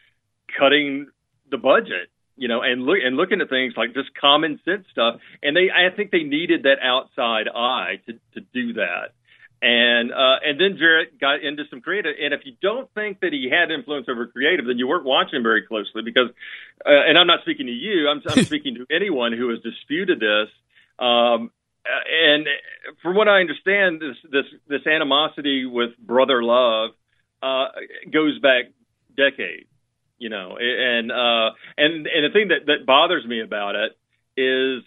cutting 0.58 1.08
the 1.50 1.58
budget, 1.58 2.10
you 2.36 2.48
know, 2.48 2.62
and 2.62 2.82
look 2.82 2.98
and 3.04 3.16
looking 3.16 3.40
at 3.40 3.48
things 3.48 3.74
like 3.76 3.94
just 3.94 4.10
common 4.20 4.60
sense 4.64 4.84
stuff. 4.92 5.20
And 5.42 5.56
they, 5.56 5.68
I 5.70 5.94
think, 5.94 6.10
they 6.10 6.22
needed 6.22 6.62
that 6.64 6.78
outside 6.82 7.48
eye 7.48 8.00
to 8.06 8.12
to 8.34 8.46
do 8.52 8.74
that. 8.74 9.14
And 9.62 10.12
uh, 10.12 10.36
and 10.44 10.60
then 10.60 10.76
Jarrett 10.78 11.18
got 11.18 11.42
into 11.42 11.64
some 11.70 11.80
creative. 11.80 12.14
And 12.22 12.34
if 12.34 12.40
you 12.44 12.52
don't 12.60 12.92
think 12.94 13.20
that 13.20 13.32
he 13.32 13.50
had 13.50 13.70
influence 13.70 14.06
over 14.08 14.26
creative, 14.26 14.66
then 14.66 14.78
you 14.78 14.86
weren't 14.86 15.04
watching 15.04 15.42
very 15.42 15.62
closely 15.62 16.02
because. 16.04 16.28
Uh, 16.84 16.90
and 17.08 17.18
I'm 17.18 17.26
not 17.26 17.40
speaking 17.40 17.66
to 17.66 17.72
you. 17.72 18.08
I'm, 18.08 18.22
I'm 18.28 18.44
speaking 18.50 18.76
to 18.76 18.86
anyone 18.94 19.32
who 19.32 19.48
has 19.50 19.60
disputed 19.60 20.20
this. 20.20 20.48
Um, 20.98 21.50
and 22.10 22.46
from 23.02 23.16
what 23.16 23.28
I 23.28 23.40
understand, 23.40 24.00
this 24.00 24.16
this 24.30 24.44
this 24.68 24.86
animosity 24.86 25.66
with 25.66 25.90
Brother 25.98 26.42
Love 26.42 26.90
uh, 27.42 27.66
goes 28.12 28.38
back 28.38 28.66
decades. 29.16 29.68
You 30.18 30.30
know, 30.30 30.56
and 30.58 31.12
uh, 31.12 31.50
and 31.76 32.06
and 32.06 32.24
the 32.24 32.30
thing 32.32 32.48
that 32.48 32.66
that 32.66 32.86
bothers 32.86 33.26
me 33.26 33.42
about 33.42 33.74
it 33.74 33.92
is 34.40 34.82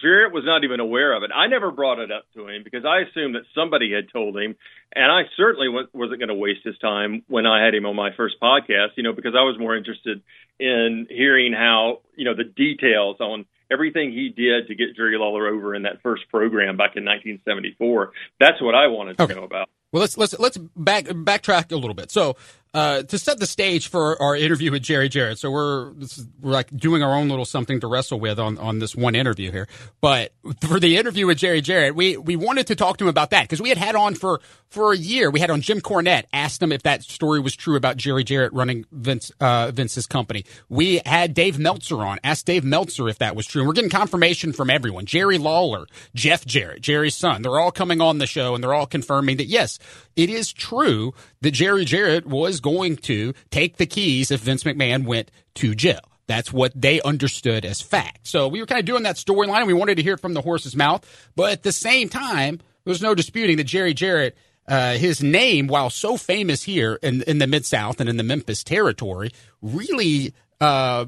Jarrett 0.00 0.32
was 0.32 0.44
not 0.46 0.64
even 0.64 0.80
aware 0.80 1.12
of 1.12 1.24
it. 1.24 1.30
I 1.34 1.48
never 1.48 1.70
brought 1.70 1.98
it 1.98 2.12
up 2.12 2.24
to 2.34 2.48
him 2.48 2.62
because 2.62 2.84
I 2.84 3.00
assumed 3.00 3.34
that 3.34 3.42
somebody 3.54 3.92
had 3.92 4.12
told 4.12 4.36
him, 4.36 4.54
and 4.94 5.12
I 5.12 5.22
certainly 5.36 5.68
wasn't 5.68 6.20
going 6.20 6.28
to 6.28 6.34
waste 6.34 6.64
his 6.64 6.78
time 6.78 7.22
when 7.28 7.46
I 7.46 7.64
had 7.64 7.74
him 7.74 7.84
on 7.84 7.96
my 7.96 8.10
first 8.16 8.36
podcast. 8.40 8.96
You 8.96 9.02
know, 9.02 9.12
because 9.12 9.34
I 9.36 9.42
was 9.42 9.58
more 9.58 9.76
interested 9.76 10.22
in 10.58 11.06
hearing 11.10 11.52
how 11.52 12.00
you 12.16 12.24
know 12.24 12.34
the 12.34 12.44
details 12.44 13.16
on 13.20 13.44
everything 13.72 14.12
he 14.12 14.28
did 14.28 14.68
to 14.68 14.74
get 14.74 14.94
Jerry 14.96 15.16
Lawler 15.18 15.48
over 15.48 15.74
in 15.74 15.82
that 15.82 16.02
first 16.02 16.28
program 16.28 16.76
back 16.76 16.96
in 16.96 17.04
1974. 17.04 18.12
That's 18.38 18.60
what 18.60 18.74
I 18.74 18.88
wanted 18.88 19.16
to 19.18 19.24
okay. 19.24 19.34
know 19.34 19.44
about. 19.44 19.68
Well, 19.92 20.00
let's 20.00 20.16
let's 20.16 20.38
let's 20.38 20.56
back 20.56 21.04
backtrack 21.04 21.70
a 21.70 21.76
little 21.76 21.94
bit. 21.94 22.10
So, 22.10 22.36
uh, 22.74 23.02
to 23.02 23.18
set 23.18 23.38
the 23.38 23.46
stage 23.46 23.88
for 23.88 24.20
our 24.20 24.34
interview 24.34 24.70
with 24.70 24.82
Jerry 24.82 25.08
Jarrett, 25.10 25.38
so 25.38 25.50
we're 25.50 25.92
is, 26.00 26.26
we're 26.40 26.52
like 26.52 26.74
doing 26.74 27.02
our 27.02 27.14
own 27.14 27.28
little 27.28 27.44
something 27.44 27.80
to 27.80 27.86
wrestle 27.86 28.18
with 28.18 28.38
on, 28.38 28.56
on 28.56 28.78
this 28.78 28.96
one 28.96 29.14
interview 29.14 29.50
here. 29.50 29.68
But 30.00 30.32
for 30.60 30.80
the 30.80 30.96
interview 30.96 31.26
with 31.26 31.36
Jerry 31.36 31.60
Jarrett, 31.60 31.94
we 31.94 32.16
we 32.16 32.34
wanted 32.34 32.68
to 32.68 32.74
talk 32.74 32.96
to 32.98 33.04
him 33.04 33.08
about 33.08 33.30
that 33.30 33.42
because 33.42 33.60
we 33.60 33.68
had 33.68 33.76
had 33.76 33.94
on 33.94 34.14
for 34.14 34.40
for 34.70 34.92
a 34.92 34.96
year. 34.96 35.30
We 35.30 35.40
had 35.40 35.50
on 35.50 35.60
Jim 35.60 35.82
Cornette, 35.82 36.24
asked 36.32 36.62
him 36.62 36.72
if 36.72 36.82
that 36.84 37.02
story 37.02 37.40
was 37.40 37.54
true 37.54 37.76
about 37.76 37.98
Jerry 37.98 38.24
Jarrett 38.24 38.54
running 38.54 38.86
Vince 38.90 39.30
uh, 39.38 39.70
Vince's 39.70 40.06
company. 40.06 40.46
We 40.70 41.02
had 41.04 41.34
Dave 41.34 41.58
Meltzer 41.58 42.00
on, 42.00 42.20
asked 42.24 42.46
Dave 42.46 42.64
Meltzer 42.64 43.06
if 43.08 43.18
that 43.18 43.36
was 43.36 43.46
true. 43.46 43.60
And 43.60 43.68
we're 43.68 43.74
getting 43.74 43.90
confirmation 43.90 44.54
from 44.54 44.70
everyone. 44.70 45.04
Jerry 45.04 45.36
Lawler, 45.36 45.86
Jeff 46.14 46.46
Jarrett, 46.46 46.80
Jerry's 46.80 47.16
son, 47.16 47.42
they're 47.42 47.60
all 47.60 47.70
coming 47.70 48.00
on 48.00 48.16
the 48.16 48.26
show 48.26 48.54
and 48.54 48.64
they're 48.64 48.72
all 48.72 48.86
confirming 48.86 49.36
that 49.36 49.46
yes, 49.46 49.78
it 50.16 50.30
is 50.30 50.52
true 50.52 51.14
that 51.40 51.52
Jerry 51.52 51.84
Jarrett 51.84 52.26
was 52.26 52.60
going 52.60 52.96
to 52.98 53.32
take 53.50 53.76
the 53.76 53.86
keys 53.86 54.30
if 54.30 54.40
Vince 54.40 54.64
McMahon 54.64 55.04
went 55.04 55.30
to 55.54 55.74
jail. 55.74 56.00
That's 56.26 56.52
what 56.52 56.72
they 56.74 57.00
understood 57.02 57.64
as 57.64 57.80
fact. 57.80 58.26
So 58.26 58.48
we 58.48 58.60
were 58.60 58.66
kind 58.66 58.78
of 58.78 58.86
doing 58.86 59.02
that 59.02 59.16
storyline 59.16 59.66
we 59.66 59.74
wanted 59.74 59.96
to 59.96 60.02
hear 60.02 60.14
it 60.14 60.20
from 60.20 60.34
the 60.34 60.40
horse's 60.40 60.76
mouth. 60.76 61.04
But 61.36 61.52
at 61.52 61.62
the 61.62 61.72
same 61.72 62.08
time, 62.08 62.60
there's 62.84 63.02
no 63.02 63.14
disputing 63.14 63.56
that 63.56 63.64
Jerry 63.64 63.94
Jarrett, 63.94 64.36
uh, 64.66 64.94
his 64.94 65.22
name, 65.22 65.66
while 65.66 65.90
so 65.90 66.16
famous 66.16 66.62
here 66.62 66.98
in, 67.02 67.22
in 67.22 67.38
the 67.38 67.46
Mid 67.46 67.66
South 67.66 68.00
and 68.00 68.08
in 68.08 68.16
the 68.16 68.22
Memphis 68.22 68.64
territory, 68.64 69.30
really 69.60 70.32
uh, 70.62 71.06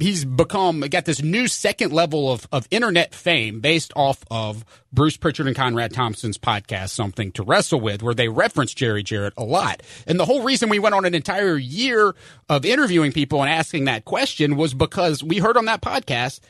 he's 0.00 0.24
become 0.24 0.80
got 0.80 1.04
this 1.04 1.22
new 1.22 1.46
second 1.46 1.92
level 1.92 2.32
of, 2.32 2.48
of 2.50 2.66
internet 2.72 3.14
fame 3.14 3.60
based 3.60 3.92
off 3.94 4.24
of 4.32 4.64
Bruce 4.92 5.16
Prichard 5.16 5.46
and 5.46 5.54
Conrad 5.54 5.92
Thompson's 5.92 6.38
podcast, 6.38 6.88
Something 6.88 7.30
to 7.32 7.44
Wrestle 7.44 7.80
With, 7.80 8.02
where 8.02 8.14
they 8.14 8.28
reference 8.28 8.74
Jerry 8.74 9.04
Jarrett 9.04 9.34
a 9.36 9.44
lot. 9.44 9.80
And 10.08 10.18
the 10.18 10.24
whole 10.24 10.42
reason 10.42 10.70
we 10.70 10.80
went 10.80 10.96
on 10.96 11.04
an 11.04 11.14
entire 11.14 11.56
year 11.56 12.16
of 12.48 12.64
interviewing 12.64 13.12
people 13.12 13.42
and 13.42 13.48
asking 13.50 13.84
that 13.84 14.04
question 14.04 14.56
was 14.56 14.74
because 14.74 15.22
we 15.22 15.38
heard 15.38 15.56
on 15.56 15.66
that 15.66 15.82
podcast 15.82 16.40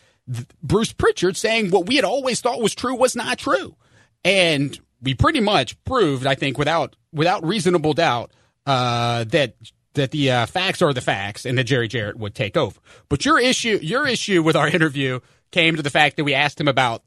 Bruce 0.63 0.95
Prichard 0.95 1.37
saying 1.37 1.71
what 1.71 1.87
we 1.87 1.97
had 1.97 2.07
always 2.07 2.41
thought 2.41 2.63
was 2.63 2.75
true 2.75 2.97
was 2.97 3.15
not 3.15 3.37
true. 3.37 3.77
And 4.25 4.81
we 5.03 5.13
pretty 5.13 5.41
much 5.41 5.83
proved, 5.85 6.27
I 6.27 6.37
think, 6.37 6.57
without 6.57 6.97
without 7.13 7.47
reasonable 7.47 7.93
doubt, 7.93 8.33
uh, 8.65 9.25
that 9.25 9.57
that 9.97 10.13
the 10.13 10.31
uh, 10.31 10.47
facts 10.47 10.81
are 10.81 10.93
the 10.93 11.01
facts 11.01 11.45
and 11.45 11.59
that 11.59 11.65
Jerry 11.65 11.89
Jarrett 11.89 12.17
would 12.17 12.35
take 12.35 12.57
over. 12.57 12.79
But 13.09 13.25
your 13.25 13.39
issue, 13.39 13.79
your 13.83 14.07
issue 14.07 14.43
with 14.43 14.57
our 14.57 14.69
interview 14.69 15.21
came 15.51 15.77
to 15.77 15.83
the 15.83 15.91
fact 15.91 16.17
that 16.17 16.25
we 16.25 16.35
asked 16.35 16.61
him 16.61 16.69
about, 16.69 17.03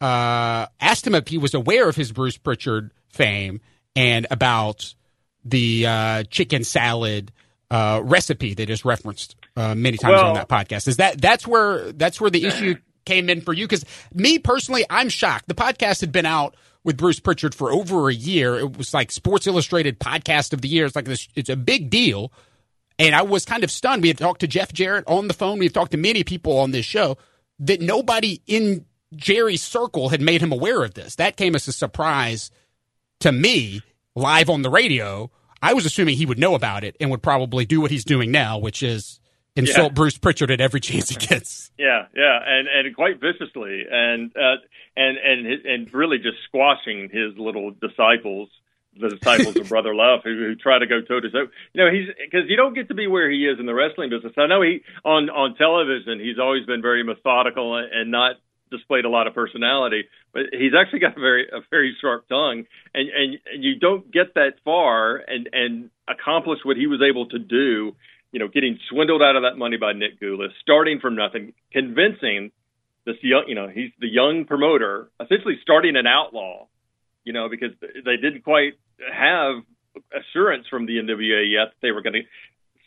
uh, 0.00 0.66
asked 0.80 1.06
him 1.06 1.14
if 1.14 1.28
he 1.28 1.38
was 1.38 1.54
aware 1.54 1.88
of 1.88 1.96
his 1.96 2.12
Bruce 2.12 2.38
Prichard 2.38 2.92
fame 3.08 3.60
and 3.96 4.26
about 4.30 4.94
the 5.44 5.86
uh, 5.86 6.22
chicken 6.24 6.64
salad 6.64 7.32
uh, 7.70 8.00
recipe 8.02 8.54
that 8.54 8.70
is 8.70 8.84
referenced 8.84 9.36
uh, 9.56 9.74
many 9.74 9.96
times 9.96 10.12
well, 10.12 10.28
on 10.28 10.34
that 10.34 10.48
podcast. 10.48 10.88
Is 10.88 10.96
that 10.96 11.20
that's 11.20 11.46
where 11.46 11.92
that's 11.92 12.20
where 12.20 12.30
the 12.30 12.44
issue 12.46 12.76
came 13.04 13.28
in 13.28 13.40
for 13.40 13.52
you? 13.52 13.64
Because 13.66 13.84
me 14.12 14.38
personally, 14.38 14.84
I'm 14.88 15.08
shocked. 15.08 15.48
The 15.48 15.54
podcast 15.54 16.00
had 16.00 16.12
been 16.12 16.26
out 16.26 16.56
with 16.84 16.96
Bruce 16.96 17.18
Prichard 17.18 17.54
for 17.54 17.72
over 17.72 18.08
a 18.08 18.14
year. 18.14 18.56
It 18.56 18.76
was 18.76 18.94
like 18.94 19.10
Sports 19.10 19.46
Illustrated 19.46 19.98
Podcast 19.98 20.52
of 20.52 20.60
the 20.60 20.68
Year. 20.68 20.86
It's 20.86 20.94
like 20.94 21.06
this, 21.06 21.28
it's 21.34 21.48
a 21.48 21.56
big 21.56 21.90
deal. 21.90 22.32
And 22.98 23.14
I 23.14 23.22
was 23.22 23.44
kind 23.44 23.64
of 23.64 23.70
stunned. 23.70 24.02
We 24.02 24.08
had 24.08 24.18
talked 24.18 24.40
to 24.40 24.46
Jeff 24.46 24.72
Jarrett 24.72 25.04
on 25.08 25.26
the 25.26 25.34
phone. 25.34 25.58
We've 25.58 25.72
talked 25.72 25.92
to 25.92 25.96
many 25.96 26.22
people 26.22 26.58
on 26.58 26.70
this 26.70 26.86
show 26.86 27.16
that 27.58 27.80
nobody 27.80 28.40
in 28.46 28.84
Jerry's 29.16 29.62
circle 29.62 30.10
had 30.10 30.20
made 30.20 30.42
him 30.42 30.52
aware 30.52 30.84
of 30.84 30.94
this. 30.94 31.16
That 31.16 31.36
came 31.36 31.54
as 31.54 31.66
a 31.66 31.72
surprise 31.72 32.50
to 33.20 33.32
me 33.32 33.82
live 34.14 34.48
on 34.50 34.62
the 34.62 34.70
radio. 34.70 35.30
I 35.62 35.72
was 35.72 35.86
assuming 35.86 36.16
he 36.16 36.26
would 36.26 36.38
know 36.38 36.54
about 36.54 36.84
it 36.84 36.96
and 37.00 37.10
would 37.10 37.22
probably 37.22 37.64
do 37.64 37.80
what 37.80 37.90
he's 37.90 38.04
doing 38.04 38.30
now, 38.30 38.58
which 38.58 38.82
is 38.82 39.18
insult 39.56 39.92
yeah. 39.92 39.94
Bruce 39.94 40.18
Prichard 40.18 40.50
at 40.50 40.60
every 40.60 40.80
chance 40.80 41.08
he 41.08 41.16
gets. 41.16 41.70
Yeah, 41.78 42.06
yeah, 42.14 42.38
and 42.44 42.68
and 42.68 42.94
quite 42.94 43.20
viciously, 43.20 43.84
and 43.90 44.30
uh, 44.36 44.56
and 44.96 45.16
and 45.18 45.66
and 45.66 45.94
really 45.94 46.18
just 46.18 46.38
squashing 46.48 47.08
his 47.12 47.36
little 47.36 47.72
disciples, 47.72 48.48
the 48.98 49.08
disciples 49.08 49.56
of 49.56 49.68
Brother 49.68 49.94
Love, 49.94 50.20
who, 50.24 50.30
who 50.30 50.54
try 50.54 50.78
to 50.78 50.86
go 50.86 51.00
toe 51.00 51.20
to 51.20 51.30
toe. 51.30 51.46
You 51.72 51.84
know, 51.84 51.90
he's 51.90 52.08
because 52.18 52.48
you 52.48 52.56
don't 52.56 52.74
get 52.74 52.88
to 52.88 52.94
be 52.94 53.06
where 53.06 53.30
he 53.30 53.46
is 53.46 53.58
in 53.58 53.66
the 53.66 53.74
wrestling 53.74 54.10
business. 54.10 54.32
I 54.36 54.46
know 54.46 54.62
he 54.62 54.82
on 55.04 55.30
on 55.30 55.56
television, 55.56 56.20
he's 56.20 56.38
always 56.38 56.66
been 56.66 56.82
very 56.82 57.02
methodical 57.02 57.76
and 57.76 58.10
not 58.10 58.36
displayed 58.70 59.04
a 59.04 59.08
lot 59.08 59.26
of 59.26 59.34
personality, 59.34 60.04
but 60.32 60.42
he's 60.52 60.72
actually 60.78 61.00
got 61.00 61.16
a 61.16 61.20
very 61.20 61.46
a 61.48 61.60
very 61.70 61.96
sharp 62.00 62.28
tongue, 62.28 62.64
and 62.94 63.08
and, 63.08 63.38
and 63.52 63.64
you 63.64 63.78
don't 63.78 64.10
get 64.12 64.34
that 64.34 64.54
far 64.64 65.16
and 65.16 65.48
and 65.52 65.90
accomplish 66.08 66.60
what 66.64 66.76
he 66.76 66.86
was 66.86 67.00
able 67.02 67.28
to 67.28 67.38
do 67.38 67.94
you 68.34 68.40
know, 68.40 68.48
getting 68.48 68.80
swindled 68.90 69.22
out 69.22 69.36
of 69.36 69.42
that 69.42 69.56
money 69.56 69.76
by 69.76 69.92
Nick 69.92 70.20
Gulas, 70.20 70.48
starting 70.60 70.98
from 70.98 71.14
nothing, 71.14 71.52
convincing 71.70 72.50
this 73.06 73.16
young, 73.22 73.44
you 73.48 73.54
know, 73.54 73.68
he's 73.68 73.90
the 74.00 74.08
young 74.08 74.44
promoter, 74.46 75.10
essentially 75.20 75.58
starting 75.62 75.96
an 75.96 76.06
outlaw, 76.06 76.66
you 77.24 77.32
know, 77.32 77.48
because 77.48 77.70
they 77.80 78.16
didn't 78.16 78.42
quite 78.42 78.74
have 79.12 79.56
assurance 80.12 80.66
from 80.68 80.86
the 80.86 80.94
NWA 80.94 81.50
yet 81.50 81.72
that 81.72 81.80
they 81.82 81.90
were 81.90 82.02
going 82.02 82.14
to 82.14 82.22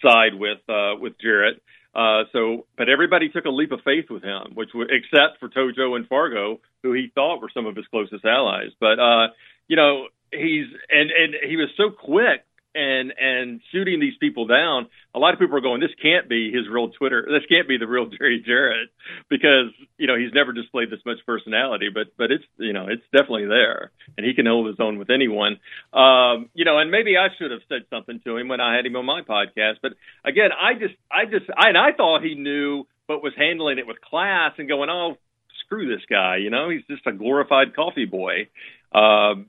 side 0.01 0.33
with 0.33 0.59
uh, 0.69 0.95
with 0.99 1.13
Jarrett. 1.21 1.61
Uh, 1.95 2.23
so, 2.31 2.67
but 2.77 2.89
everybody 2.89 3.29
took 3.29 3.45
a 3.45 3.49
leap 3.49 3.71
of 3.71 3.79
faith 3.83 4.05
with 4.09 4.23
him, 4.23 4.53
which 4.53 4.69
w- 4.69 4.89
except 4.89 5.39
for 5.39 5.49
Tojo 5.49 5.95
and 5.95 6.07
Fargo, 6.07 6.59
who 6.83 6.93
he 6.93 7.11
thought 7.13 7.41
were 7.41 7.49
some 7.51 7.65
of 7.65 7.75
his 7.75 7.85
closest 7.87 8.23
allies. 8.23 8.69
But 8.79 8.99
uh, 8.99 9.27
you 9.67 9.75
know, 9.75 10.07
he's 10.31 10.67
and 10.89 11.09
and 11.11 11.35
he 11.47 11.57
was 11.57 11.69
so 11.77 11.89
quick 11.89 12.45
and 12.77 13.11
and 13.19 13.61
shooting 13.71 13.99
these 13.99 14.15
people 14.19 14.45
down. 14.45 14.87
A 15.15 15.19
lot 15.19 15.33
of 15.33 15.39
people 15.39 15.57
are 15.57 15.61
going, 15.61 15.81
this 15.81 15.95
can't 15.99 16.29
be 16.29 16.51
his 16.51 16.69
real 16.69 16.89
Twitter. 16.89 17.25
This 17.25 17.45
can't 17.49 17.67
be 17.67 17.77
the 17.77 17.87
real 17.87 18.05
Jerry 18.17 18.43
Jarrett 18.45 18.89
because 19.29 19.73
you 19.97 20.07
know 20.07 20.15
he's 20.15 20.33
never 20.33 20.53
displayed 20.53 20.91
this 20.91 20.99
much 21.05 21.17
personality. 21.25 21.89
But 21.93 22.15
but 22.17 22.31
it's 22.31 22.45
you 22.57 22.73
know 22.73 22.87
it's 22.87 23.03
definitely 23.11 23.47
there, 23.47 23.91
and 24.17 24.25
he 24.25 24.33
can 24.33 24.45
hold 24.45 24.67
his 24.67 24.79
own 24.79 24.99
with 24.99 25.09
anyone. 25.09 25.59
Um, 25.91 26.49
you 26.53 26.65
know, 26.65 26.77
and 26.77 26.91
maybe 26.91 27.17
I 27.17 27.27
should 27.37 27.51
have 27.51 27.65
said 27.67 27.89
something 27.89 28.21
to 28.25 28.37
him 28.37 28.47
when 28.47 28.61
I 28.61 28.75
had 28.75 28.85
him 28.85 28.95
on 28.95 29.05
my 29.05 29.21
podcast. 29.21 29.81
But 29.81 29.93
again, 30.23 30.51
I 30.53 30.73
just 30.73 30.95
I 31.11 31.25
just 31.25 31.49
I, 31.49 31.69
and 31.69 31.77
I 31.77 31.91
thought 31.97 32.21
he 32.21 32.35
knew, 32.35 32.85
but 33.07 33.23
was 33.23 33.33
handling 33.35 33.79
it 33.79 33.87
with 33.87 33.99
class 34.01 34.53
and 34.57 34.69
going, 34.69 34.89
oh 34.89 35.17
screw 35.65 35.93
this 35.93 36.05
guy. 36.09 36.37
You 36.37 36.49
know, 36.49 36.69
he's 36.69 36.85
just 36.89 37.05
a 37.07 37.11
glorified 37.11 37.75
coffee 37.75 38.05
boy. 38.05 38.47
Um, 38.93 39.47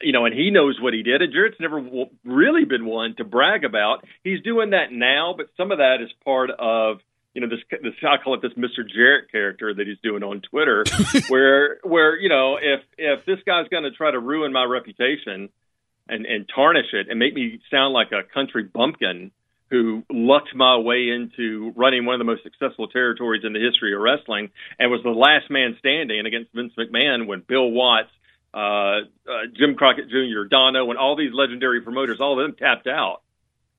you 0.00 0.12
know, 0.12 0.24
and 0.24 0.34
he 0.34 0.50
knows 0.50 0.80
what 0.80 0.94
he 0.94 1.02
did. 1.02 1.22
And 1.22 1.32
Jarrett's 1.32 1.60
never 1.60 1.80
w- 1.80 2.10
really 2.24 2.64
been 2.64 2.86
one 2.86 3.14
to 3.16 3.24
brag 3.24 3.64
about. 3.64 4.04
He's 4.24 4.42
doing 4.42 4.70
that 4.70 4.92
now, 4.92 5.34
but 5.36 5.46
some 5.56 5.72
of 5.72 5.78
that 5.78 6.00
is 6.02 6.10
part 6.24 6.50
of 6.50 7.00
you 7.34 7.40
know 7.40 7.48
this 7.48 7.60
this 7.82 7.94
I 8.02 8.16
call 8.22 8.34
it 8.34 8.42
this 8.42 8.52
Mr. 8.54 8.88
Jarrett 8.88 9.30
character 9.30 9.72
that 9.72 9.86
he's 9.86 9.98
doing 10.02 10.22
on 10.22 10.40
Twitter, 10.40 10.84
where 11.28 11.78
where 11.82 12.18
you 12.18 12.28
know 12.28 12.56
if 12.56 12.80
if 12.98 13.24
this 13.24 13.38
guy's 13.46 13.68
going 13.68 13.84
to 13.84 13.92
try 13.92 14.10
to 14.10 14.18
ruin 14.18 14.52
my 14.52 14.64
reputation 14.64 15.48
and 16.08 16.26
and 16.26 16.50
tarnish 16.54 16.92
it 16.92 17.08
and 17.08 17.18
make 17.18 17.34
me 17.34 17.60
sound 17.70 17.94
like 17.94 18.08
a 18.12 18.22
country 18.34 18.64
bumpkin 18.64 19.30
who 19.70 20.02
lucked 20.10 20.54
my 20.54 20.76
way 20.78 21.10
into 21.10 21.72
running 21.76 22.04
one 22.04 22.14
of 22.14 22.18
the 22.18 22.24
most 22.24 22.42
successful 22.42 22.88
territories 22.88 23.42
in 23.44 23.52
the 23.52 23.60
history 23.60 23.94
of 23.94 24.00
wrestling 24.00 24.50
and 24.80 24.90
was 24.90 25.00
the 25.04 25.10
last 25.10 25.48
man 25.48 25.76
standing 25.78 26.26
against 26.26 26.52
Vince 26.52 26.72
McMahon 26.76 27.28
when 27.28 27.44
Bill 27.46 27.70
Watts 27.70 28.10
uh, 28.52 28.56
uh, 28.58 29.00
Jim 29.56 29.74
Crockett 29.76 30.08
Jr., 30.08 30.44
Don 30.50 30.76
Owen, 30.76 30.90
and 30.90 30.98
all 30.98 31.16
these 31.16 31.32
legendary 31.32 31.80
promoters, 31.80 32.20
all 32.20 32.38
of 32.38 32.44
them 32.44 32.56
tapped 32.56 32.86
out. 32.86 33.22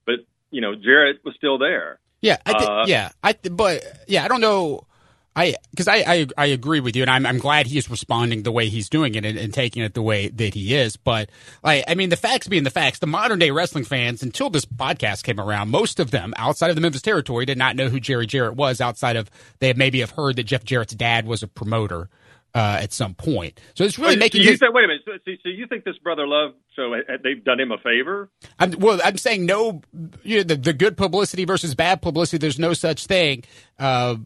But 0.05 0.15
you 0.49 0.61
know, 0.61 0.75
Jarrett 0.75 1.19
was 1.23 1.35
still 1.35 1.57
there. 1.57 1.99
Yeah, 2.21 2.37
I 2.45 2.53
th- 2.53 2.69
Uh, 2.69 2.83
yeah, 2.87 3.09
I 3.23 3.33
th- 3.33 3.55
but 3.55 3.83
yeah, 4.07 4.23
I 4.23 4.27
don't 4.27 4.41
know. 4.41 4.85
I 5.33 5.55
because 5.71 5.87
I, 5.87 5.95
I 6.05 6.27
I 6.37 6.45
agree 6.47 6.81
with 6.81 6.95
you, 6.97 7.03
and 7.03 7.09
I'm 7.09 7.25
I'm 7.25 7.37
glad 7.37 7.65
he 7.65 7.77
is 7.77 7.89
responding 7.89 8.43
the 8.43 8.51
way 8.51 8.67
he's 8.67 8.89
doing 8.89 9.15
it 9.15 9.23
and, 9.25 9.37
and 9.37 9.53
taking 9.53 9.81
it 9.81 9.93
the 9.93 10.01
way 10.01 10.27
that 10.27 10.53
he 10.53 10.75
is. 10.75 10.97
But 10.97 11.29
I 11.63 11.85
I 11.87 11.95
mean, 11.95 12.09
the 12.09 12.17
facts 12.17 12.49
being 12.49 12.63
the 12.63 12.69
facts, 12.69 12.99
the 12.99 13.07
modern 13.07 13.39
day 13.39 13.49
wrestling 13.49 13.85
fans 13.85 14.23
until 14.23 14.49
this 14.49 14.65
podcast 14.65 15.23
came 15.23 15.39
around, 15.39 15.69
most 15.69 16.01
of 16.01 16.11
them 16.11 16.33
outside 16.35 16.69
of 16.69 16.75
the 16.75 16.81
Memphis 16.81 17.01
territory 17.01 17.45
did 17.45 17.57
not 17.57 17.77
know 17.77 17.87
who 17.87 17.99
Jerry 18.01 18.27
Jarrett 18.27 18.55
was. 18.55 18.81
Outside 18.81 19.15
of 19.15 19.31
they 19.59 19.71
maybe 19.73 20.01
have 20.01 20.11
heard 20.11 20.35
that 20.35 20.43
Jeff 20.43 20.65
Jarrett's 20.65 20.95
dad 20.95 21.25
was 21.25 21.43
a 21.43 21.47
promoter 21.47 22.09
uh, 22.53 22.79
at 22.81 22.91
some 22.93 23.13
point. 23.13 23.59
So 23.75 23.83
it's 23.83 23.97
really 23.97 24.11
Wait, 24.15 24.19
making 24.19 24.41
so 24.41 24.43
you 24.45 24.51
his- 24.51 24.59
think, 24.59 24.73
wait 24.73 24.85
a 24.85 24.87
minute. 24.87 25.01
So, 25.05 25.11
so, 25.25 25.31
so 25.43 25.49
you 25.49 25.67
think 25.67 25.83
this 25.85 25.97
brother 25.99 26.27
love 26.27 26.51
show 26.75 26.93
uh, 26.93 27.17
they've 27.23 27.43
done 27.43 27.59
him 27.59 27.71
a 27.71 27.77
favor? 27.77 28.29
I'm, 28.59 28.71
well, 28.79 28.99
I'm 29.03 29.17
saying 29.17 29.45
no. 29.45 29.81
You 30.23 30.37
know, 30.37 30.43
the, 30.43 30.55
the 30.55 30.73
good 30.73 30.97
publicity 30.97 31.45
versus 31.45 31.75
bad 31.75 32.01
publicity. 32.01 32.37
There's 32.37 32.59
no 32.59 32.73
such 32.73 33.05
thing. 33.07 33.43
Uh, 33.79 34.17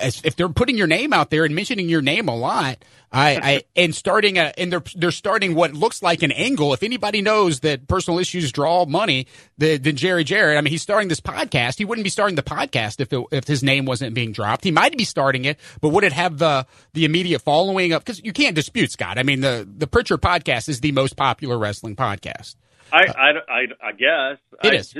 as 0.00 0.20
if 0.24 0.36
they're 0.36 0.48
putting 0.48 0.76
your 0.76 0.86
name 0.86 1.12
out 1.12 1.30
there 1.30 1.44
and 1.44 1.54
mentioning 1.54 1.88
your 1.88 2.02
name 2.02 2.28
a 2.28 2.36
lot, 2.36 2.84
I, 3.10 3.40
I 3.42 3.62
and 3.80 3.94
starting 3.94 4.38
a 4.38 4.52
and 4.58 4.70
they're 4.70 4.82
they're 4.94 5.10
starting 5.10 5.54
what 5.54 5.72
looks 5.72 6.02
like 6.02 6.22
an 6.22 6.32
angle. 6.32 6.74
If 6.74 6.82
anybody 6.82 7.22
knows 7.22 7.60
that 7.60 7.88
personal 7.88 8.18
issues 8.18 8.52
draw 8.52 8.84
money, 8.84 9.26
then, 9.56 9.82
then 9.82 9.96
Jerry 9.96 10.24
Jarrett. 10.24 10.58
I 10.58 10.60
mean, 10.60 10.70
he's 10.70 10.82
starting 10.82 11.08
this 11.08 11.20
podcast. 11.20 11.78
He 11.78 11.84
wouldn't 11.84 12.04
be 12.04 12.10
starting 12.10 12.36
the 12.36 12.42
podcast 12.42 13.00
if 13.00 13.12
it, 13.12 13.24
if 13.32 13.46
his 13.46 13.62
name 13.62 13.86
wasn't 13.86 14.14
being 14.14 14.32
dropped. 14.32 14.64
He 14.64 14.70
might 14.70 14.96
be 14.96 15.04
starting 15.04 15.44
it, 15.46 15.58
but 15.80 15.90
would 15.90 16.04
it 16.04 16.12
have 16.12 16.38
the 16.38 16.66
the 16.92 17.04
immediate 17.04 17.40
following 17.40 17.92
up? 17.92 18.04
Because 18.04 18.22
you 18.22 18.32
can't 18.32 18.54
dispute 18.54 18.92
Scott. 18.92 19.18
I 19.18 19.22
mean, 19.22 19.40
the 19.40 19.66
the 19.68 19.86
Prichard 19.86 20.20
podcast 20.20 20.68
is 20.68 20.80
the 20.80 20.92
most 20.92 21.16
popular 21.16 21.58
wrestling 21.58 21.96
podcast. 21.96 22.56
I, 22.92 23.04
I, 23.06 23.30
I, 23.48 23.88
I 23.88 23.92
guess 23.92 24.38
It 24.64 24.72
I, 24.72 24.76
is. 24.76 24.94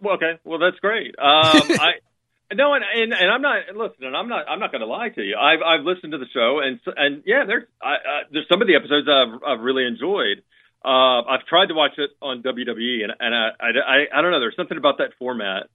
Well, 0.00 0.14
okay, 0.14 0.38
well 0.44 0.58
that's 0.58 0.78
great. 0.80 1.14
Um, 1.18 1.22
I 1.24 1.92
no, 2.54 2.74
and, 2.74 2.84
and 2.84 3.12
and 3.12 3.30
I'm 3.30 3.42
not 3.42 3.56
listen. 3.74 4.04
And 4.04 4.16
I'm 4.16 4.28
not. 4.28 4.46
I'm 4.48 4.58
not 4.58 4.72
going 4.72 4.80
to 4.80 4.86
lie 4.86 5.08
to 5.08 5.22
you. 5.22 5.36
I've 5.36 5.60
I've 5.62 5.84
listened 5.84 6.12
to 6.12 6.18
the 6.18 6.28
show, 6.32 6.60
and 6.62 6.80
and 6.96 7.22
yeah, 7.26 7.44
there's 7.46 7.64
I, 7.82 7.94
uh, 7.94 8.22
there's 8.32 8.46
some 8.48 8.60
of 8.62 8.68
the 8.68 8.76
episodes 8.76 9.08
I've 9.08 9.42
I've 9.42 9.64
really 9.64 9.86
enjoyed. 9.86 10.42
Uh, 10.84 11.22
I've 11.28 11.46
tried 11.46 11.66
to 11.66 11.74
watch 11.74 11.98
it 11.98 12.10
on 12.22 12.42
WWE, 12.42 13.04
and 13.04 13.12
and 13.20 13.34
I, 13.34 13.50
I 13.60 14.18
I 14.18 14.22
don't 14.22 14.30
know. 14.30 14.40
There's 14.40 14.56
something 14.56 14.78
about 14.78 14.98
that 14.98 15.10
format 15.18 15.68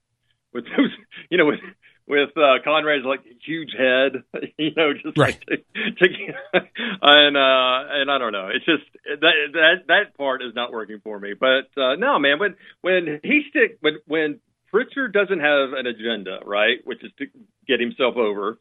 with 0.54 0.66
those, 0.66 0.92
you 1.30 1.38
know, 1.38 1.46
with 1.46 1.60
with 2.08 2.30
uh, 2.38 2.62
Conrad's 2.64 3.06
like 3.06 3.22
huge 3.46 3.72
head, 3.78 4.24
you 4.58 4.72
know, 4.76 4.94
just 4.94 5.18
right. 5.18 5.38
like 5.50 6.12
and 7.02 7.38
uh, 7.38 7.80
and 7.92 8.12
I 8.12 8.18
don't 8.18 8.32
know. 8.32 8.50
It's 8.54 8.66
just 8.66 8.84
that 9.06 9.34
that 9.54 9.76
that 9.88 10.18
part 10.18 10.42
is 10.42 10.54
not 10.56 10.72
working 10.72 11.00
for 11.04 11.20
me. 11.20 11.34
But 11.40 11.70
uh, 11.78 11.96
no, 11.96 12.20
man, 12.20 12.40
when 12.40 12.56
when 12.82 13.20
he 13.24 13.44
stick 13.50 13.78
when 13.82 13.98
when 14.08 14.40
Prichard 14.76 15.14
doesn't 15.14 15.40
have 15.40 15.72
an 15.72 15.88
agenda, 15.88 16.40
right, 16.46 16.80
which 16.84 17.02
is 17.02 17.10
to 17.20 17.28
get 17.66 17.80
himself 17.80 18.18
over. 18.18 18.58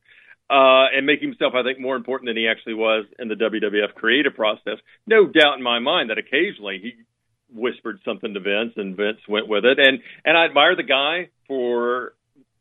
Uh, 0.49 0.87
and 0.95 1.07
make 1.07 1.21
himself, 1.21 1.55
I 1.57 1.65
think, 1.65 1.81
more 1.81 1.97
important 1.97 2.29
than 2.29 2.37
he 2.37 2.47
actually 2.47 2.75
was 2.75 3.07
in 3.19 3.27
the 3.29 3.35
WWF 3.35 3.95
creative 3.95 4.35
process. 4.35 4.77
No 5.07 5.27
doubt 5.27 5.57
in 5.57 5.63
my 5.63 5.81
mind 5.81 6.11
that 6.11 6.19
occasionally 6.19 6.79
he 6.81 6.93
whispered 7.53 7.99
something 8.05 8.33
to 8.33 8.41
Vince, 8.41 8.75
and 8.77 8.95
Vince 8.95 9.19
went 9.27 9.49
with 9.49 9.65
it. 9.65 9.79
And 9.81 10.01
and 10.25 10.37
I 10.37 10.45
admire 10.45 10.77
the 10.77 10.85
guy 10.85 11.31
for 11.49 12.13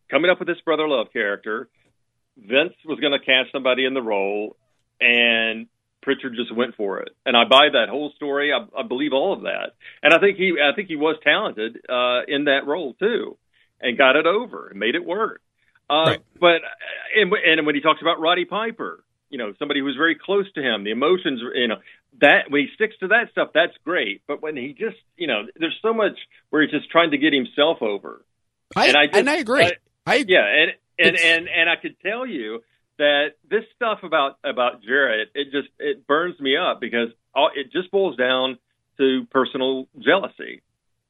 coming 0.09 0.31
up 0.31 0.39
with 0.39 0.47
this 0.47 0.61
brother 0.61 0.87
love 0.87 1.07
character. 1.11 1.67
Vince 2.37 2.73
was 2.85 2.99
going 3.01 3.11
to 3.11 3.19
cast 3.19 3.51
somebody 3.51 3.85
in 3.85 3.93
the 3.93 4.01
role, 4.01 4.55
and 4.99 5.67
Prichard 6.01 6.35
just 6.37 6.55
went 6.55 6.75
for 6.75 7.01
it. 7.01 7.09
And 7.25 7.35
I 7.35 7.43
buy 7.43 7.67
that 7.73 7.89
whole 7.89 8.13
story. 8.15 8.51
I, 8.53 8.65
I 8.79 8.83
believe 8.87 9.11
all 9.11 9.33
of 9.33 9.41
that, 9.41 9.73
and 10.01 10.13
I 10.13 10.19
think 10.19 10.37
he 10.37 10.53
I 10.53 10.73
think 10.73 10.87
he 10.87 10.95
was 10.95 11.17
talented 11.21 11.77
uh, 11.89 12.21
in 12.29 12.45
that 12.45 12.65
role 12.65 12.93
too, 12.93 13.37
and 13.83 13.97
got 13.97 14.15
it 14.15 14.25
over 14.25 14.67
and 14.69 14.79
made 14.79 14.95
it 14.95 15.05
work. 15.05 15.41
Uh, 15.89 16.03
Right. 16.07 16.21
But 16.39 16.61
and, 17.15 17.31
and 17.33 17.65
when 17.65 17.75
he 17.75 17.81
talks 17.81 18.01
about 18.01 18.19
Roddy 18.19 18.45
Piper, 18.45 19.03
you 19.29 19.37
know, 19.37 19.53
somebody 19.59 19.79
who 19.81 19.85
was 19.85 19.95
very 19.95 20.15
close 20.15 20.51
to 20.53 20.61
him, 20.61 20.83
the 20.83 20.91
emotions, 20.91 21.41
you 21.53 21.67
know, 21.67 21.77
that 22.21 22.49
when 22.49 22.61
he 22.61 22.67
sticks 22.75 22.95
to 22.99 23.07
that 23.09 23.29
stuff, 23.31 23.49
that's 23.53 23.73
great. 23.83 24.21
But 24.27 24.41
when 24.41 24.55
he 24.55 24.73
just, 24.73 24.97
you 25.17 25.27
know, 25.27 25.43
there's 25.55 25.77
so 25.81 25.93
much 25.93 26.17
where 26.49 26.61
he's 26.61 26.71
just 26.71 26.89
trying 26.89 27.11
to 27.11 27.17
get 27.17 27.33
himself 27.33 27.81
over. 27.81 28.23
I 28.75 28.87
And 28.87 28.97
and 29.13 29.29
I 29.29 29.33
I, 29.33 29.37
agree. 29.37 29.65
I- 29.65 29.77
I, 30.05 30.25
Yeah, 30.27 30.45
and 30.45 30.71
and 30.99 31.17
and 31.17 31.47
and 31.49 31.69
I 31.69 31.75
could 31.77 31.95
tell 32.01 32.25
you 32.25 32.61
that 32.97 33.31
this 33.49 33.63
stuff 33.75 33.99
about 34.03 34.37
about 34.43 34.83
Jarrett, 34.83 35.29
it 35.33 35.45
just 35.51 35.69
it 35.79 36.05
burns 36.07 36.39
me 36.39 36.57
up 36.57 36.79
because 36.81 37.09
all, 37.33 37.49
it 37.55 37.71
just 37.71 37.89
boils 37.91 38.17
down 38.17 38.57
to 38.97 39.25
personal 39.31 39.87
jealousy. 39.99 40.61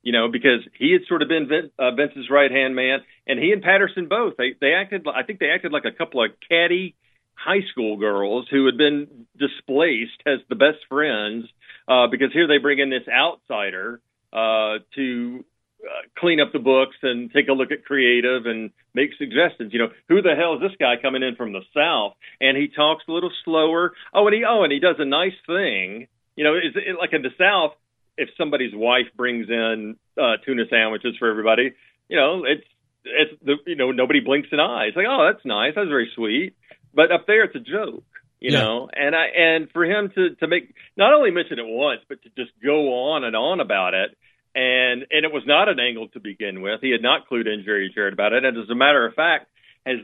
You 0.03 0.11
know, 0.11 0.27
because 0.29 0.59
he 0.77 0.91
had 0.91 1.01
sort 1.07 1.21
of 1.21 1.29
been 1.29 1.47
Vin, 1.47 1.71
uh, 1.79 1.91
Vince's 1.95 2.29
right 2.29 2.51
hand 2.51 2.75
man, 2.75 2.99
and 3.25 3.39
he 3.39 3.51
and 3.51 3.63
Patterson 3.63 4.07
both 4.09 4.35
they 4.37 4.53
they 4.59 4.73
acted. 4.73 5.07
I 5.07 5.23
think 5.23 5.39
they 5.39 5.49
acted 5.49 5.71
like 5.71 5.85
a 5.85 5.97
couple 5.97 6.23
of 6.23 6.31
catty 6.47 6.95
high 7.35 7.61
school 7.71 7.97
girls 7.97 8.47
who 8.51 8.65
had 8.65 8.77
been 8.77 9.25
displaced 9.37 10.21
as 10.25 10.39
the 10.49 10.55
best 10.55 10.79
friends 10.89 11.45
uh, 11.87 12.07
because 12.07 12.31
here 12.31 12.47
they 12.47 12.57
bring 12.57 12.79
in 12.79 12.89
this 12.89 13.07
outsider 13.07 13.99
uh, 14.31 14.79
to 14.95 15.43
uh, 15.83 16.07
clean 16.17 16.39
up 16.39 16.53
the 16.53 16.59
books 16.59 16.95
and 17.01 17.31
take 17.31 17.47
a 17.49 17.53
look 17.53 17.71
at 17.71 17.83
creative 17.85 18.45
and 18.45 18.71
make 18.93 19.09
suggestions. 19.17 19.73
You 19.73 19.79
know, 19.79 19.89
who 20.07 20.21
the 20.21 20.35
hell 20.35 20.55
is 20.55 20.61
this 20.61 20.77
guy 20.79 20.95
coming 21.01 21.23
in 21.23 21.35
from 21.35 21.51
the 21.51 21.61
south? 21.75 22.13
And 22.39 22.55
he 22.57 22.67
talks 22.67 23.03
a 23.07 23.11
little 23.11 23.31
slower. 23.43 23.93
Oh, 24.13 24.25
and 24.27 24.35
he 24.35 24.43
oh, 24.47 24.63
and 24.63 24.71
he 24.71 24.79
does 24.79 24.95
a 24.99 25.05
nice 25.05 25.35
thing. 25.45 26.07
You 26.35 26.43
know, 26.43 26.55
is 26.55 26.73
it 26.75 26.97
like 26.97 27.13
in 27.13 27.21
the 27.21 27.35
south? 27.37 27.73
If 28.17 28.29
somebody's 28.37 28.73
wife 28.73 29.07
brings 29.15 29.49
in 29.49 29.95
uh, 30.21 30.37
tuna 30.45 30.63
sandwiches 30.69 31.15
for 31.17 31.29
everybody, 31.29 31.73
you 32.09 32.17
know, 32.17 32.43
it's 32.45 32.65
it's 33.05 33.43
the 33.43 33.55
you 33.65 33.75
know 33.75 33.91
nobody 33.91 34.19
blinks 34.19 34.49
an 34.51 34.59
eye. 34.59 34.85
It's 34.87 34.97
like, 34.97 35.07
oh, 35.09 35.31
that's 35.31 35.45
nice. 35.45 35.73
That's 35.75 35.89
very 35.89 36.11
sweet. 36.15 36.55
But 36.93 37.11
up 37.11 37.25
there, 37.27 37.43
it's 37.43 37.55
a 37.55 37.59
joke. 37.59 38.03
You 38.39 38.51
Yeah. 38.51 38.59
know, 38.59 38.89
and 38.93 39.15
I 39.15 39.25
and 39.27 39.71
for 39.71 39.85
him 39.85 40.11
to 40.15 40.35
to 40.35 40.47
make 40.47 40.73
not 40.97 41.13
only 41.13 41.31
mention 41.31 41.59
it 41.59 41.65
once, 41.65 42.01
but 42.07 42.21
to 42.23 42.29
just 42.37 42.51
go 42.63 43.11
on 43.11 43.23
and 43.23 43.35
on 43.35 43.59
about 43.59 43.93
it 43.93 44.17
and 44.55 45.05
and 45.09 45.25
it 45.25 45.31
was 45.31 45.43
not 45.45 45.69
an 45.69 45.79
angle 45.79 46.07
to 46.09 46.19
begin 46.19 46.61
with. 46.61 46.81
He 46.81 46.91
had 46.91 47.01
not 47.01 47.27
clued 47.27 47.47
in 47.51 47.63
Jerry 47.65 47.91
Jarrett 47.93 48.13
about 48.13 48.33
it, 48.33 48.45
and 48.45 48.57
as 48.57 48.69
a 48.69 48.75
matter 48.75 49.05
of 49.05 49.13
fact, 49.15 49.47
has 49.85 49.97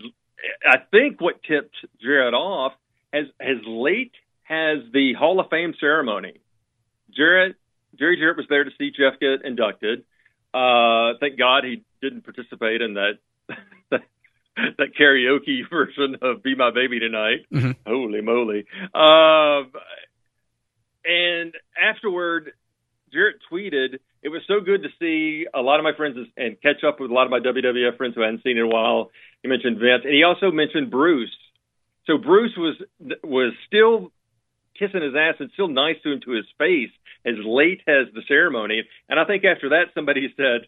I 0.65 0.77
think 0.91 1.21
what 1.21 1.43
tipped 1.43 1.75
Jarrett 2.01 2.33
off 2.33 2.73
has 3.13 3.25
has 3.39 3.57
late 3.65 4.13
has 4.43 4.79
the 4.91 5.13
Hall 5.13 5.39
of 5.39 5.49
Fame 5.49 5.73
ceremony. 5.79 6.39
Jarrett 7.15 7.55
Jerry 7.97 8.17
Jarrett 8.17 8.37
was 8.37 8.45
there 8.49 8.63
to 8.63 8.71
see 8.77 8.91
Jeff 8.91 9.19
get 9.19 9.45
inducted. 9.45 10.03
Uh, 10.53 11.13
thank 11.19 11.37
God 11.37 11.63
he 11.63 11.83
didn't 12.01 12.23
participate 12.23 12.81
in 12.81 12.95
that 12.95 13.19
that 13.91 14.89
karaoke 14.99 15.61
version 15.69 16.17
of 16.21 16.43
"Be 16.43 16.55
My 16.55 16.71
Baby 16.71 16.99
Tonight." 16.99 17.45
Mhm. 17.51 17.75
Holy 17.85 18.21
moly! 18.21 18.65
Um, 18.93 19.71
and 21.05 21.53
afterward, 21.81 22.51
Jarrett 23.13 23.37
tweeted, 23.51 23.99
"It 24.21 24.29
was 24.29 24.41
so 24.47 24.59
good 24.59 24.83
to 24.83 24.89
see 24.99 25.45
a 25.53 25.61
lot 25.61 25.79
of 25.79 25.83
my 25.83 25.93
friends 25.95 26.17
and 26.35 26.59
catch 26.61 26.83
up 26.83 26.99
with 26.99 27.11
a 27.11 27.13
lot 27.13 27.25
of 27.25 27.31
my 27.31 27.39
WWF 27.39 27.97
friends 27.97 28.15
who 28.15 28.23
I 28.23 28.25
hadn't 28.25 28.43
seen 28.43 28.57
in 28.57 28.63
a 28.63 28.67
while." 28.67 29.11
He 29.43 29.49
mentioned 29.49 29.77
Vince, 29.77 30.03
and 30.03 30.13
he 30.13 30.23
also 30.23 30.51
mentioned 30.51 30.89
Bruce. 30.91 31.35
So 32.05 32.17
Bruce 32.17 32.55
was 32.57 32.75
was 33.23 33.53
still 33.67 34.11
kissing 34.79 35.01
his 35.03 35.13
ass 35.15 35.35
and 35.39 35.51
still 35.53 35.67
nice 35.67 35.97
to 36.03 36.13
him 36.13 36.21
to 36.25 36.31
his 36.31 36.45
face 36.57 36.91
as 37.25 37.35
late 37.45 37.81
as 37.87 38.07
the 38.13 38.21
ceremony. 38.27 38.83
And 39.09 39.19
I 39.19 39.25
think 39.25 39.43
after 39.45 39.69
that, 39.69 39.93
somebody 39.93 40.33
said, 40.37 40.67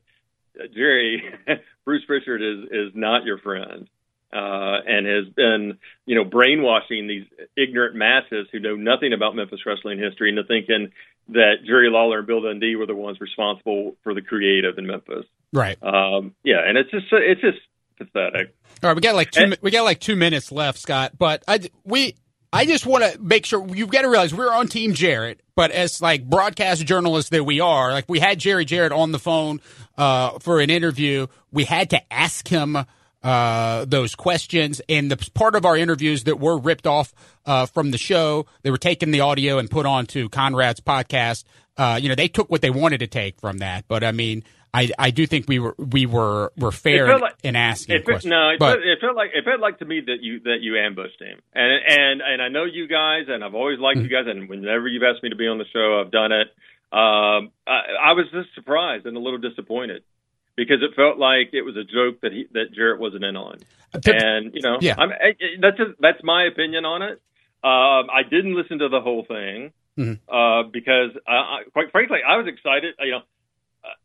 "Jerry, 0.73 1.23
Bruce 1.85 2.05
Prichard 2.05 2.41
is 2.41 2.69
is 2.71 2.91
not 2.93 3.23
your 3.23 3.37
friend." 3.39 3.87
Uh, 4.33 4.79
and 4.87 5.05
has 5.05 5.33
been, 5.35 5.77
you 6.05 6.15
know, 6.15 6.23
brainwashing 6.23 7.05
these 7.05 7.25
ignorant 7.57 7.97
masses 7.97 8.47
who 8.53 8.59
know 8.61 8.77
nothing 8.77 9.11
about 9.11 9.35
Memphis 9.35 9.59
wrestling 9.65 9.99
history 9.99 10.29
into 10.29 10.45
thinking 10.45 10.93
that 11.27 11.55
Jerry 11.65 11.89
Lawler 11.89 12.19
and 12.19 12.27
Bill 12.27 12.41
Dundee 12.41 12.77
were 12.77 12.85
the 12.85 12.95
ones 12.95 13.19
responsible 13.19 13.97
for 14.03 14.13
the 14.13 14.21
creative 14.21 14.77
in 14.77 14.87
Memphis. 14.87 15.25
Right. 15.51 15.77
Um, 15.83 16.33
yeah, 16.45 16.61
and 16.65 16.77
it's 16.77 16.89
just 16.91 17.07
it's 17.11 17.41
just 17.41 17.57
pathetic. 17.97 18.55
All 18.81 18.89
right, 18.89 18.95
we 18.95 19.01
got 19.01 19.15
like 19.15 19.31
two. 19.31 19.47
mi- 19.47 19.57
we 19.61 19.69
got 19.69 19.83
like 19.83 19.99
two 19.99 20.15
minutes 20.15 20.51
left, 20.51 20.79
Scott. 20.79 21.17
But 21.17 21.43
I 21.47 21.59
we 21.83 22.15
I 22.53 22.65
just 22.65 22.85
want 22.85 23.03
to 23.03 23.19
make 23.21 23.45
sure 23.45 23.65
you've 23.73 23.89
got 23.89 24.01
to 24.01 24.09
realize 24.09 24.33
we're 24.33 24.53
on 24.53 24.67
Team 24.67 24.93
Jarrett. 24.93 25.41
But 25.55 25.71
as 25.71 26.01
like 26.01 26.29
broadcast 26.29 26.85
journalists 26.85 27.29
that 27.29 27.45
we 27.45 27.59
are, 27.59 27.91
like 27.91 28.05
we 28.09 28.19
had 28.19 28.39
Jerry 28.39 28.65
Jarrett 28.65 28.91
on 28.91 29.11
the 29.11 29.19
phone 29.19 29.61
uh, 29.97 30.39
for 30.39 30.59
an 30.59 30.69
interview. 30.69 31.27
We 31.51 31.63
had 31.63 31.91
to 31.91 32.13
ask 32.13 32.47
him 32.47 32.77
uh, 33.23 33.85
those 33.85 34.15
questions, 34.15 34.81
and 34.89 35.11
the 35.11 35.29
part 35.33 35.55
of 35.55 35.63
our 35.65 35.77
interviews 35.77 36.23
that 36.23 36.39
were 36.39 36.57
ripped 36.57 36.87
off 36.87 37.13
uh, 37.45 37.67
from 37.67 37.91
the 37.91 37.97
show, 37.97 38.47
they 38.63 38.71
were 38.71 38.77
taking 38.77 39.11
the 39.11 39.19
audio 39.21 39.59
and 39.59 39.69
put 39.69 39.85
onto 39.85 40.27
Conrad's 40.27 40.79
podcast. 40.79 41.43
Uh, 41.77 41.99
you 42.01 42.09
know, 42.09 42.15
they 42.15 42.27
took 42.27 42.49
what 42.49 42.61
they 42.61 42.71
wanted 42.71 42.99
to 42.99 43.07
take 43.07 43.39
from 43.39 43.59
that. 43.59 43.85
But 43.87 44.03
I 44.03 44.11
mean. 44.11 44.43
I, 44.73 44.89
I 44.97 45.11
do 45.11 45.27
think 45.27 45.47
we 45.49 45.59
were 45.59 45.75
we 45.77 46.05
were 46.05 46.53
were 46.57 46.71
fair 46.71 47.11
in, 47.11 47.19
like- 47.19 47.35
in 47.43 47.55
asking 47.57 47.95
It 47.97 48.05
felt, 48.05 48.23
no, 48.25 48.49
it, 48.51 48.59
but 48.59 48.75
felt, 48.75 48.85
it 48.85 48.99
felt 49.01 49.15
like 49.15 49.31
it 49.33 49.43
felt 49.43 49.59
like 49.59 49.79
to 49.79 49.85
me 49.85 49.99
that 50.07 50.21
you 50.21 50.39
that 50.41 50.57
you 50.61 50.77
ambushed 50.79 51.19
him, 51.21 51.39
and 51.53 51.71
and 51.87 52.21
and 52.21 52.41
I 52.41 52.47
know 52.47 52.63
you 52.65 52.87
guys, 52.87 53.25
and 53.27 53.43
I've 53.43 53.55
always 53.55 53.79
liked 53.79 53.97
you 53.99 54.03
Mm-hmm. 54.05 54.27
guys, 54.27 54.35
and 54.35 54.49
whenever 54.49 54.87
you've 54.87 55.03
asked 55.03 55.23
me 55.23 55.29
to 55.29 55.35
be 55.35 55.47
on 55.47 55.57
the 55.57 55.65
show, 55.73 55.99
I've 55.99 56.11
done 56.11 56.31
it. 56.31 56.47
Um, 56.93 57.51
I, 57.67 58.09
I 58.09 58.11
was 58.13 58.25
just 58.33 58.53
surprised 58.55 59.05
and 59.05 59.15
a 59.15 59.19
little 59.19 59.39
disappointed 59.39 60.03
because 60.57 60.81
it 60.81 60.95
felt 60.95 61.17
like 61.17 61.49
it 61.53 61.61
was 61.63 61.75
a 61.77 61.83
joke 61.83 62.21
that 62.21 62.31
he 62.31 62.47
that 62.53 62.73
Jarrett 62.73 62.99
wasn't 62.99 63.23
in 63.25 63.35
on, 63.35 63.57
and 64.05 64.53
you 64.53 64.61
know, 64.61 64.77
Yeah. 64.81 64.95
I'm, 64.97 65.11
I, 65.11 65.33
that's 65.59 65.77
that's 65.99 66.23
my 66.23 66.45
opinion 66.45 66.85
on 66.85 67.01
it. 67.01 67.21
Um, 67.63 68.09
I 68.09 68.23
didn't 68.29 68.55
listen 68.55 68.79
to 68.79 68.89
the 68.89 69.01
whole 69.01 69.23
thing 69.25 69.71
Mhm. 69.99 70.19
uh, 70.29 70.63
because, 70.71 71.11
I, 71.27 71.31
I, 71.33 71.63
quite 71.73 71.91
frankly, 71.91 72.19
I 72.27 72.37
was 72.37 72.47
excited. 72.47 72.95
You 72.99 73.11
know, 73.11 73.21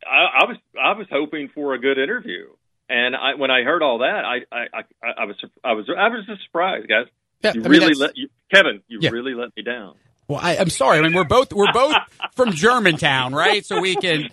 I, 0.06 0.42
I 0.42 0.44
was 0.46 0.56
I 0.82 0.92
was 0.92 1.06
hoping 1.10 1.48
for 1.54 1.74
a 1.74 1.78
good 1.78 1.98
interview, 1.98 2.46
and 2.88 3.14
I, 3.16 3.34
when 3.34 3.50
I 3.50 3.62
heard 3.62 3.82
all 3.82 3.98
that, 3.98 4.24
I 4.24 4.36
I, 4.50 4.66
I, 5.02 5.08
I 5.18 5.24
was 5.24 5.36
I 5.64 5.72
was 5.72 5.86
I 5.96 6.08
was 6.08 6.24
just 6.26 6.42
surprised, 6.44 6.88
guys. 6.88 7.06
Yeah, 7.42 7.52
you 7.54 7.60
I 7.60 7.62
mean, 7.64 7.72
really 7.72 7.80
that's- 7.94 7.98
let 7.98 8.16
you, 8.16 8.28
Kevin. 8.52 8.82
You 8.88 8.98
Yeah. 9.02 9.10
really 9.10 9.34
let 9.34 9.54
me 9.56 9.62
down. 9.62 9.94
Well, 10.28 10.40
I, 10.42 10.56
I'm 10.56 10.70
sorry. 10.70 10.98
I 10.98 11.02
mean, 11.02 11.12
we're 11.14 11.22
both 11.24 11.52
we're 11.52 11.70
both 11.72 11.94
from 12.34 12.50
Germantown, 12.52 13.32
right? 13.32 13.64
So 13.64 13.80
we 13.80 13.94
can 13.94 14.28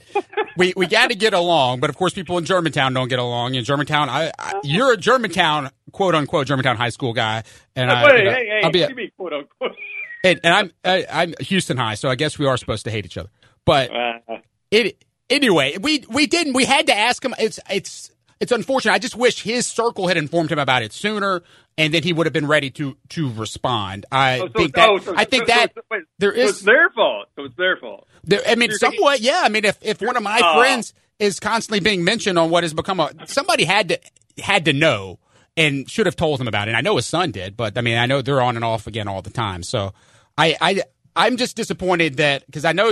we 0.57 0.73
we 0.75 0.87
got 0.87 1.09
to 1.11 1.15
get 1.15 1.33
along. 1.35 1.81
But 1.81 1.89
of 1.91 1.97
course, 1.97 2.13
people 2.13 2.37
in 2.39 2.45
Germantown 2.45 2.93
don't 2.95 3.09
get 3.09 3.19
along. 3.19 3.53
In 3.55 3.63
Germantown, 3.63 4.09
I, 4.09 4.31
I 4.39 4.59
you're 4.63 4.93
a 4.93 4.97
Germantown 4.97 5.69
quote 5.91 6.15
unquote 6.15 6.47
Germantown 6.47 6.77
high 6.77 6.89
school 6.89 7.13
guy, 7.13 7.43
and 7.75 7.91
I, 7.91 8.05
Wait, 8.05 8.17
you 8.19 8.23
know, 8.23 8.31
hey, 8.31 8.45
hey, 8.47 8.61
I'll 8.63 8.71
be 8.71 8.81
a, 8.81 8.89
mean, 8.95 9.11
quote 9.17 9.33
unquote? 9.33 9.75
and, 10.23 10.39
and 10.43 10.53
I'm 10.55 10.71
I, 10.83 11.05
I'm 11.11 11.33
Houston 11.41 11.77
High, 11.77 11.93
so 11.93 12.09
I 12.09 12.15
guess 12.15 12.39
we 12.39 12.47
are 12.47 12.57
supposed 12.57 12.85
to 12.85 12.91
hate 12.91 13.05
each 13.05 13.17
other. 13.19 13.29
But 13.65 13.91
Uh, 13.93 14.37
it 14.71 15.03
anyway, 15.29 15.77
we 15.79 16.05
we 16.09 16.27
didn't. 16.27 16.53
We 16.53 16.65
had 16.65 16.87
to 16.87 16.97
ask 16.97 17.23
him. 17.23 17.33
It's 17.39 17.59
it's 17.69 18.11
it's 18.39 18.51
unfortunate. 18.51 18.93
I 18.93 18.99
just 18.99 19.15
wish 19.15 19.41
his 19.41 19.65
circle 19.67 20.07
had 20.07 20.17
informed 20.17 20.51
him 20.51 20.59
about 20.59 20.83
it 20.83 20.91
sooner, 20.91 21.43
and 21.77 21.93
then 21.93 22.03
he 22.03 22.13
would 22.13 22.25
have 22.25 22.33
been 22.33 22.47
ready 22.47 22.69
to 22.71 22.97
to 23.09 23.31
respond. 23.33 24.05
I 24.11 24.39
oh, 24.39 24.47
so, 24.47 24.53
think 24.53 24.75
that 24.75 24.89
oh, 24.89 24.99
so, 24.99 25.13
I 25.15 25.25
think 25.25 25.43
so, 25.43 25.53
that 25.53 25.73
so, 25.73 25.81
wait, 25.89 26.03
there 26.19 26.35
so 26.35 26.41
it's 26.41 26.61
their 26.61 26.89
fault. 26.89 27.27
So 27.35 27.45
it's 27.45 27.55
their 27.55 27.77
fault. 27.77 28.07
there, 28.23 28.41
I 28.47 28.55
mean, 28.55 28.69
You're 28.69 28.79
somewhat, 28.79 29.21
yeah. 29.21 29.41
I 29.43 29.49
mean, 29.49 29.65
if, 29.65 29.77
if 29.81 30.01
one 30.01 30.17
of 30.17 30.23
my 30.23 30.41
Oh. 30.43 30.59
friends 30.59 30.93
is 31.19 31.39
constantly 31.39 31.79
being 31.79 32.03
mentioned 32.03 32.37
on 32.37 32.49
what 32.49 32.63
has 32.63 32.73
become 32.73 32.99
a 32.99 33.11
somebody 33.25 33.63
had 33.63 33.89
to 33.89 33.99
had 34.39 34.65
to 34.65 34.73
know 34.73 35.19
and 35.55 35.89
should 35.89 36.07
have 36.07 36.15
told 36.15 36.41
him 36.41 36.47
about 36.47 36.67
it. 36.67 36.71
And 36.71 36.77
I 36.77 36.81
know 36.81 36.95
his 36.95 37.05
son 37.05 37.31
did, 37.31 37.55
but 37.55 37.77
I 37.77 37.81
mean, 37.81 37.97
I 37.97 38.07
know 38.07 38.21
they're 38.21 38.41
on 38.41 38.55
and 38.55 38.65
off 38.65 38.87
again 38.87 39.07
all 39.07 39.21
the 39.21 39.29
time. 39.29 39.63
So 39.63 39.93
I 40.37 40.57
I 40.59 40.83
I'm 41.15 41.37
just 41.37 41.55
disappointed 41.55 42.17
that 42.17 42.45
because 42.45 42.65
I 42.65 42.73
know. 42.73 42.91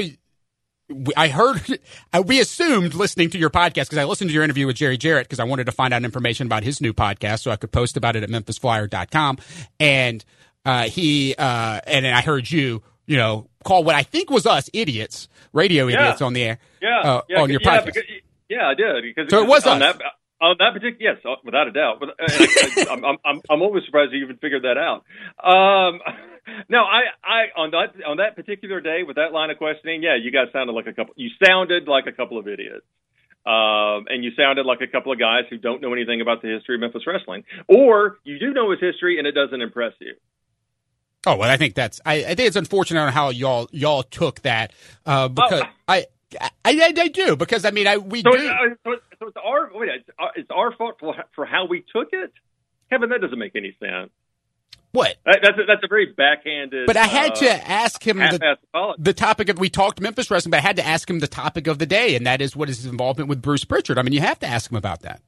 I 1.17 1.27
heard, 1.29 1.79
I- 2.13 2.19
we 2.21 2.39
assumed 2.39 2.93
listening 2.93 3.29
to 3.31 3.37
your 3.37 3.49
podcast 3.49 3.85
because 3.89 3.97
I 3.97 4.03
listened 4.05 4.29
to 4.29 4.33
your 4.33 4.43
interview 4.43 4.67
with 4.67 4.75
Jerry 4.75 4.97
Jarrett 4.97 5.27
because 5.27 5.39
I 5.39 5.43
wanted 5.45 5.65
to 5.65 5.71
find 5.71 5.93
out 5.93 6.03
information 6.03 6.47
about 6.47 6.63
his 6.63 6.81
new 6.81 6.93
podcast 6.93 7.39
so 7.41 7.51
I 7.51 7.55
could 7.55 7.71
post 7.71 7.97
about 7.97 8.15
it 8.15 8.23
at 8.23 8.29
memphisflyer.com. 8.29 9.37
And 9.79 10.23
uh, 10.65 10.83
he, 10.83 11.35
uh, 11.37 11.79
and 11.87 12.05
then 12.05 12.13
I 12.13 12.21
heard 12.21 12.49
you, 12.49 12.83
you 13.07 13.17
know, 13.17 13.47
call 13.63 13.83
what 13.83 13.95
I 13.95 14.03
think 14.03 14.29
was 14.29 14.45
us 14.45 14.69
idiots, 14.73 15.27
radio 15.53 15.87
Yeah. 15.87 16.01
idiots 16.01 16.21
on 16.21 16.33
the 16.33 16.43
air, 16.43 16.59
Yeah, 16.81 16.99
uh, 16.99 17.21
yeah, 17.29 17.41
on 17.41 17.49
your 17.49 17.61
yeah, 17.63 17.79
podcast. 17.81 17.85
because- 17.85 18.03
yeah, 18.49 18.67
I 18.67 18.73
did. 18.73 19.03
Because 19.03 19.29
So 19.29 19.41
it 19.43 19.47
was 19.47 19.65
on 19.65 19.81
us. 19.81 19.97
that 19.97 20.03
on 20.41 20.55
that 20.59 20.73
particular. 20.73 21.13
Yes, 21.13 21.21
uh, 21.25 21.35
without 21.45 21.67
a 21.67 21.71
doubt. 21.71 21.99
But 21.99 22.09
uh, 22.09 22.13
I, 22.27 22.85
I'm, 22.89 23.05
I'm 23.05 23.17
I'm 23.23 23.41
I'm 23.49 23.61
always 23.61 23.85
surprised 23.85 24.11
you 24.11 24.23
even 24.23 24.37
figured 24.37 24.63
that 24.63 24.77
out. 24.77 25.05
Um, 25.41 25.99
no, 26.69 26.79
I 26.79 27.01
I 27.23 27.41
on 27.55 27.71
that 27.71 28.03
on 28.05 28.17
that 28.17 28.35
particular 28.35 28.81
day 28.81 29.03
with 29.05 29.15
that 29.17 29.31
line 29.31 29.49
of 29.49 29.57
questioning, 29.57 30.03
yeah, 30.03 30.15
you 30.21 30.31
guys 30.31 30.47
sounded 30.53 30.73
like 30.73 30.87
a 30.87 30.93
couple. 30.93 31.13
You 31.17 31.29
sounded 31.45 31.87
like 31.87 32.07
a 32.07 32.11
couple 32.11 32.37
of 32.37 32.47
idiots. 32.47 32.85
Um, 33.43 34.05
and 34.07 34.23
you 34.23 34.29
sounded 34.37 34.67
like 34.67 34.81
a 34.81 34.87
couple 34.87 35.11
of 35.11 35.17
guys 35.17 35.45
who 35.49 35.57
don't 35.57 35.81
know 35.81 35.91
anything 35.93 36.21
about 36.21 36.43
the 36.43 36.47
history 36.49 36.75
of 36.75 36.81
Memphis 36.81 37.01
wrestling, 37.07 37.43
or 37.67 38.19
you 38.23 38.37
do 38.37 38.53
know 38.53 38.69
his 38.69 38.79
history 38.79 39.17
and 39.17 39.25
it 39.25 39.31
doesn't 39.31 39.59
impress 39.61 39.93
you. 39.99 40.13
Oh 41.25 41.37
well, 41.37 41.49
I 41.49 41.57
think 41.57 41.73
that's. 41.73 41.99
I, 42.05 42.15
I 42.17 42.35
think 42.35 42.41
it's 42.41 42.55
unfortunate 42.55 42.99
on 43.01 43.11
how 43.11 43.29
y'all 43.29 43.67
y'all 43.71 44.03
took 44.03 44.41
that 44.41 44.73
uh, 45.07 45.27
because 45.27 45.63
I, 45.87 46.05
I 46.39 46.45
I 46.65 46.93
I 46.97 47.07
do 47.07 47.35
because 47.35 47.65
I 47.65 47.71
mean 47.71 47.87
I 47.87 47.97
we 47.97 48.21
So, 48.21 48.31
do. 48.31 48.47
uh, 48.47 48.53
so, 48.83 48.95
so 49.19 49.27
it's 49.27 49.37
our 49.43 49.71
wait, 49.73 49.89
it's 49.89 50.09
our, 50.19 50.31
it's 50.35 50.49
our 50.51 50.75
fault 50.75 50.97
for, 50.99 51.15
for 51.35 51.45
how 51.45 51.65
we 51.65 51.83
took 51.95 52.09
it, 52.11 52.31
Kevin. 52.89 53.09
That 53.09 53.21
doesn't 53.21 53.39
make 53.39 53.55
any 53.55 53.75
sense. 53.79 54.11
What? 54.91 55.15
That's 55.25 55.57
a, 55.57 55.65
that's 55.65 55.83
a 55.83 55.87
very 55.87 56.07
backhanded. 56.11 56.85
But 56.85 56.97
I 56.97 57.05
had 57.05 57.31
uh, 57.31 57.35
to 57.35 57.69
ask 57.69 58.05
him 58.05 58.17
the, 58.17 58.57
the 58.97 59.13
topic 59.13 59.47
of 59.47 59.57
we 59.57 59.69
talked 59.69 60.01
Memphis 60.01 60.29
wrestling, 60.29 60.51
but 60.51 60.57
I 60.57 60.61
had 60.61 60.75
to 60.77 60.85
ask 60.85 61.09
him 61.09 61.19
the 61.19 61.27
topic 61.27 61.67
of 61.67 61.79
the 61.79 61.85
day, 61.85 62.15
and 62.15 62.25
that 62.27 62.41
is 62.41 62.55
what 62.55 62.69
is 62.69 62.77
his 62.77 62.87
involvement 62.87 63.29
with 63.29 63.41
Bruce 63.41 63.63
Prichard. 63.63 63.97
I 63.97 64.01
mean, 64.01 64.13
you 64.13 64.19
have 64.19 64.39
to 64.39 64.47
ask 64.47 64.69
him 64.69 64.75
about 64.77 65.01
that. 65.03 65.21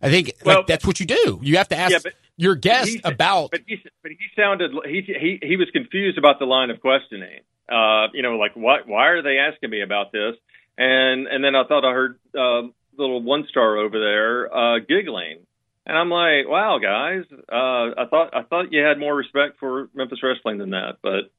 I 0.00 0.10
think 0.10 0.32
Well- 0.44 0.58
like 0.58 0.66
that's 0.66 0.86
what 0.86 1.00
you 1.00 1.06
do. 1.06 1.40
You 1.42 1.58
have 1.58 1.68
to 1.68 1.76
ask 1.76 2.04
Yeah, 2.04 2.10
your 2.36 2.54
guest 2.54 2.88
He- 2.88 3.00
about. 3.04 3.50
But 3.50 3.60
he 3.66 3.82
but 4.02 4.12
he 4.12 4.26
sounded 4.34 4.72
he 4.86 5.02
he 5.02 5.38
he 5.42 5.56
was 5.56 5.68
confused 5.72 6.18
about 6.18 6.38
the 6.38 6.46
line 6.46 6.70
of 6.70 6.80
questioning. 6.80 7.40
Uh, 7.68 8.08
you 8.14 8.22
know, 8.22 8.36
like 8.36 8.52
why 8.54 8.80
why 8.86 9.08
are 9.08 9.22
they 9.22 9.38
asking 9.38 9.70
me 9.70 9.82
about 9.82 10.12
this? 10.12 10.36
And 10.78 11.26
and 11.26 11.42
then 11.42 11.54
I 11.54 11.64
thought 11.64 11.84
I 11.84 11.92
heard 11.92 12.18
uh, 12.38 12.68
little 12.96 13.22
one 13.22 13.46
star 13.48 13.76
over 13.78 13.98
there 13.98 14.54
uh, 14.54 14.78
giggling. 14.80 15.45
And 15.86 15.96
I'm 15.96 16.10
like, 16.10 16.48
wow, 16.48 16.78
guys, 16.82 17.24
uh, 17.50 18.02
I 18.02 18.06
thought 18.10 18.34
I 18.34 18.42
thought 18.42 18.72
you 18.72 18.82
had 18.82 18.98
more 18.98 19.14
respect 19.14 19.58
for 19.60 19.88
Memphis 19.94 20.18
wrestling 20.22 20.58
than 20.58 20.70
that, 20.70 20.96
but 21.00 21.30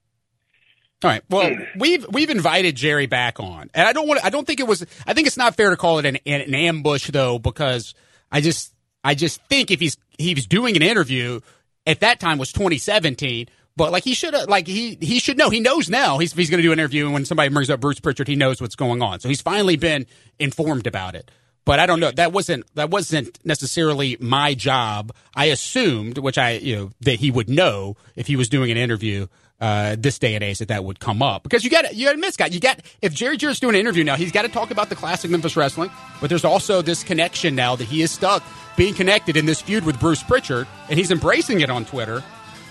All 1.03 1.11
right. 1.11 1.21
Well, 1.29 1.55
we've 1.77 2.05
we've 2.09 2.29
invited 2.29 2.75
Jerry 2.75 3.07
back 3.07 3.39
on, 3.41 3.69
and 3.73 3.87
I 3.87 3.91
don't 3.91 4.07
want. 4.07 4.23
I 4.23 4.29
don't 4.29 4.47
think 4.47 4.59
it 4.61 4.67
was. 4.67 4.85
I 5.05 5.13
think 5.13 5.27
it's 5.27 5.37
not 5.37 5.55
fair 5.55 5.69
to 5.69 5.77
call 5.77 5.99
it 5.99 6.05
an, 6.05 6.17
an 6.25 6.55
ambush 6.55 7.09
though, 7.11 7.39
because 7.39 7.93
I 8.31 8.39
just 8.41 8.73
I 9.03 9.15
just 9.15 9.41
think 9.43 9.69
if 9.69 9.79
he's 9.81 9.97
he 10.17 10.33
was 10.33 10.47
doing 10.47 10.75
an 10.75 10.81
interview 10.81 11.41
at 11.85 11.99
that 11.99 12.19
time 12.19 12.37
was 12.37 12.51
2017. 12.53 13.47
But 13.75 13.91
like 13.91 14.03
he 14.03 14.15
should 14.15 14.33
like 14.49 14.65
he 14.65 14.97
he 14.99 15.19
should 15.19 15.37
know. 15.37 15.49
He 15.51 15.59
knows 15.59 15.87
now. 15.87 16.17
He's 16.17 16.33
he's 16.33 16.49
going 16.49 16.57
to 16.57 16.63
do 16.63 16.71
an 16.71 16.79
interview, 16.79 17.05
and 17.05 17.13
when 17.13 17.25
somebody 17.25 17.49
brings 17.49 17.69
up 17.69 17.79
Bruce 17.79 17.99
Prichard, 17.99 18.27
he 18.27 18.35
knows 18.35 18.59
what's 18.59 18.75
going 18.75 19.03
on. 19.03 19.19
So 19.19 19.29
he's 19.29 19.41
finally 19.41 19.75
been 19.75 20.07
informed 20.39 20.87
about 20.87 21.13
it. 21.13 21.29
But 21.67 21.79
I 21.79 21.85
don't 21.85 21.99
know. 21.99 22.11
That 22.11 22.31
wasn't 22.31 22.65
that 22.75 22.89
wasn't 22.89 23.37
necessarily 23.45 24.15
my 24.19 24.53
job. 24.55 25.11
I 25.35 25.45
assumed, 25.45 26.17
which 26.17 26.37
I 26.37 26.51
you 26.53 26.75
know 26.77 26.91
that 27.01 27.19
he 27.19 27.29
would 27.29 27.49
know 27.49 27.97
if 28.15 28.25
he 28.27 28.35
was 28.37 28.47
doing 28.47 28.71
an 28.71 28.77
interview 28.77 29.27
uh, 29.59 29.95
this 29.99 30.17
day 30.17 30.35
and 30.35 30.43
age 30.43 30.59
that 30.59 30.69
that 30.69 30.83
would 30.85 30.99
come 30.99 31.21
up 31.21 31.43
because 31.43 31.63
you 31.65 31.69
got 31.69 31.93
you 31.93 32.05
got 32.05 32.11
to 32.11 32.15
admit, 32.15 32.33
Scott, 32.33 32.53
you 32.53 32.59
got 32.61 32.79
if 33.01 33.13
Jerry 33.13 33.35
Jarrett's 33.37 33.59
doing 33.59 33.75
an 33.75 33.81
interview 33.81 34.03
now, 34.05 34.15
he's 34.15 34.31
got 34.31 34.43
to 34.43 34.49
talk 34.49 34.71
about 34.71 34.87
the 34.89 34.95
classic 34.95 35.29
Memphis 35.29 35.57
wrestling. 35.57 35.91
But 36.21 36.29
there's 36.29 36.45
also 36.45 36.81
this 36.81 37.03
connection 37.03 37.53
now 37.55 37.75
that 37.75 37.83
he 37.85 38.01
is 38.01 38.11
stuck 38.11 38.43
being 38.77 38.93
connected 38.93 39.35
in 39.35 39.45
this 39.45 39.59
feud 39.61 39.83
with 39.83 39.99
Bruce 39.99 40.23
Prichard, 40.23 40.67
and 40.89 40.97
he's 40.97 41.11
embracing 41.11 41.59
it 41.61 41.69
on 41.69 41.83
Twitter. 41.85 42.23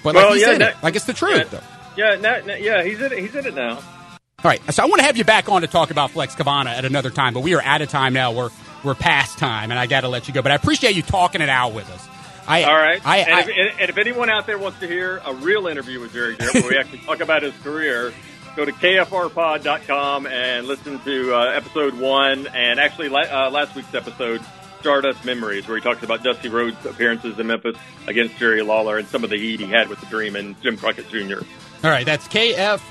But 0.03 0.15
like 0.15 0.25
Well, 0.25 0.33
he's 0.35 0.43
yeah, 0.43 0.53
in 0.53 0.59
that- 0.61 0.77
it, 0.77 0.83
like 0.83 0.97
it's 0.97 1.05
the 1.05 1.13
truth. 1.13 1.53
yeah, 1.97 2.15
though. 2.17 2.41
yeah, 2.47 2.57
yeah, 2.57 2.83
he's 2.83 3.01
in 3.01 3.13
it. 3.13 3.19
He's 3.19 3.35
in 3.35 3.45
it 3.47 3.55
now. 3.55 3.73
All 4.45 4.51
right, 4.51 4.61
so 4.73 4.83
I 4.83 4.87
want 4.87 5.01
to 5.01 5.07
have 5.07 5.17
you 5.17 5.25
back 5.25 5.49
on 5.49 5.63
to 5.63 5.67
talk 5.67 5.91
about 5.91 6.13
Flex 6.13 6.35
Kavana 6.37 6.67
at 6.67 6.85
another 6.85 7.11
time, 7.11 7.35
but 7.35 7.41
we 7.43 7.55
are 7.55 7.63
out 7.63 7.81
of 7.83 7.89
time 7.89 8.13
now. 8.13 8.31
We're 8.33 8.51
we're 8.87 8.95
past 8.95 9.39
time, 9.39 9.71
and 9.71 9.79
I 9.79 9.87
got 9.87 10.03
to 10.03 10.09
let 10.09 10.29
you 10.29 10.35
go. 10.35 10.43
But 10.43 10.53
I 10.53 10.55
appreciate 10.55 10.97
you 10.97 11.03
talking 11.03 11.41
it 11.41 11.49
out 11.49 11.75
with 11.75 11.91
us. 11.91 12.09
I, 12.49 12.63
All 12.63 12.77
right. 12.77 13.05
I, 13.05 13.17
and, 13.19 13.35
I, 13.35 13.41
if, 13.41 13.49
and, 13.81 13.91
if 13.91 13.99
anyone 13.99 14.31
out 14.31 14.47
there 14.47 14.57
wants 14.59 14.79
to 14.81 14.87
hear 14.87 15.21
a 15.27 15.35
real 15.35 15.67
interview 15.67 16.01
with 16.01 16.13
Jerry 16.13 16.37
Jarrett, 16.37 16.55
where 16.55 16.69
we 16.69 16.79
actually 16.79 17.01
talk 17.01 17.21
about 17.21 17.43
his 17.43 17.55
career, 17.59 18.15
go 18.55 18.65
to 18.65 18.73
kfrpod.com 18.73 20.27
and 20.27 20.67
listen 20.67 21.01
to 21.01 21.35
uh, 21.35 21.51
episode 21.51 21.95
one, 21.95 22.47
and 22.49 22.79
actually 22.79 23.09
uh, 23.09 23.51
last 23.51 23.75
week's 23.75 23.93
episode, 23.95 24.41
Stardust 24.81 25.25
Memories, 25.25 25.67
where 25.67 25.77
he 25.77 25.83
talks 25.83 26.05
about 26.05 26.23
Dusty 26.23 26.49
Rhodes' 26.49 26.87
appearances 26.87 27.39
in 27.41 27.49
Memphis 27.49 27.77
against 28.07 28.37
Jerry 28.37 28.63
Lawler 28.63 28.99
and 28.99 29.09
some 29.09 29.25
of 29.25 29.31
the 29.31 29.37
heat 29.37 29.59
he 29.59 29.67
had 29.67 29.89
with 29.89 29.99
the 30.01 30.07
Dream 30.07 30.37
and 30.37 30.61
Jim 30.63 30.77
Crockett 30.77 31.09
Jr. 31.09 31.41
All 31.83 31.91
right, 31.91 32.07
that's 32.07 32.29
kfrpod.com. 32.29 32.89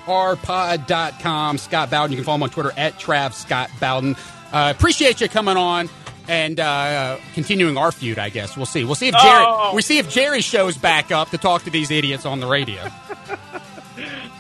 Scott 1.58 1.90
Bowden. 1.90 2.12
You 2.12 2.18
can 2.18 2.26
follow 2.26 2.36
him 2.36 2.44
on 2.44 2.50
Twitter 2.50 2.74
at 2.78 3.00
Trav 3.00 3.34
Scott 3.34 3.70
Bowden. 3.80 4.16
Uh, 4.56 4.72
appreciate 4.72 5.20
you 5.20 5.28
coming 5.28 5.58
on 5.58 5.90
and 6.30 6.62
uh, 6.62 7.18
continuing 7.34 7.76
our 7.76 7.92
feud. 7.92 8.18
I 8.18 8.30
guess 8.30 8.56
we'll 8.56 8.66
see. 8.66 8.86
We'll 8.86 8.96
see 8.96 9.10
if 9.10 9.16
Jerry. 9.16 9.44
Oh. 9.46 9.76
We 9.76 9.82
see 9.82 9.98
if 9.98 10.10
Jerry 10.10 10.40
shows 10.40 10.78
back 10.78 11.12
up 11.12 11.32
to 11.32 11.38
talk 11.38 11.64
to 11.64 11.70
these 11.70 11.92
idiots 11.92 12.26
on 12.26 12.40
the 12.40 12.48
radio. 12.48 12.82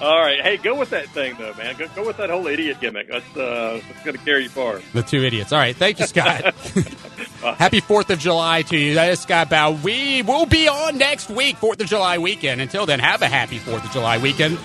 All 0.01 0.19
right. 0.19 0.41
Hey, 0.41 0.55
go 0.55 0.73
with 0.73 0.91
that 0.91 1.09
thing, 1.09 1.35
though, 1.37 1.53
man. 1.55 1.75
Go, 1.75 1.87
go 1.95 2.05
with 2.05 2.15
that 2.15 2.29
whole 2.29 2.47
idiot 2.47 2.77
gimmick. 2.79 3.09
That's, 3.09 3.35
uh, 3.35 3.81
that's 3.89 4.05
going 4.05 4.17
to 4.17 4.23
carry 4.23 4.43
you 4.43 4.49
far. 4.49 4.79
The 4.93 5.03
two 5.03 5.21
idiots. 5.21 5.51
All 5.51 5.59
right, 5.59 5.75
thank 5.75 5.99
you, 5.99 6.05
Scott. 6.05 6.55
Happy 7.57 7.81
Fourth 7.81 8.09
of 8.09 8.19
July 8.19 8.61
to 8.61 8.77
you. 8.77 8.93
That 8.93 9.11
is 9.11 9.19
Scott 9.19 9.49
Bow. 9.49 9.71
We 9.71 10.21
will 10.21 10.45
be 10.45 10.69
on 10.69 10.97
next 10.97 11.29
week, 11.29 11.57
Fourth 11.57 11.81
of 11.81 11.87
July 11.87 12.19
weekend. 12.19 12.61
Until 12.61 12.85
then, 12.85 12.99
have 12.99 13.21
a 13.21 13.27
happy 13.27 13.57
Fourth 13.57 13.83
of 13.83 13.91
July 13.91 14.17
weekend. 14.17 14.57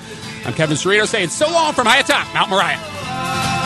I'm 0.45 0.53
Kevin 0.53 0.77
Cerrito 0.77 1.09
saying 1.09 1.31
so 1.31 1.51
long 1.51 1.73
from 1.73 1.87
high 1.87 1.99
atop 1.99 2.33
Mount 2.35 2.51
Moriah. 2.51 3.60